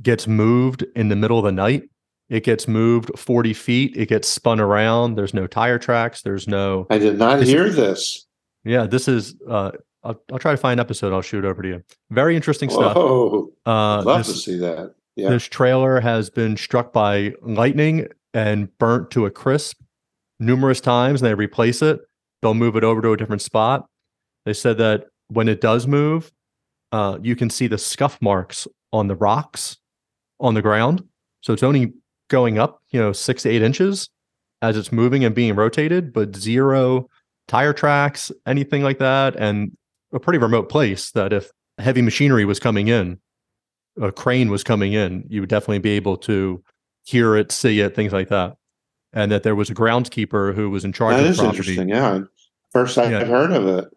[0.00, 1.82] gets moved in the middle of the night.
[2.28, 3.96] It gets moved 40 feet.
[3.96, 5.16] It gets spun around.
[5.16, 6.22] There's no tire tracks.
[6.22, 8.26] There's no I did not This- hear this.
[8.64, 9.34] yeah, this is.
[9.46, 9.72] Uh,
[10.04, 11.12] I'll, I'll try to find an episode.
[11.12, 11.82] I'll shoot over to you.
[12.10, 12.96] Very interesting stuff.
[12.96, 13.52] Whoa.
[13.66, 14.94] Uh, Love to see that.
[15.14, 15.28] Yeah.
[15.28, 19.78] this trailer has been struck by lightning and burnt to a crisp
[20.40, 22.00] numerous times, and they replace it.
[22.40, 23.86] They'll move it over to a different spot.
[24.46, 26.32] They said that when it does move,
[26.92, 29.76] uh, you can see the scuff marks on the rocks
[30.42, 31.02] on the ground.
[31.40, 31.94] So it's only
[32.28, 34.10] going up, you know, six to eight inches
[34.60, 37.08] as it's moving and being rotated, but zero
[37.48, 39.74] tire tracks, anything like that, and
[40.12, 43.18] a pretty remote place that if heavy machinery was coming in,
[44.00, 46.62] a crane was coming in, you would definitely be able to
[47.04, 48.56] hear it, see it, things like that.
[49.12, 51.58] And that there was a groundskeeper who was in charge That of is the property.
[51.58, 51.88] interesting.
[51.88, 52.20] Yeah.
[52.70, 53.24] First I've Yeah.
[53.24, 53.92] heard of it.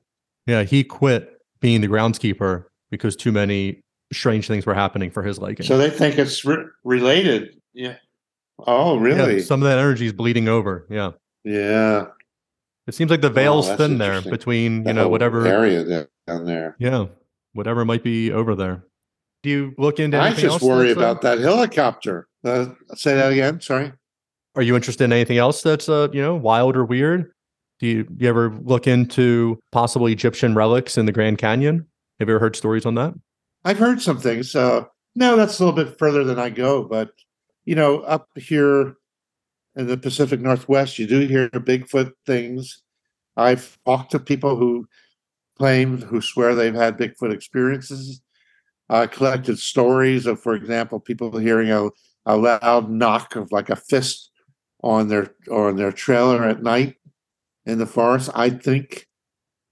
[0.47, 1.31] Yeah, he quit
[1.61, 3.83] being the groundskeeper because too many
[4.15, 5.65] strange things were happening for his liking.
[5.65, 7.61] So they think it's re- related.
[7.73, 7.95] Yeah.
[8.65, 9.41] Oh, Yeah, really?
[9.41, 10.85] some of that energy is bleeding over.
[10.89, 11.11] Yeah.
[11.43, 12.05] Yeah.
[12.87, 16.45] It seems like the veil's that's thin there between, you know, whatever area there, down
[16.45, 16.75] there.
[16.79, 17.05] Yeah.
[17.53, 18.83] Whatever might be over there.
[19.43, 22.27] Do you look into I just worry uh, about that helicopter.
[22.43, 23.59] Uh, say that again.
[23.61, 23.91] Sorry.
[24.55, 27.31] are you interested in anything else that's uh, you know, wild or weird?
[27.79, 31.85] Do you, you ever look into possible Egyptian relics in the Grand Canyon?
[32.19, 33.13] Have you ever heard stories on that?
[33.65, 34.55] I've heard some things.
[34.55, 34.83] Uh,
[35.15, 37.09] no, that's a little bit further than I go, but
[37.65, 38.95] you know, up here
[39.75, 42.83] in the Pacific Northwest, you do hear Bigfoot things.
[43.35, 44.87] I've talked to people who
[45.57, 48.21] claim who swear they've had Bigfoot experiences.
[48.87, 51.89] I collected stories of, for example, people hearing a,
[52.27, 54.29] a loud knock of like a fist
[54.83, 56.97] on their on their trailer at night
[57.65, 58.29] in the forest.
[58.35, 59.07] I think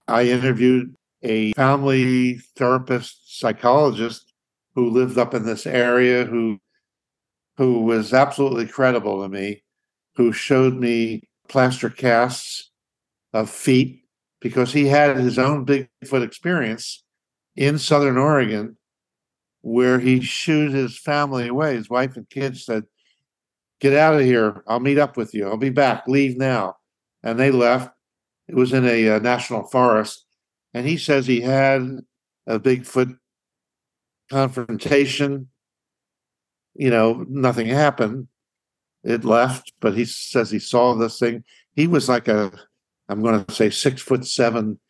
[0.08, 4.32] I interviewed a family therapist psychologist
[4.74, 6.58] who lived up in this area who
[7.56, 9.62] who was absolutely credible to me,
[10.16, 12.70] who showed me plaster casts
[13.32, 14.04] of feet
[14.40, 17.04] because he had his own Bigfoot experience
[17.56, 18.76] in Southern Oregon
[19.62, 21.74] where he shooed his family away.
[21.74, 22.84] His wife and kids said,
[23.80, 24.62] Get out of here.
[24.66, 25.48] I'll meet up with you.
[25.48, 26.04] I'll be back.
[26.06, 26.76] Leave now.
[27.22, 27.90] And they left.
[28.46, 30.23] It was in a, a national forest.
[30.74, 32.00] And he says he had
[32.46, 33.16] a Bigfoot
[34.30, 35.48] confrontation.
[36.74, 38.28] You know, nothing happened.
[39.04, 41.44] It left, but he says he saw this thing.
[41.74, 42.50] He was like a,
[43.08, 44.80] I'm going to say six foot seven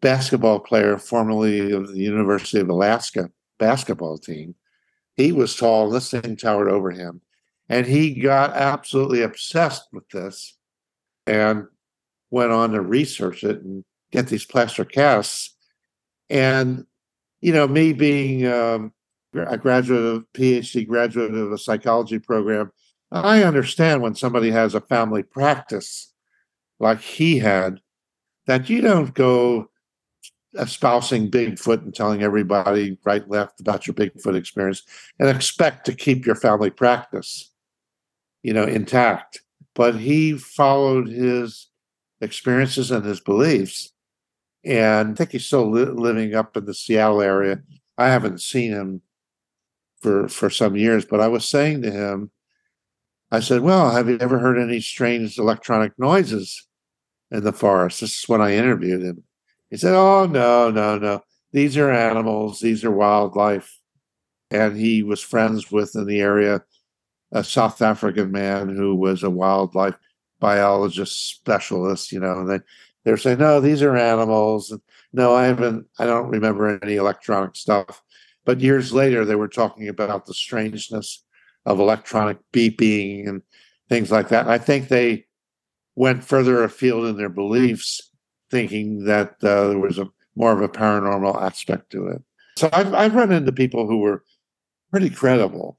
[0.00, 4.54] basketball player, formerly of the University of Alaska basketball team.
[5.16, 5.90] He was tall.
[5.90, 7.20] This thing towered over him.
[7.68, 10.56] And he got absolutely obsessed with this
[11.26, 11.66] and
[12.30, 15.54] went on to research it and get these plaster casts.
[16.30, 16.86] And,
[17.40, 18.92] you know, me being um,
[19.34, 22.72] a graduate of PhD graduate of a psychology program,
[23.10, 26.12] I understand when somebody has a family practice
[26.78, 27.80] like he had,
[28.46, 29.70] that you don't go
[30.54, 34.82] espousing Bigfoot and telling everybody right left about your Bigfoot experience
[35.18, 37.52] and expect to keep your family practice,
[38.42, 39.42] you know, intact.
[39.74, 41.68] But he followed his
[42.20, 43.92] experiences and his beliefs.
[44.68, 47.62] And I think he's still li- living up in the Seattle area.
[47.96, 49.00] I haven't seen him
[50.02, 52.30] for for some years, but I was saying to him,
[53.32, 56.68] I said, "Well, have you ever heard any strange electronic noises
[57.30, 59.24] in the forest?" This is when I interviewed him.
[59.70, 61.22] He said, "Oh no, no, no.
[61.52, 62.60] These are animals.
[62.60, 63.80] These are wildlife."
[64.50, 66.62] And he was friends with in the area
[67.32, 69.96] a South African man who was a wildlife
[70.40, 72.12] biologist specialist.
[72.12, 72.60] You know, and they
[73.08, 74.82] they're saying, "No, these are animals." And,
[75.14, 75.86] no, I haven't.
[75.98, 78.02] I don't remember any electronic stuff.
[78.44, 81.24] But years later, they were talking about the strangeness
[81.64, 83.40] of electronic beeping and
[83.88, 84.46] things like that.
[84.46, 85.24] I think they
[85.96, 88.10] went further afield in their beliefs,
[88.50, 92.22] thinking that uh, there was a more of a paranormal aspect to it.
[92.58, 94.22] So I've, I've run into people who were
[94.90, 95.78] pretty credible,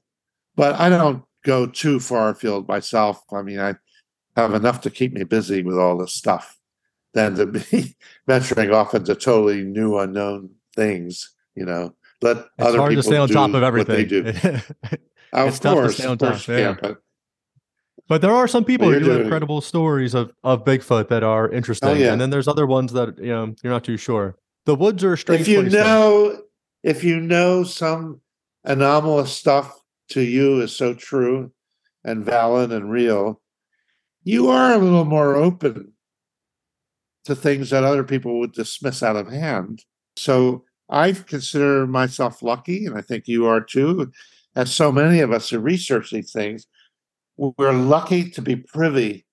[0.56, 3.22] but I don't go too far afield myself.
[3.32, 3.76] I mean, I
[4.36, 6.59] have enough to keep me busy with all this stuff
[7.14, 7.96] than to be
[8.26, 11.34] venturing off into totally new, unknown things.
[11.54, 13.96] You know, let It's other hard people to stay on do top of what everything.
[13.96, 14.58] they do.
[15.32, 16.74] Of It's tough to stay on of course, top, you yeah.
[16.82, 17.02] but
[18.08, 21.48] But there are some people who do doing- credible stories of, of Bigfoot that are
[21.48, 21.88] interesting.
[21.88, 22.12] Oh, yeah.
[22.12, 24.36] And then there's other ones that you know you're not too sure.
[24.66, 26.42] The woods are strange if you know
[26.82, 28.20] if you know some
[28.64, 31.52] anomalous stuff to you is so true
[32.04, 33.40] and valid and real
[34.24, 35.92] you are a little more open
[37.24, 39.84] to things that other people would dismiss out of hand
[40.16, 44.10] so i consider myself lucky and i think you are too
[44.56, 46.66] as so many of us who research these things
[47.36, 49.24] we're lucky to be privy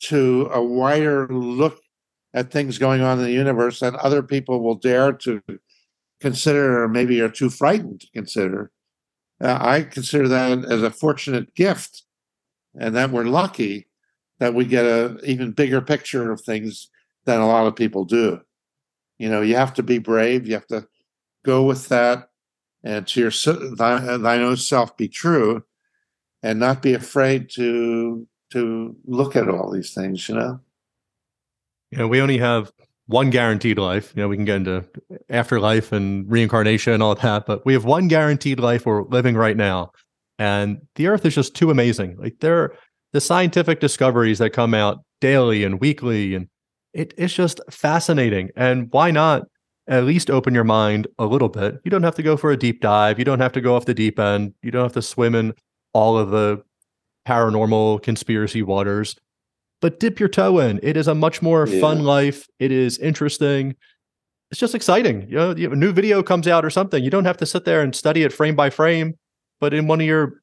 [0.00, 1.80] to a wider look
[2.34, 5.42] at things going on in the universe that other people will dare to
[6.20, 8.70] consider or maybe are too frightened to consider.
[9.40, 12.02] Uh, I consider that as a fortunate gift
[12.74, 13.88] and that we're lucky
[14.38, 16.90] that we get a even bigger picture of things
[17.26, 18.40] than a lot of people do.
[19.18, 20.86] You know, you have to be brave, you have to
[21.44, 22.28] go with that
[22.84, 23.30] and to your
[23.76, 25.64] thine own self be true
[26.42, 30.60] and not be afraid to to look at all these things, you know.
[31.90, 32.70] you know, we only have
[33.06, 34.12] one guaranteed life.
[34.14, 34.84] You know, we can get into
[35.28, 39.56] afterlife and reincarnation and all that, but we have one guaranteed life we're living right
[39.56, 39.90] now.
[40.38, 42.16] And the earth is just too amazing.
[42.18, 42.74] Like there
[43.12, 46.48] the scientific discoveries that come out daily and weekly and
[46.96, 48.50] it, it's just fascinating.
[48.56, 49.42] And why not
[49.88, 51.76] at least open your mind a little bit?
[51.84, 53.18] You don't have to go for a deep dive.
[53.18, 54.54] You don't have to go off the deep end.
[54.62, 55.54] You don't have to swim in
[55.92, 56.62] all of the
[57.26, 59.16] paranormal conspiracy waters
[59.82, 60.80] but dip your toe in.
[60.82, 62.46] It is a much more fun life.
[62.58, 63.76] It is interesting.
[64.50, 65.28] It's just exciting.
[65.28, 67.04] You know, you- a new video comes out or something.
[67.04, 69.14] You don't have to sit there and study it frame by frame,
[69.60, 70.40] but in one of your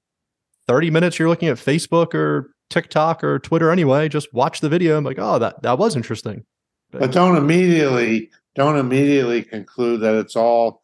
[0.67, 4.09] 30 minutes, you're looking at Facebook or TikTok or Twitter anyway.
[4.09, 4.97] Just watch the video.
[4.97, 6.43] I'm like, oh, that, that was interesting.
[6.91, 10.81] but don't immediately don't immediately conclude that it's all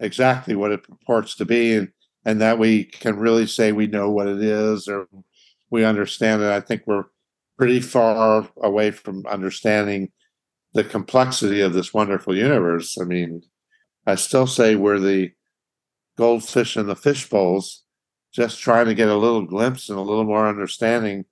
[0.00, 1.88] exactly what it purports to be and
[2.24, 5.06] and that we can really say we know what it is or
[5.70, 7.04] we understand it i think we're
[7.58, 10.10] pretty far away from understanding
[10.72, 13.42] the complexity of this wonderful universe i mean
[14.06, 15.30] i still say we're the
[16.16, 17.81] goldfish in the fish bowls
[18.32, 21.24] just trying to get a little glimpse and a little more understanding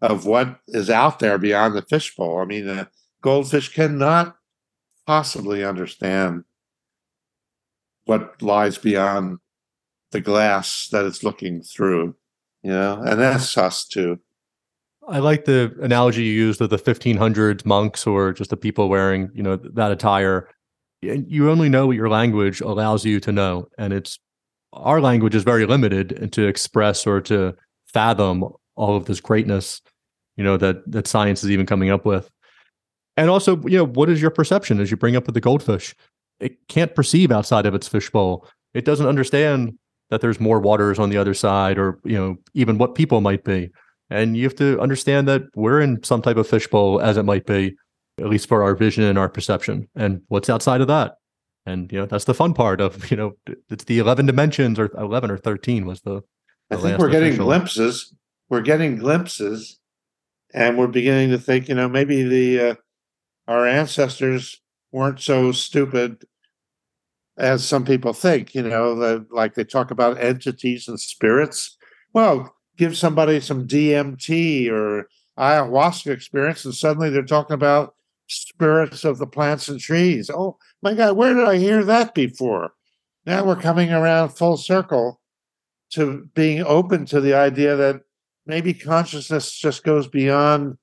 [0.00, 2.84] of what is out there beyond the fishbowl i mean uh,
[3.22, 4.36] goldfish cannot
[5.06, 6.44] possibly understand
[8.04, 9.38] what lies beyond
[10.12, 12.16] the glass that it's looking through.
[12.62, 14.18] you know, and that's us too.
[15.06, 19.30] I like the analogy you used of the 1500s monks or just the people wearing,
[19.34, 20.48] you know, that attire.
[21.00, 24.18] You only know what your language allows you to know, and it's
[24.72, 27.54] our language is very limited to express or to
[27.86, 28.44] fathom
[28.76, 29.80] all of this greatness,
[30.36, 32.30] you know, that that science is even coming up with.
[33.16, 35.94] And also, you know, what is your perception as you bring up with the goldfish?
[36.38, 38.46] It can't perceive outside of its fishbowl.
[38.74, 39.76] It doesn't understand
[40.10, 43.44] that there's more waters on the other side or, you know, even what people might
[43.44, 43.70] be.
[44.10, 47.44] And you have to understand that we're in some type of fishbowl as it might
[47.44, 47.76] be,
[48.18, 49.88] at least for our vision and our perception.
[49.96, 51.17] And what's outside of that?
[51.68, 53.36] And you know, that's the fun part of, you know,
[53.68, 56.22] it's the 11 dimensions or 11 or 13 was the,
[56.70, 58.14] the I think we're getting glimpses.
[58.48, 59.78] We're getting glimpses
[60.54, 62.74] and we're beginning to think, you know, maybe the uh,
[63.46, 64.60] our ancestors
[64.92, 66.24] weren't so stupid
[67.36, 71.76] as some people think, you know, the, like they talk about entities and spirits.
[72.14, 75.08] Well, give somebody some DMT or
[75.38, 77.94] ayahuasca experience, and suddenly they're talking about
[78.28, 80.30] spirits of the plants and trees.
[80.30, 82.72] Oh my God, where did I hear that before?
[83.26, 85.20] Now we're coming around full circle
[85.90, 88.02] to being open to the idea that
[88.46, 90.76] maybe consciousness just goes beyond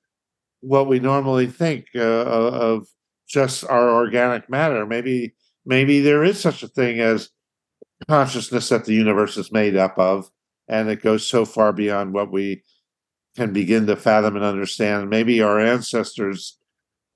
[0.62, 2.88] what we normally think uh, of
[3.28, 4.86] just our organic matter.
[4.86, 5.36] Maybe
[5.66, 7.30] maybe there is such a thing as
[8.08, 10.30] consciousness that the universe is made up of,
[10.68, 12.64] and it goes so far beyond what we
[13.36, 15.10] can begin to fathom and understand.
[15.10, 16.58] Maybe our ancestors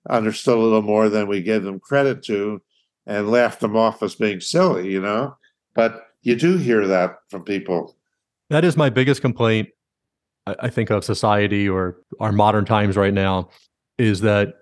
[0.10, 2.62] understood a little more than we gave them credit to,
[3.06, 4.92] and laughed them off as being silly.
[4.92, 5.36] You know,
[5.74, 7.96] but you do hear that from people.
[8.50, 9.70] That is my biggest complaint
[10.60, 13.50] I think of society or our modern times right now
[13.98, 14.56] is that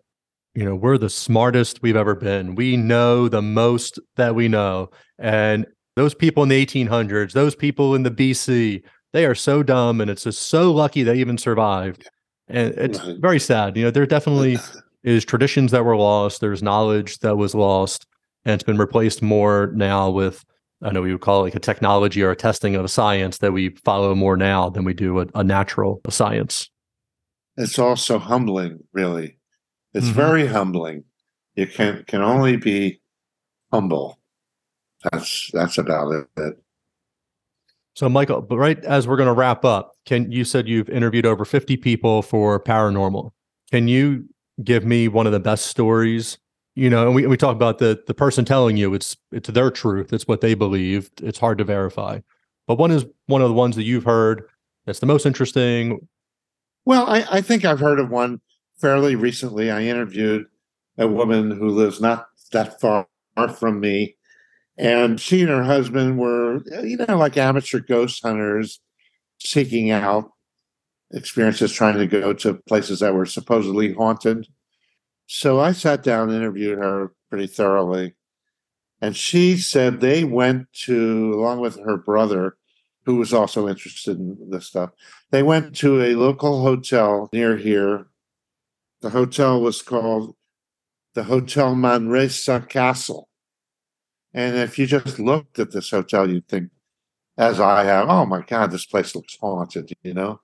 [0.55, 2.55] you know we're the smartest we've ever been.
[2.55, 4.89] We know the most that we know,
[5.19, 5.65] and
[5.95, 8.83] those people in the 1800s, those people in the BC,
[9.13, 12.09] they are so dumb, and it's just so lucky they even survived.
[12.49, 13.75] And it's very sad.
[13.75, 14.57] You know, they're definitely
[15.03, 16.41] is traditions that were lost.
[16.41, 18.05] There's knowledge that was lost,
[18.45, 20.43] and it's been replaced more now with
[20.81, 23.39] I know we would call it like a technology or a testing of a science
[23.39, 26.69] that we follow more now than we do a, a natural science.
[27.55, 29.39] It's also humbling, really.
[29.93, 30.15] It's mm-hmm.
[30.15, 31.03] very humbling.
[31.55, 33.01] You can can only be
[33.73, 34.19] humble.
[35.11, 36.57] That's that's about it.
[37.95, 41.25] So, Michael, but right as we're going to wrap up, can you said you've interviewed
[41.25, 43.31] over fifty people for paranormal?
[43.71, 44.29] Can you
[44.63, 46.37] give me one of the best stories
[46.77, 49.71] you know, and we, we talk about the the person telling you it's it's their
[49.71, 51.09] truth, it's what they believe.
[51.23, 52.19] It's hard to verify.
[52.67, 54.43] But one is one of the ones that you've heard
[54.85, 56.07] that's the most interesting.
[56.85, 58.41] Well, I, I think I've heard of one
[58.79, 59.71] fairly recently.
[59.71, 60.45] I interviewed
[60.99, 63.07] a woman who lives not that far
[63.57, 64.15] from me.
[64.77, 68.79] And she and her husband were, you know, like amateur ghost hunters
[69.39, 70.29] seeking out
[71.11, 74.47] experiences, trying to go to places that were supposedly haunted.
[75.27, 78.15] So I sat down and interviewed her pretty thoroughly.
[79.01, 82.57] And she said they went to, along with her brother,
[83.05, 84.89] who was also interested in this stuff,
[85.31, 88.07] they went to a local hotel near here.
[89.01, 90.35] The hotel was called
[91.13, 93.29] the Hotel Manresa Castle.
[94.33, 96.69] And if you just looked at this hotel, you'd think,
[97.37, 100.41] as I have, oh my God, this place looks haunted, you know?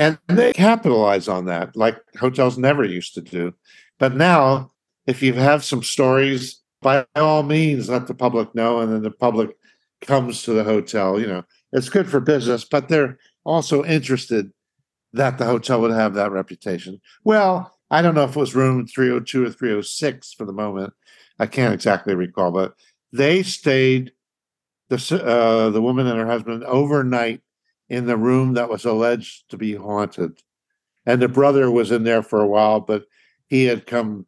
[0.00, 3.52] And they capitalize on that like hotels never used to do.
[3.98, 4.70] But now,
[5.06, 9.10] if you have some stories, by all means, let the public know, and then the
[9.10, 9.50] public
[10.00, 11.20] comes to the hotel.
[11.20, 14.50] You know, it's good for business, but they're also interested
[15.12, 16.98] that the hotel would have that reputation.
[17.24, 20.94] Well, I don't know if it was room 302 or 306 for the moment.
[21.38, 22.72] I can't exactly recall, but
[23.12, 24.12] they stayed
[24.88, 27.42] the uh, the woman and her husband overnight
[27.90, 30.40] in the room that was alleged to be haunted,
[31.04, 33.04] and the brother was in there for a while, but
[33.48, 34.26] he had come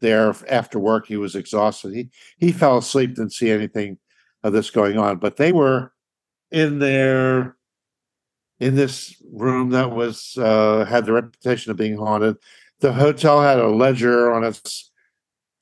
[0.00, 1.06] there after work.
[1.06, 1.94] He was exhausted.
[1.94, 3.98] He he fell asleep, didn't see anything
[4.42, 5.18] of this going on.
[5.18, 5.92] But they were
[6.50, 7.56] in there
[8.60, 12.36] in this room that was uh, had the reputation of being haunted.
[12.80, 14.90] The hotel had a ledger on its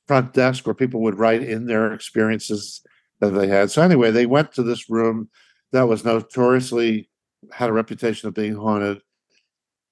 [0.06, 2.82] front desk where people would write in their experiences
[3.20, 3.70] that they had.
[3.70, 5.28] So anyway, they went to this room
[5.72, 7.08] that was notoriously
[7.52, 9.00] had a reputation of being haunted,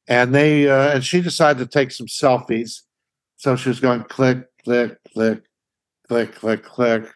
[0.08, 2.82] and they uh, and she decided to take some selfies
[3.42, 5.42] so she was going click, click, click,
[6.06, 7.12] click, click, click.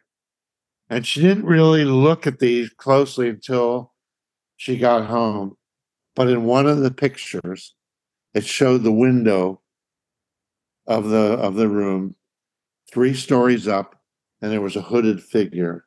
[0.90, 3.92] And she didn't really look at these closely until
[4.56, 5.56] she got home.
[6.16, 7.76] But in one of the pictures,
[8.34, 9.60] it showed the window
[10.88, 12.16] of the of the room,
[12.92, 13.94] three stories up,
[14.42, 15.84] and there was a hooded figure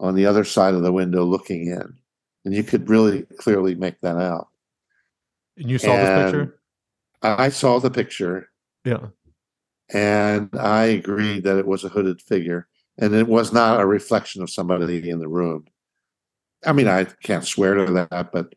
[0.00, 1.98] on the other side of the window looking in.
[2.46, 4.48] And you could really clearly make that out.
[5.58, 6.60] And you saw this picture?
[7.22, 8.50] I saw the picture
[8.84, 9.08] Yeah.
[9.92, 12.68] and I agreed that it was a hooded figure
[12.98, 15.66] and it was not a reflection of somebody in the room.
[16.64, 18.54] I mean, I can't swear to that, but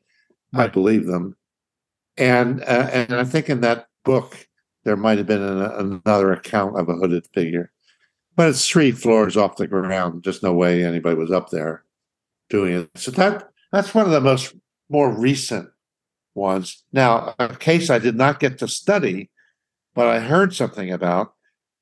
[0.53, 1.35] I believe them.
[2.15, 4.47] And uh, and I think in that book
[4.83, 7.71] there might have been an, another account of a hooded figure,
[8.35, 10.23] but it's three floors off the ground.
[10.23, 11.83] Just no way anybody was up there
[12.49, 12.89] doing it.
[12.95, 14.55] So that that's one of the most
[14.89, 15.69] more recent
[16.33, 16.83] ones.
[16.91, 19.29] Now, a case I did not get to study,
[19.93, 21.33] but I heard something about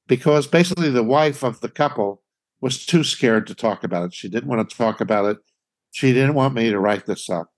[0.07, 2.23] because basically the wife of the couple
[2.61, 4.13] was too scared to talk about it.
[4.13, 5.37] She didn't want to talk about it.
[5.91, 7.51] She didn't want me to write this up.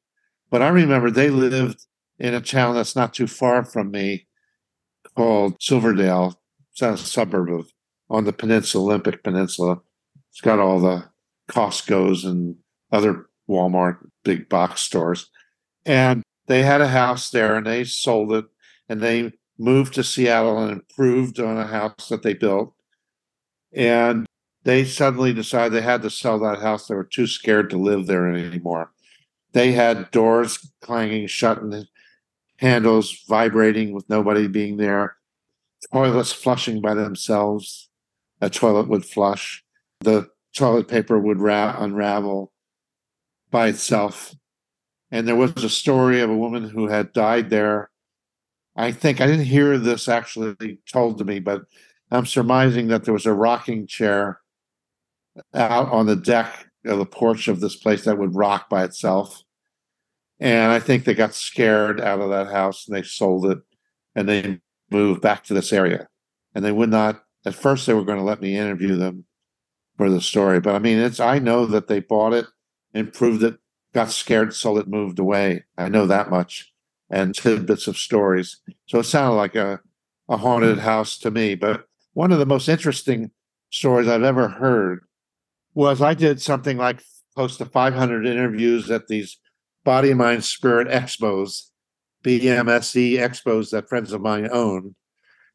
[0.49, 1.85] But I remember they lived
[2.17, 4.27] in a town that's not too far from me
[5.15, 6.41] called Silverdale.
[6.71, 7.71] It's a suburb of
[8.09, 9.79] on the peninsula, Olympic Peninsula.
[10.31, 11.05] It's got all the
[11.49, 12.55] Costco's and
[12.91, 15.29] other Walmart big box stores.
[15.85, 18.45] And they had a house there and they sold it
[18.87, 22.73] and they moved to Seattle and improved on a house that they built.
[23.73, 24.25] And
[24.63, 26.87] they suddenly decided they had to sell that house.
[26.87, 28.91] They were too scared to live there anymore.
[29.53, 31.87] They had doors clanging shut and
[32.57, 35.15] handles vibrating with nobody being there,
[35.91, 37.89] toilets flushing by themselves.
[38.41, 39.63] A toilet would flush.
[40.01, 42.51] The toilet paper would ra- unravel
[43.51, 44.35] by itself.
[45.11, 47.89] And there was a story of a woman who had died there.
[48.75, 51.63] I think I didn't hear this actually told to me, but
[52.11, 54.39] I'm surmising that there was a rocking chair
[55.53, 59.43] out on the deck of the porch of this place that would rock by itself.
[60.39, 63.59] And I think they got scared out of that house and they sold it
[64.15, 64.59] and they
[64.89, 66.07] moved back to this area.
[66.55, 69.25] And they would not, at first, they were going to let me interview them
[69.97, 70.59] for the story.
[70.59, 72.45] But I mean, it's, I know that they bought it,
[72.93, 73.57] improved it,
[73.93, 75.65] got scared, sold it, moved away.
[75.77, 76.71] I know that much
[77.09, 78.57] and tidbits of stories.
[78.85, 79.79] So it sounded like a,
[80.27, 81.55] a haunted house to me.
[81.55, 83.31] But one of the most interesting
[83.71, 85.01] stories I've ever heard
[85.73, 87.01] was I did something like
[87.35, 89.37] close to 500 interviews at these
[89.83, 91.69] body, mind, spirit expos,
[92.23, 94.95] BMSE expos that friends of mine own.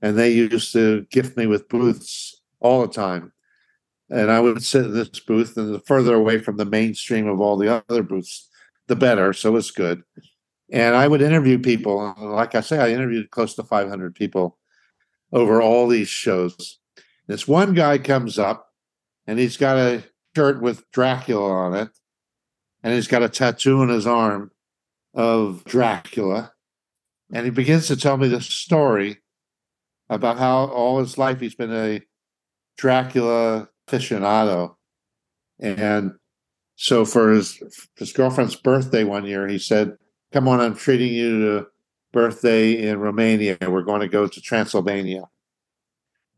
[0.00, 3.33] And they used to gift me with booths all the time.
[4.14, 7.40] And I would sit in this booth, and the further away from the mainstream of
[7.40, 8.48] all the other booths,
[8.86, 9.32] the better.
[9.32, 10.04] So it's good.
[10.70, 12.14] And I would interview people.
[12.16, 14.56] Like I say, I interviewed close to 500 people
[15.32, 16.78] over all these shows.
[17.26, 18.68] This one guy comes up
[19.26, 20.04] and he's got a
[20.36, 21.88] shirt with Dracula on it,
[22.84, 24.52] and he's got a tattoo on his arm
[25.12, 26.52] of Dracula.
[27.32, 29.22] And he begins to tell me this story
[30.08, 32.02] about how all his life he's been a
[32.76, 34.76] Dracula aficionado.
[35.58, 36.12] And
[36.76, 37.62] so for his
[37.96, 39.96] his girlfriend's birthday one year, he said,
[40.32, 41.66] Come on, I'm treating you to
[42.12, 43.58] birthday in Romania.
[43.60, 45.24] We're going to go to Transylvania.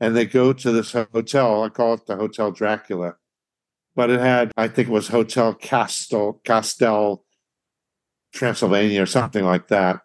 [0.00, 1.62] And they go to this hotel.
[1.62, 3.14] I call it the Hotel Dracula.
[3.94, 7.24] But it had, I think it was Hotel Castel, Castel,
[8.34, 10.00] Transylvania or something like that.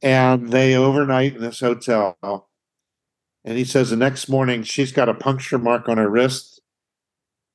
[0.00, 2.47] And they overnight in this hotel.
[3.48, 6.60] And he says the next morning she's got a puncture mark on her wrist,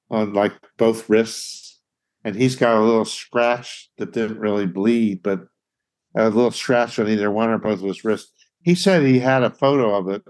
[0.10, 1.82] on like both wrists.
[2.24, 5.42] And he's got a little scratch that didn't really bleed, but
[6.16, 8.32] a little scratch on either one or both of his wrists.
[8.64, 10.24] He said he had a photo of it,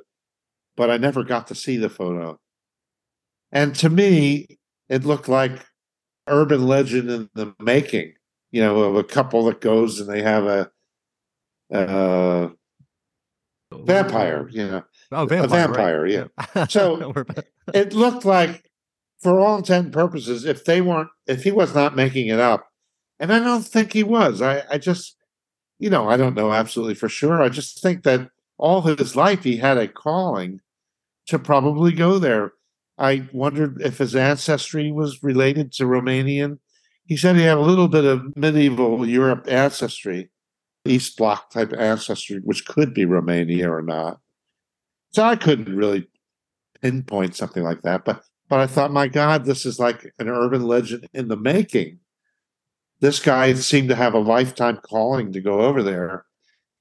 [0.75, 2.41] but I never got to see the photo.
[3.53, 4.59] And to me,
[4.89, 5.65] it looked like
[6.27, 8.15] urban legend in the making,
[8.51, 10.69] you know, of a couple that goes and they have a,
[11.71, 12.51] a
[13.71, 14.83] vampire, you know.
[15.13, 15.67] Oh, vampire.
[15.67, 16.27] vampire, right.
[16.55, 16.65] yeah.
[16.69, 17.13] So-
[17.73, 18.63] It looked like,
[19.21, 22.67] for all intent and purposes, if they weren't, if he was not making it up,
[23.19, 24.41] and I don't think he was.
[24.41, 25.15] I, I just,
[25.79, 27.41] you know, I don't know absolutely for sure.
[27.41, 30.59] I just think that all his life he had a calling
[31.27, 32.51] to probably go there.
[32.97, 36.59] I wondered if his ancestry was related to Romanian.
[37.05, 40.29] He said he had a little bit of medieval Europe ancestry,
[40.85, 44.19] East Bloc type ancestry, which could be Romania or not.
[45.13, 46.07] So I couldn't really
[46.81, 48.03] pinpoint something like that.
[48.05, 51.99] But but I thought, my God, this is like an urban legend in the making.
[52.99, 56.25] This guy seemed to have a lifetime calling to go over there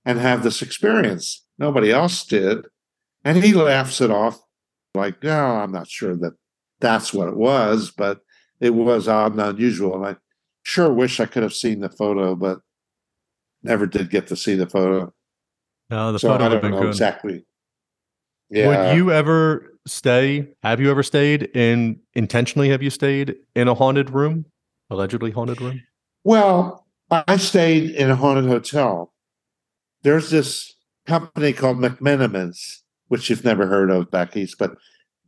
[0.05, 1.45] and have this experience.
[1.59, 2.67] Nobody else did.
[3.25, 4.39] And he laughs it off
[4.95, 6.35] like, no, I'm not sure that
[6.81, 8.21] that's what it was, but
[8.61, 9.95] it was odd and unusual.
[9.97, 10.17] And I
[10.65, 12.59] sure wish I could have seen the photo, but
[13.63, 15.13] never did get to see the photo.
[15.91, 16.89] No, the so photo I would have don't know good.
[16.89, 17.47] exactly.
[18.53, 18.69] Yeah.
[18.69, 20.47] Would you ever stay?
[20.63, 22.69] Have you ever stayed in intentionally?
[22.69, 24.45] Have you stayed in a haunted room,
[24.91, 25.83] allegedly haunted room?
[26.23, 29.13] Well, I stayed in a haunted hotel.
[30.03, 30.75] There's this
[31.07, 34.77] company called McMenamins, which you've never heard of back east, but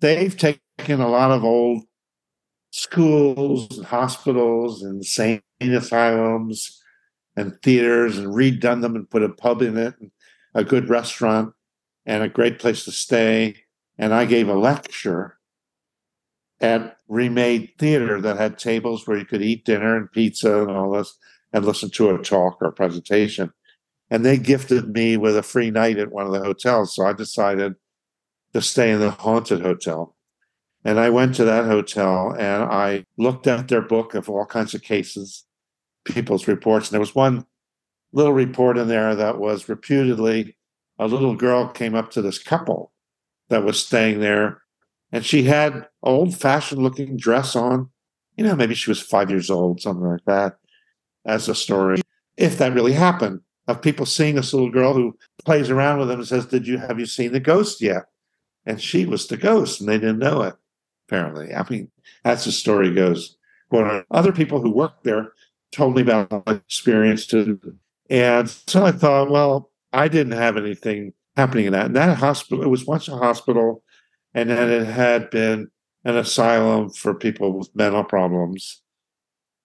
[0.00, 1.82] they've taken a lot of old
[2.70, 6.82] schools and hospitals and insane asylums
[7.36, 10.10] and theaters and redone them and put a pub in it, and
[10.54, 11.52] a good restaurant,
[12.06, 13.56] and a great place to stay.
[13.98, 15.38] And I gave a lecture
[16.60, 20.92] at remade theater that had tables where you could eat dinner and pizza and all
[20.92, 21.16] this
[21.52, 23.52] and listen to a talk or a presentation.
[24.10, 26.94] And they gifted me with a free night at one of the hotels.
[26.94, 27.74] So I decided
[28.52, 30.16] to stay in the haunted hotel.
[30.84, 34.74] And I went to that hotel and I looked at their book of all kinds
[34.74, 35.44] of cases,
[36.04, 36.88] people's reports.
[36.88, 37.46] And there was one
[38.12, 40.56] little report in there that was reputedly
[40.98, 42.92] a little girl came up to this couple
[43.48, 44.62] that was staying there
[45.12, 47.88] and she had old fashioned looking dress on.
[48.36, 50.56] You know, maybe she was five years old, something like that,
[51.24, 52.00] as a story.
[52.36, 56.18] If that really happened, of people seeing this little girl who plays around with them
[56.18, 58.06] and says, Did you have you seen the ghost yet?
[58.66, 60.54] And she was the ghost, and they didn't know it,
[61.08, 61.54] apparently.
[61.54, 61.90] I mean,
[62.24, 63.36] that's the story goes.
[63.70, 65.32] But other people who worked there
[65.72, 67.60] told me about experience too.
[68.10, 71.86] And so I thought, well, I didn't have anything happening in that.
[71.86, 73.82] And that hospital, it was once a hospital
[74.34, 75.68] and then it had been
[76.04, 78.82] an asylum for people with mental problems.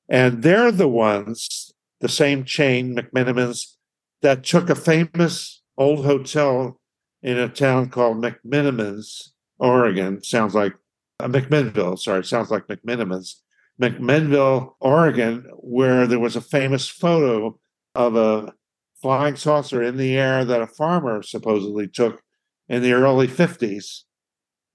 [0.07, 3.75] And they're the ones, the same chain, McMenamins,
[4.21, 6.79] that took a famous old hotel
[7.21, 10.23] in a town called McMenamins, Oregon.
[10.23, 10.73] Sounds like
[11.19, 13.35] uh, McMinnville, sorry, sounds like McMenamins.
[13.81, 17.57] McMinnville, Oregon, where there was a famous photo
[17.95, 18.53] of a
[19.01, 22.21] flying saucer in the air that a farmer supposedly took
[22.67, 24.03] in the early 50s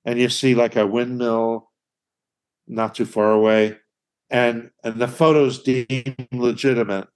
[0.05, 1.71] and you see like a windmill
[2.67, 3.77] not too far away.
[4.31, 7.09] And and the photos deemed legitimate.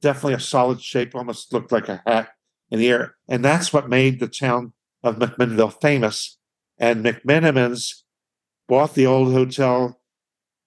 [0.00, 2.30] Definitely a solid shape almost looked like a hat
[2.70, 3.16] in the air.
[3.28, 4.72] And that's what made the town
[5.02, 6.38] of mcminnville famous.
[6.78, 8.02] And mcmenamins
[8.68, 10.00] bought the old hotel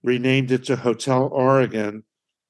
[0.04, 2.04] renamed it to hotel oregon.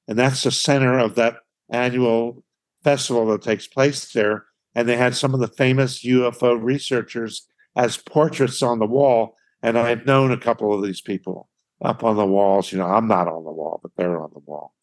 [0.06, 1.38] And that's the center of that
[1.70, 2.44] annual
[2.82, 7.46] festival that takes place there and they had some of the famous ufo researchers
[7.76, 9.36] as portraits on the wall.
[9.62, 11.48] And I've known a couple of these people
[11.82, 12.70] up on the walls.
[12.70, 14.74] You know, I'm not on the wall, but they're on the wall.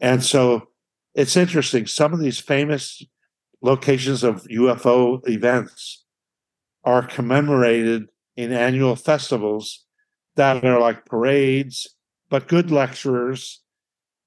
[0.00, 0.68] And so
[1.14, 1.86] it's interesting.
[1.86, 3.02] Some of these famous
[3.62, 6.04] locations of UFO events
[6.84, 9.84] are commemorated in annual festivals
[10.36, 11.88] that are like parades,
[12.28, 13.60] but good lecturers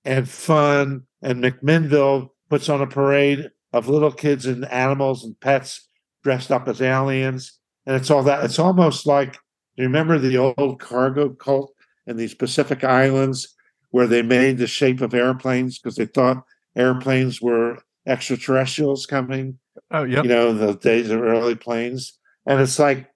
[0.03, 1.03] and fun.
[1.21, 5.87] And McMinnville puts on a parade of little kids and animals and pets
[6.23, 8.43] dressed up as aliens and it's all that.
[8.43, 11.73] It's almost like do you remember the old cargo cult
[12.07, 13.55] in these Pacific Islands
[13.91, 16.43] where they made the shape of airplanes because they thought
[16.75, 19.57] airplanes were extraterrestrials coming.
[19.91, 20.21] Oh, yeah.
[20.21, 22.17] You know, the days of early planes.
[22.45, 23.09] And it's like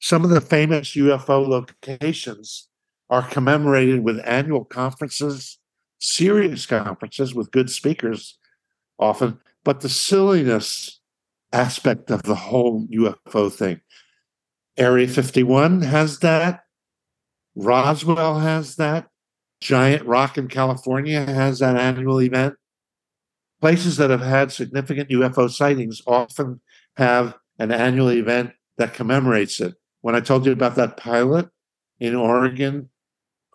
[0.00, 2.68] some of the famous UFO locations
[3.08, 5.58] are commemorated with annual conferences,
[5.98, 8.38] serious conferences with good speakers
[8.98, 9.38] often.
[9.64, 11.00] But the silliness
[11.52, 13.80] aspect of the whole UFO thing
[14.76, 16.60] Area 51 has that.
[17.54, 19.08] Roswell has that.
[19.62, 22.54] Giant Rock in California has that annual event.
[23.62, 26.60] Places that have had significant UFO sightings often
[26.98, 29.74] have an annual event that commemorates it.
[30.02, 31.48] When I told you about that pilot
[31.98, 32.90] in Oregon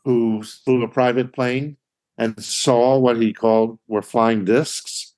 [0.04, 1.78] who flew a private plane
[2.18, 5.11] and saw what he called were flying discs,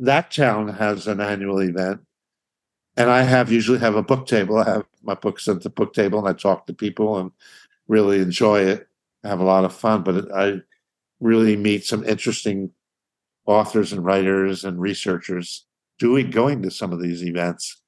[0.00, 2.00] that town has an annual event
[2.96, 4.58] and I have usually have a book table.
[4.58, 7.30] I have my books at the book table, and I talk to people and
[7.88, 8.88] really enjoy it.
[9.24, 10.60] I have a lot of fun, but I
[11.20, 12.70] really meet some interesting
[13.46, 15.64] authors and writers and researchers
[15.98, 17.80] doing going to some of these events.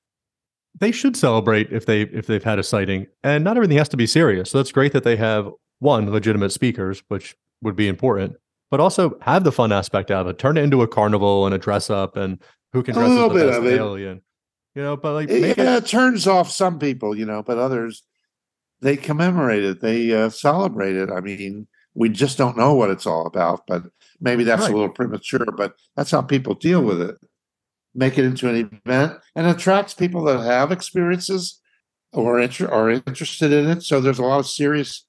[0.79, 3.97] They should celebrate if they if they've had a sighting, and not everything has to
[3.97, 4.51] be serious.
[4.51, 8.37] So that's great that they have one legitimate speakers, which would be important,
[8.73, 10.39] but also have the fun aspect of it.
[10.41, 12.43] Turn it into a carnival and a dress up, and
[12.73, 13.77] who can dress up a little as the bit best of it.
[13.77, 14.23] alien
[14.75, 17.59] you know but like It, maybe yeah, it turns off some people, you know, but
[17.59, 18.03] others
[18.81, 21.09] they commemorate it, they uh, celebrate it.
[21.11, 23.83] I mean, we just don't know what it's all about, but
[24.21, 24.73] maybe that's Right.
[24.73, 25.47] a little premature.
[25.57, 27.17] But that's how people deal with it.
[27.95, 31.61] Make it into an event and attracts people that have experiences
[32.13, 33.83] or inter- are interested in it.
[33.83, 35.07] So there's a lot of serious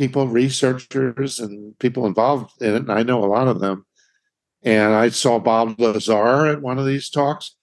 [0.00, 2.76] people, researchers, and people involved in it.
[2.76, 3.84] And I know a lot of them.
[4.62, 7.54] And I saw Bob Lazar at one of these talks.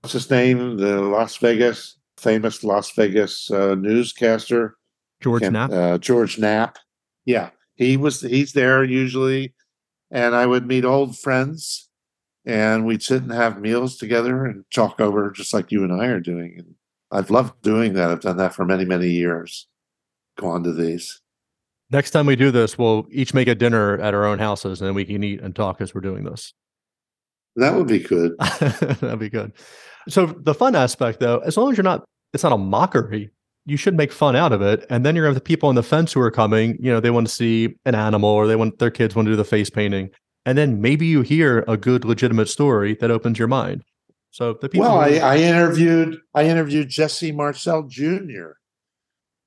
[0.00, 0.76] What's his name?
[0.76, 4.76] The Las Vegas, famous Las Vegas uh, newscaster.
[5.22, 6.76] george Can't- knapp Uh, George Knapp.
[7.24, 8.20] Yeah, he was.
[8.20, 9.54] He's there usually.
[10.10, 11.88] and I would meet old friends,
[12.46, 16.06] and we'd sit and have meals together and talk over just like you and I
[16.06, 16.54] are doing.
[16.58, 16.74] And
[17.10, 18.10] I've loved doing that.
[18.10, 19.68] I've done that for many, many years.
[20.38, 21.20] Go on to these.
[21.90, 24.88] Next time we do this, we'll each make a dinner at our own houses and
[24.88, 26.52] then we can eat and talk as we're doing this.
[27.56, 28.36] That would be good.
[28.60, 29.52] That'd be good.
[30.08, 32.04] So the fun aspect though, as long as you're not
[32.34, 33.30] it's not a mockery,
[33.64, 34.84] you should make fun out of it.
[34.90, 37.00] And then you're gonna have the people on the fence who are coming, you know,
[37.00, 39.44] they want to see an animal or they want their kids want to do the
[39.44, 40.10] face painting.
[40.44, 43.82] And then maybe you hear a good legitimate story that opens your mind.
[44.30, 48.52] So the people Well, I, I interviewed I interviewed Jesse Marcel Jr.,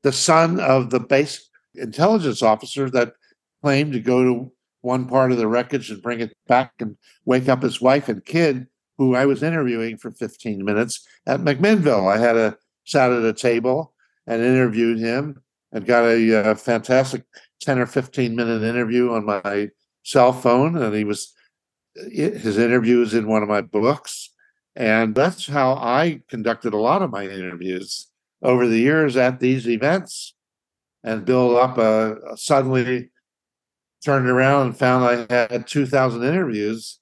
[0.03, 3.13] the son of the base intelligence officer that
[3.61, 7.47] claimed to go to one part of the wreckage and bring it back and wake
[7.47, 8.67] up his wife and kid,
[8.97, 12.11] who I was interviewing for 15 minutes at McMinnville.
[12.11, 13.93] I had a sat at a table
[14.27, 15.41] and interviewed him
[15.71, 17.23] and got a uh, fantastic
[17.61, 19.69] 10 or 15 minute interview on my
[20.03, 20.77] cell phone.
[20.77, 21.33] And he was
[21.95, 24.29] his interview is in one of my books.
[24.75, 28.07] And that's how I conducted a lot of my interviews
[28.41, 30.33] over the years at these events
[31.03, 33.09] and build up a, a suddenly
[34.03, 36.99] turned around and found I had 2,000 interviews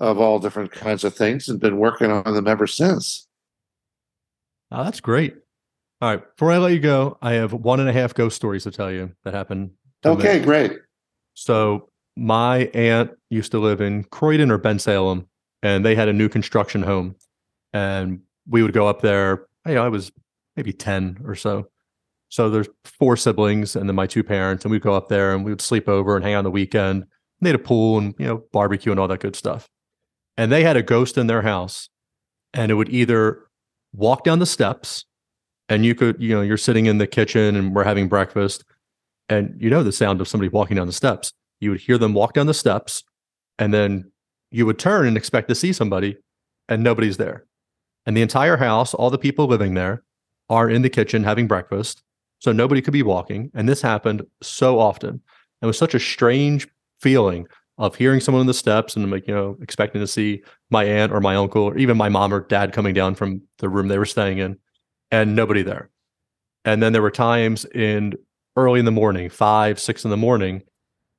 [0.00, 3.26] of all different kinds of things and been working on them ever since.
[4.70, 5.36] Oh, that's great.
[6.00, 6.36] All right.
[6.36, 8.90] Before I let you go, I have one and a half ghost stories to tell
[8.90, 9.72] you that happened.
[10.02, 10.14] to me.
[10.16, 10.72] Okay, great.
[11.34, 15.26] So my aunt used to live in Croydon or Bensalem,
[15.62, 17.16] and they had a new construction home.
[17.72, 19.46] And we would go up there.
[19.66, 20.10] You know, I was
[20.56, 21.68] maybe 10 or so.
[22.30, 25.44] So there's four siblings and then my two parents, and we'd go up there and
[25.44, 27.04] we would sleep over and hang out on the weekend.
[27.40, 29.68] They had a pool and you know, barbecue and all that good stuff.
[30.36, 31.88] And they had a ghost in their house,
[32.54, 33.42] and it would either
[33.92, 35.04] walk down the steps,
[35.68, 38.64] and you could, you know, you're sitting in the kitchen and we're having breakfast,
[39.28, 41.32] and you know the sound of somebody walking down the steps.
[41.60, 43.02] You would hear them walk down the steps,
[43.58, 44.10] and then
[44.50, 46.16] you would turn and expect to see somebody,
[46.68, 47.44] and nobody's there.
[48.06, 50.04] And the entire house, all the people living there,
[50.48, 52.02] are in the kitchen having breakfast.
[52.40, 53.50] So nobody could be walking.
[53.54, 55.22] And this happened so often.
[55.62, 56.68] It was such a strange
[57.00, 57.46] feeling
[57.78, 61.12] of hearing someone on the steps and like, you know, expecting to see my aunt
[61.12, 63.98] or my uncle or even my mom or dad coming down from the room they
[63.98, 64.58] were staying in
[65.10, 65.90] and nobody there.
[66.64, 68.14] And then there were times in
[68.56, 70.62] early in the morning, five, six in the morning,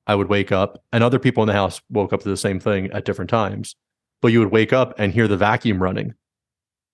[0.06, 2.60] I would wake up and other people in the house woke up to the same
[2.60, 3.76] thing at different times.
[4.22, 6.14] But you would wake up and hear the vacuum running.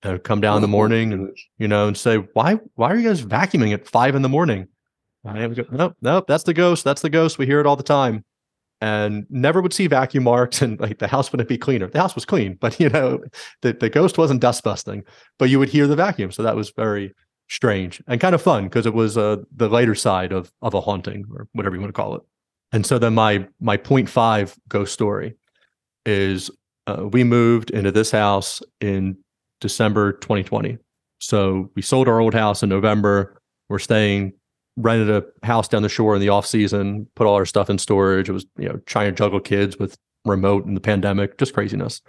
[0.05, 3.07] Would come down in the morning and you know, and say, why, why are you
[3.07, 4.67] guys vacuuming at five in the morning?
[5.23, 6.83] And I would go, nope, nope, that's the ghost.
[6.83, 7.37] That's the ghost.
[7.37, 8.23] We hear it all the time.
[8.79, 11.87] And never would see vacuum marks and like the house wouldn't be cleaner.
[11.87, 13.23] The house was clean, but you know,
[13.61, 15.03] the, the ghost wasn't dust busting,
[15.39, 16.31] but you would hear the vacuum.
[16.31, 17.13] So that was very
[17.49, 20.81] strange and kind of fun because it was uh, the lighter side of of a
[20.81, 22.21] haunting or whatever you want to call it.
[22.71, 25.35] And so then my my point five ghost story
[26.05, 26.51] is
[26.87, 29.17] uh, we moved into this house in
[29.59, 30.77] December 2020.
[31.19, 33.41] So we sold our old house in November.
[33.69, 34.33] We're staying
[34.77, 37.79] rented a house down the shore in the off season, put all our stuff in
[37.79, 38.29] storage.
[38.29, 42.01] It was, you know, trying to juggle kids with remote and the pandemic, just craziness.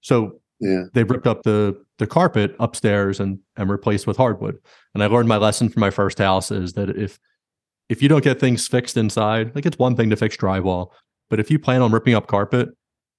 [0.00, 0.84] So Yeah.
[0.94, 4.56] they ripped up the the carpet upstairs and and replaced with hardwood.
[4.94, 7.18] And I learned my lesson from my first house is that if
[7.88, 10.88] if you don't get things fixed inside, like it's one thing to fix drywall,
[11.30, 12.70] but if you plan on ripping up carpet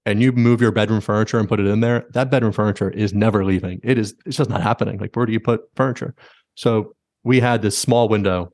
[0.08, 3.14] and you move your bedroom furniture and put it in there, that bedroom furniture is
[3.14, 3.82] never leaving.
[3.84, 4.98] It is it's just not happening.
[4.98, 6.16] Like where do you put furniture?
[6.56, 8.54] So we had this small window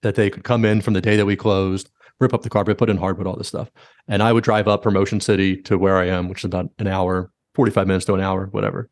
[0.00, 1.90] that they could come in from the day that we closed,
[2.20, 3.70] rip up the carpet, put in hardwood, all this stuff.
[4.08, 6.70] And I would drive up from Ocean City to where I am, which is about
[6.78, 8.88] an hour, 45 minutes to an hour, whatever.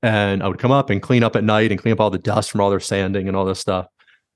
[0.00, 2.18] And I would come up and clean up at night and clean up all the
[2.18, 3.88] dust from all their sanding and all this stuff.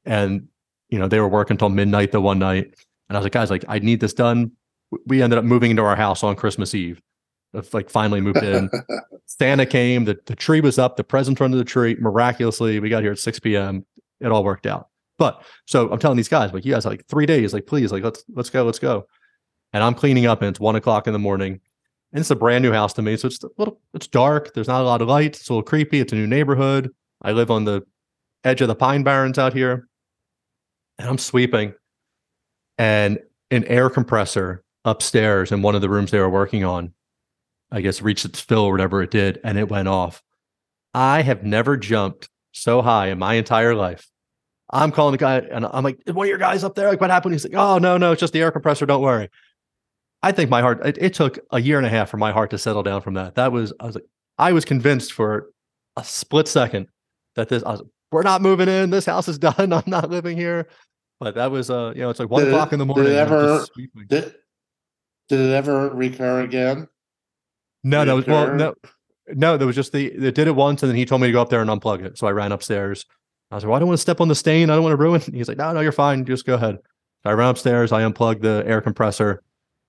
[0.05, 0.48] And,
[0.89, 2.74] you know, they were working until midnight the one night.
[3.09, 4.52] And I was like, guys, like, I need this done.
[5.06, 7.01] We ended up moving into our house on Christmas Eve.
[7.73, 8.70] Like finally moved in.
[9.27, 11.97] Santa came, the, the tree was up, the presents were under the tree.
[11.98, 13.85] Miraculously, we got here at 6 p.m.
[14.20, 14.89] It all worked out.
[15.19, 18.05] But so I'm telling these guys, like, you guys, like three days, like, please, like,
[18.05, 19.06] let's let's go, let's go.
[19.73, 21.60] And I'm cleaning up, and it's one o'clock in the morning.
[22.12, 24.55] And it's a brand new house to me, so it's a little, it's dark.
[24.55, 25.36] There's not a lot of light.
[25.36, 26.01] It's a little creepy.
[26.01, 26.90] It's a new neighborhood.
[27.20, 27.82] I live on the
[28.44, 29.89] edge of the Pine Barrens out here,
[30.98, 31.74] and I'm sweeping,
[32.78, 33.19] and
[33.51, 36.93] an air compressor upstairs in one of the rooms they were working on,
[37.71, 40.23] I guess, reached its fill or whatever it did, and it went off.
[40.95, 44.09] I have never jumped so high in my entire life.
[44.71, 46.89] I'm calling the guy and I'm like, one of your guys up there?
[46.89, 47.35] Like, what happened?
[47.35, 48.85] He's like, oh, no, no, it's just the air compressor.
[48.87, 49.29] Don't worry.
[50.23, 52.51] I think my heart, it, it took a year and a half for my heart
[52.51, 53.37] to settle down from that.
[53.37, 54.05] That was, I was like,
[54.37, 55.51] I was convinced for
[55.97, 56.89] a split second
[57.37, 58.91] that this, I was, we're not moving in.
[58.91, 59.55] This house is done.
[59.73, 60.69] I'm not living here.
[61.21, 62.95] But that was, uh, you know, it's like one Did it- o'clock in the did
[62.95, 63.13] morning.
[63.15, 64.35] it I'm just ever- Did,
[65.29, 66.89] Did it ever recur again?
[67.85, 68.75] No, that was well, no,
[69.29, 69.57] no.
[69.57, 71.43] There was just the it did it once, and then he told me to go
[71.43, 72.19] up there and unplug it.
[72.19, 73.05] So I ran upstairs.
[73.51, 74.69] I was like, well, I don't want to step on the stain.
[74.69, 75.21] I don't want to ruin.
[75.21, 75.35] It.
[75.35, 76.25] He's like, no, no, you're fine.
[76.25, 76.77] Just go ahead.
[77.23, 77.93] So I ran upstairs.
[77.93, 79.43] I unplugged the air compressor.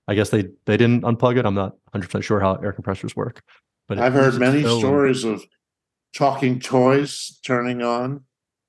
[0.08, 1.44] I guess they they didn't unplug it.
[1.46, 3.42] I'm not 100 percent sure how air compressors work.
[3.88, 5.42] But I've heard many so- stories of
[6.14, 8.24] talking toys turning on,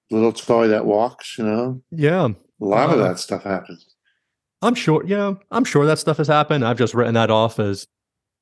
[0.09, 1.81] little toy that walks, you know.
[1.91, 3.90] Yeah, A lot of Uh, that stuff happens.
[4.61, 5.03] I'm sure.
[5.05, 6.65] Yeah, I'm sure that stuff has happened.
[6.65, 7.87] I've just written that off as,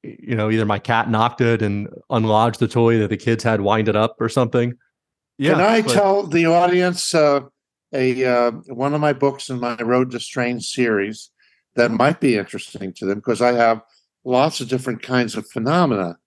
[0.03, 3.61] you know, either my cat knocked it and unlodged the toy that the kids had
[3.61, 4.73] winded up or something.
[5.37, 5.53] Yeah.
[5.53, 7.41] Can I but- tell the audience uh,
[7.93, 11.31] a uh, one of my books in my Road to Strange series
[11.75, 13.81] that might be interesting to them because I have
[14.25, 16.17] lots of different kinds of phenomena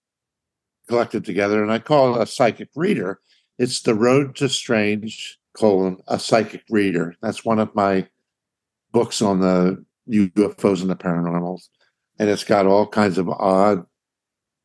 [0.89, 3.21] collected together, and I call it a psychic reader.
[3.59, 7.15] It's the Road to Strange colon a psychic reader.
[7.21, 8.09] That's one of my
[8.93, 11.69] books on the UFOs and the paranormals,
[12.19, 13.85] and it's got all kinds of odd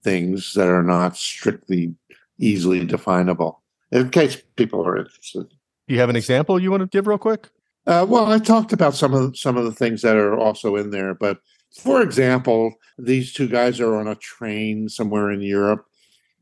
[0.04, 1.96] things that are not strictly
[2.40, 5.50] easily definable in case people are interested.
[5.88, 7.50] Do you have an example you want to give real quick?
[7.86, 10.90] Uh, well, I talked about some of some of the things that are also in
[10.92, 11.40] there, but
[11.72, 15.86] for example, these two guys are on a train somewhere in Europe,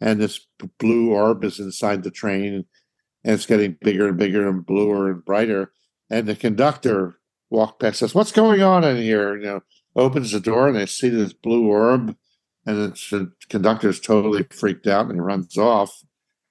[0.01, 0.47] and this
[0.79, 2.65] blue orb is inside the train,
[3.23, 5.71] and it's getting bigger and bigger and bluer and brighter.
[6.09, 7.19] And the conductor
[7.49, 8.15] walked past us.
[8.15, 9.37] What's going on in here?
[9.37, 9.63] You know,
[9.95, 12.15] opens the door and they see this blue orb,
[12.65, 16.03] and the conductor's totally freaked out and he runs off,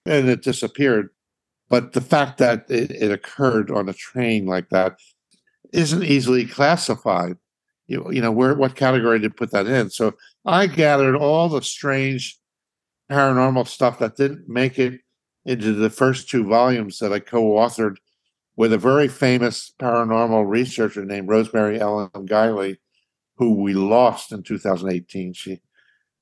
[0.06, 1.10] and it disappeared.
[1.68, 4.98] But the fact that it, it occurred on a train like that
[5.72, 7.36] isn't easily classified.
[7.86, 9.90] You, you know, where what category to put that in.
[9.90, 10.14] So
[10.46, 12.38] I gathered all the strange
[13.10, 15.00] paranormal stuff that didn't make it
[15.44, 17.96] into the first two volumes that I co-authored
[18.56, 22.78] with a very famous paranormal researcher named Rosemary Ellen Guiley,
[23.36, 25.32] who we lost in 2018.
[25.32, 25.60] She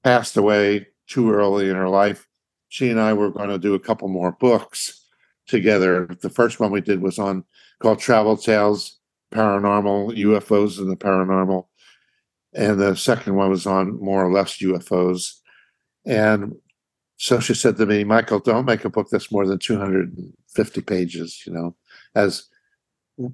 [0.02, 2.26] passed away too early in her life.
[2.68, 5.06] She and I were going to do a couple more books
[5.46, 6.08] together.
[6.22, 7.44] The first one we did was on
[7.80, 8.98] called Travel Tales,
[9.32, 11.66] Paranormal, UFOs and the Paranormal.
[12.54, 15.34] And the second one was on more or less UFOs.
[16.06, 16.54] And
[17.16, 21.42] so she said to me, Michael, don't make a book that's more than 250 pages,
[21.46, 21.76] you know,
[22.14, 22.44] as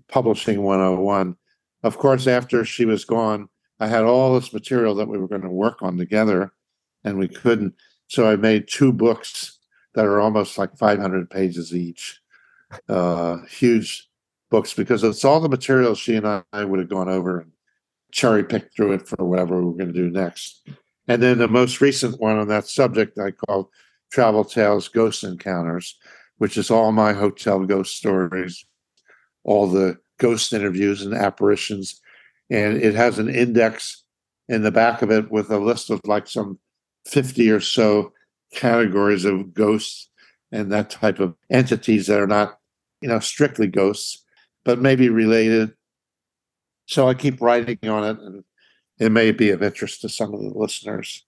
[0.09, 1.37] publishing 101.
[1.83, 3.49] Of course, after she was gone,
[3.81, 6.53] I had all this material that we were going to work on together,
[7.05, 7.75] and we couldn't.
[8.09, 9.59] So I made two books
[9.95, 12.21] that are almost like 500 pages each.
[12.89, 14.09] Uh, huge
[14.51, 17.53] books because it's all the material she and I would have gone over and
[18.13, 20.67] cherry picked through it for whatever we were going to do next.
[21.07, 23.69] And then the most recent one on that subject I called
[24.11, 25.99] Travel Tales Ghost Encounters,
[26.39, 28.65] which is all my hotel ghost stories,
[29.45, 32.01] all the ghost interviews and apparitions.
[32.51, 34.05] And it has an index
[34.49, 36.59] in the back of it with a list of like some
[37.07, 38.13] 50 or so
[38.53, 40.09] categories of ghosts
[40.51, 42.59] and that type of entities that are not,
[43.03, 44.25] you know, strictly ghosts,
[44.65, 45.75] but maybe related.
[46.87, 48.45] So I keep writing on it and
[48.99, 51.25] it may be of interest to some of the listeners.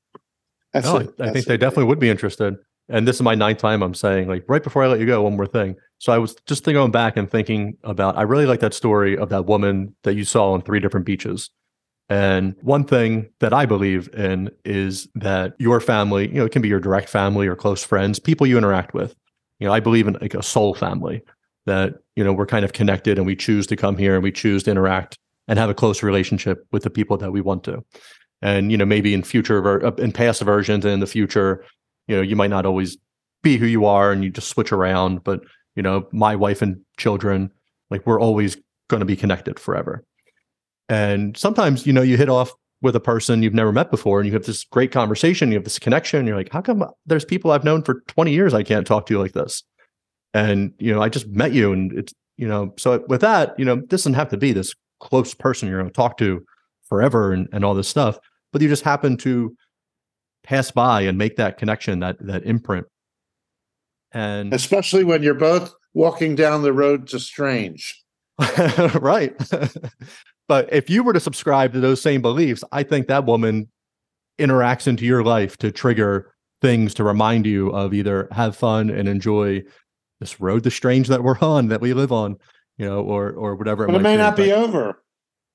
[0.73, 1.09] That's No, I- it.
[1.09, 2.57] I That's think they definitely would be interested.
[2.91, 5.23] And this is my ninth time I'm saying, like, right before I let you go,
[5.23, 5.77] one more thing.
[5.99, 9.17] So I was just thinking- going back and thinking about, I really like that story
[9.17, 11.51] of that woman that you saw on three different beaches.
[12.09, 16.63] And one thing that I believe in is that your family, you know, it can
[16.63, 19.15] be your direct family or close friends, people you interact with.
[19.61, 21.23] You know, I believe in like a soul family
[21.67, 24.33] that, you know, we're kind of connected and we choose to come here and we
[24.33, 27.85] choose to interact and have a close relationship with the people that we want to.
[28.43, 31.65] And, you know, maybe in future, in past versions and in the future,
[32.11, 32.99] you know, you might not always
[33.41, 35.23] be who you are and you just switch around.
[35.23, 35.43] But,
[35.77, 37.53] you know, my wife and children,
[37.89, 38.57] like we're always
[38.89, 40.05] going to be connected forever.
[40.89, 44.27] And sometimes, you know, you hit off with a person you've never met before and
[44.27, 46.27] you have this great conversation, you have this connection.
[46.27, 49.15] You're like, how come there's people I've known for 20 years I can't talk to
[49.15, 49.63] you like this?
[50.35, 53.65] And, you know, I just met you and it's, you know, so with that, you
[53.65, 56.45] know, this doesn't have to be this close person you're going to talk to
[56.89, 58.19] forever and, and all this stuff,
[58.53, 59.55] but you just happen to
[60.51, 62.87] pass by and make that connection, that that imprint.
[64.13, 68.03] And Especially when you're both walking down the road to strange.
[68.95, 69.37] right.
[70.49, 73.71] but if you were to subscribe to those same beliefs, I think that woman
[74.41, 79.09] interacts into your life to trigger things to remind you of either have fun and
[79.09, 79.63] enjoy
[80.19, 82.37] this road to strange that we're on, that we live on,
[82.77, 83.87] you know, or or whatever.
[83.87, 85.01] But it might may not be over.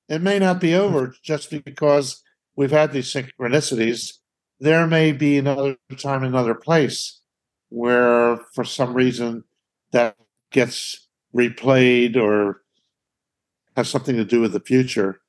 [0.08, 2.22] It may not be over just because
[2.56, 4.14] we've had these synchronicities.
[4.58, 7.20] There may be another time, another place
[7.68, 9.44] where, for some reason,
[9.92, 10.16] that
[10.50, 12.62] gets replayed or
[13.76, 15.20] has something to do with the future.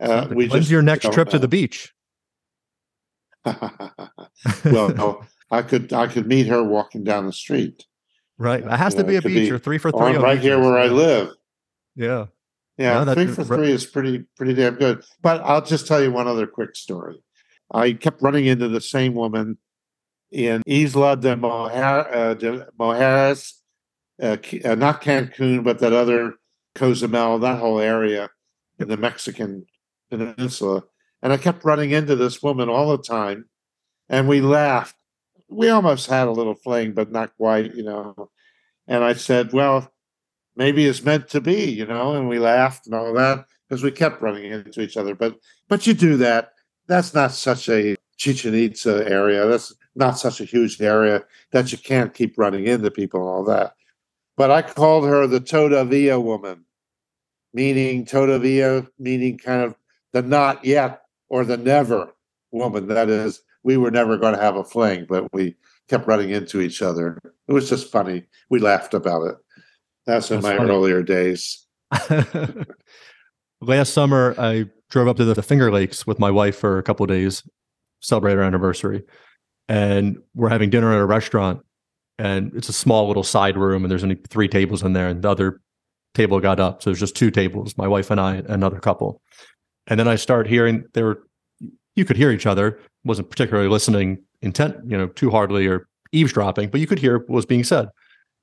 [0.00, 1.94] Uh, we When's just your next trip to the beach?
[3.44, 3.58] well,
[4.64, 7.86] no, I could I could meet her walking down the street.
[8.38, 8.62] Right.
[8.62, 10.00] It has You to know, be a beach be or three for three.
[10.00, 11.30] On on right here where I live.
[11.94, 12.26] Yeah.
[12.76, 15.02] Yeah, No, three for three is pretty pretty damn good.
[15.22, 17.22] But I'll just tell you one other quick story.
[17.72, 19.58] I kept running into the same woman
[20.30, 23.54] in Isla de Mojar, uh, de Mujeres,
[24.22, 26.34] uh, uh, not Cancun, but that other
[26.74, 28.30] Cozumel, that whole area
[28.78, 29.66] in the Mexican
[30.10, 30.84] peninsula.
[31.22, 33.46] And I kept running into this woman all the time,
[34.08, 34.96] and we laughed.
[35.48, 38.30] We almost had a little fling, but not quite, you know.
[38.86, 39.92] And I said, "Well,
[40.56, 43.90] maybe it's meant to be, you know, and we laughed and all that because we
[43.90, 45.14] kept running into each other.
[45.14, 45.36] But
[45.68, 46.50] but you do that.
[46.88, 49.46] That's not such a Chichen Itza area.
[49.46, 53.44] That's not such a huge area that you can't keep running into people and all
[53.44, 53.74] that.
[54.36, 56.64] But I called her the Todavia woman,
[57.54, 59.74] meaning Todavia, meaning kind of
[60.12, 62.14] the not yet or the never
[62.52, 62.88] woman.
[62.88, 65.56] That is, we were never going to have a fling, but we
[65.88, 67.18] kept running into each other.
[67.48, 68.24] It was just funny.
[68.50, 69.36] We laughed about it.
[70.04, 70.70] That's in my funny.
[70.70, 71.66] earlier days.
[73.60, 77.04] Last summer, I drove up to the, Finger Lakes with my wife for a couple
[77.04, 77.42] of days,
[78.00, 79.02] celebrate our anniversary,
[79.68, 81.60] and we're having dinner at a restaurant.
[82.18, 85.20] And it's a small little side room, and there's only three tables in there, and
[85.20, 85.60] the other
[86.14, 89.20] table got up, so there's just two tables, my wife and I, another couple.
[89.86, 91.26] And then I start hearing they were,
[91.94, 96.70] you could hear each other, wasn't particularly listening intent, you know, too hardly or eavesdropping,
[96.70, 97.88] but you could hear what was being said.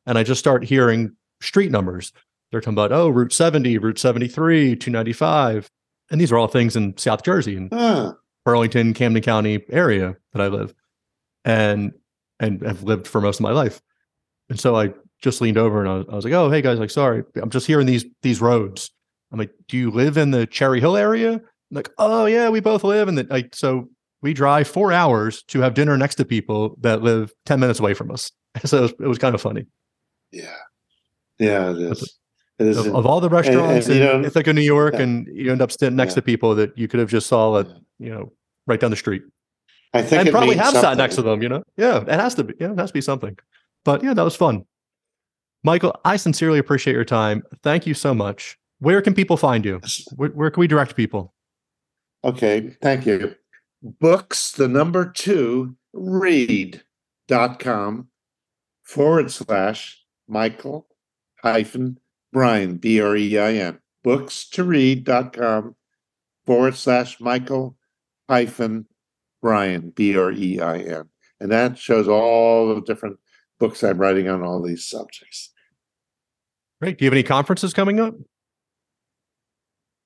[0.06, 2.14] And I just start hearing street numbers
[2.54, 5.70] they're talking about oh route 70 route 73 295
[6.12, 8.14] and these are all things in south jersey and Ah,
[8.46, 10.74] burlington camden county area that i live
[11.46, 11.92] and
[12.40, 13.82] and have lived for most of my life.
[14.50, 16.80] And so i just leaned over and I was, I was like oh hey guys
[16.80, 18.92] like sorry i'm just hearing these these roads.
[19.32, 21.42] I'm like do you live in the cherry hill area?
[21.72, 23.88] Like oh yeah we both live in the like so
[24.22, 27.94] we drive four hours to have dinner next to people that live 10 minutes away
[27.94, 28.32] from us.
[28.66, 29.66] So it was, it was kind of funny.
[30.32, 30.56] Yeah.
[31.40, 32.18] Yeah, it is.
[32.60, 32.78] It is.
[32.78, 35.02] of, of all the restaurants and, you in know- Ithaca, New York, Yeah.
[35.02, 36.16] and you end up sitting next Yeah.
[36.16, 37.68] to people that you could have just saw at
[38.00, 38.32] you know
[38.68, 39.24] right down the street,
[39.94, 41.42] I think and probably have sat next to them.
[41.42, 42.54] You know, yeah, it has to be.
[42.60, 43.38] Yeah, it has to be something.
[43.84, 44.66] But yeah, that was fun.
[45.64, 47.42] Michael, I sincerely appreciate your time.
[47.64, 48.58] Thank you so much.
[48.80, 49.80] Where can people find you?
[50.16, 51.34] Where, where can we direct people?
[52.24, 53.36] Okay, thank you.
[53.82, 55.76] Books, the number two,
[57.30, 58.08] read.com
[58.84, 60.88] forward slash Michael
[61.42, 62.00] hyphen
[62.34, 63.80] Brein, B R E I N.
[64.04, 65.76] Books to read.com
[66.46, 67.78] forward slash Michael
[68.28, 68.88] hyphen
[69.42, 71.10] Brein, B R E I N.
[71.40, 73.18] And that shows all the different
[73.60, 75.52] books I'm writing on all these subjects.
[76.82, 76.98] Great.
[76.98, 78.16] Do you have any conferences coming up?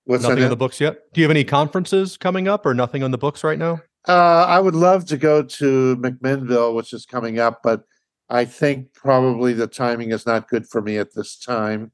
[0.05, 1.11] What's nothing on the books yet.
[1.13, 3.81] Do you have any conferences coming up, or nothing on the books right now?
[4.07, 7.83] Uh, I would love to go to McMinnville, which is coming up, but
[8.29, 11.91] I think probably the timing is not good for me at this time.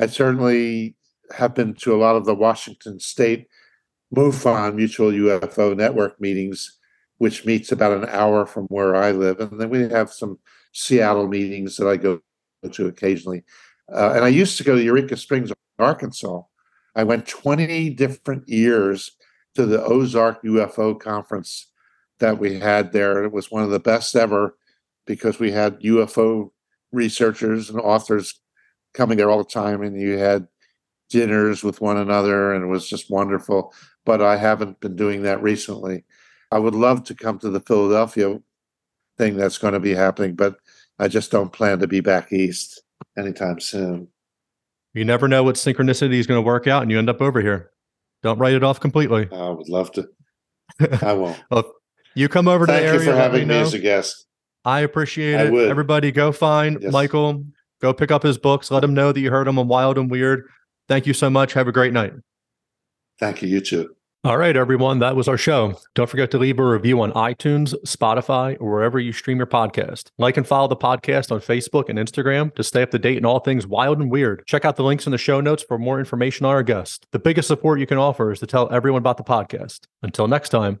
[0.00, 0.96] I certainly
[1.36, 3.48] have been to a lot of the Washington State
[4.16, 6.78] MUFON Mutual UFO Network meetings,
[7.18, 10.38] which meets about an hour from where I live, and then we have some
[10.72, 12.20] Seattle meetings that I go
[12.72, 13.44] to occasionally.
[13.92, 16.42] Uh, and I used to go to Eureka Springs, Arkansas.
[16.94, 19.10] I went 20 different years
[19.54, 21.66] to the Ozark UFO conference
[22.20, 23.22] that we had there.
[23.22, 24.56] It was one of the best ever
[25.06, 26.52] because we had UFO
[26.90, 28.39] researchers and authors
[28.94, 30.46] coming there all the time, and you had
[31.08, 33.74] dinners with one another, and it was just wonderful.
[34.04, 36.04] But I haven't been doing that recently.
[36.50, 38.40] I would love to come to the Philadelphia
[39.18, 40.56] thing that's going to be happening, but
[40.98, 42.82] I just don't plan to be back east
[43.16, 44.08] anytime soon.
[44.94, 47.40] You never know what synchronicity is going to work out, and you end up over
[47.40, 47.70] here.
[48.22, 49.28] Don't write it off completely.
[49.32, 50.08] I would love to.
[51.02, 51.40] I won't.
[51.50, 51.72] Well,
[52.14, 53.04] you come over to Thank the you area.
[53.04, 53.60] for let me having me know.
[53.62, 54.26] as a guest.
[54.64, 55.52] I appreciate I it.
[55.52, 55.68] would.
[55.70, 56.92] Everybody, go find Yes.
[56.92, 57.44] Michael.
[57.80, 58.70] Go pick up his books.
[58.70, 60.48] Let him know that you heard him on Wild and Weird.
[60.88, 61.52] Thank you so much.
[61.54, 62.12] Have a great night.
[63.18, 63.48] Thank you.
[63.48, 63.94] You too.
[64.22, 64.98] All right, everyone.
[64.98, 65.80] That was our show.
[65.94, 70.10] Don't forget to leave a review on iTunes, Spotify, or wherever you stream your podcast.
[70.18, 73.24] Like and follow the podcast on Facebook and Instagram to stay up to date in
[73.24, 74.42] all things wild and weird.
[74.46, 77.06] Check out the links in the show notes for more information on our guest.
[77.12, 79.86] The biggest support you can offer is to tell everyone about the podcast.
[80.02, 80.80] Until next time.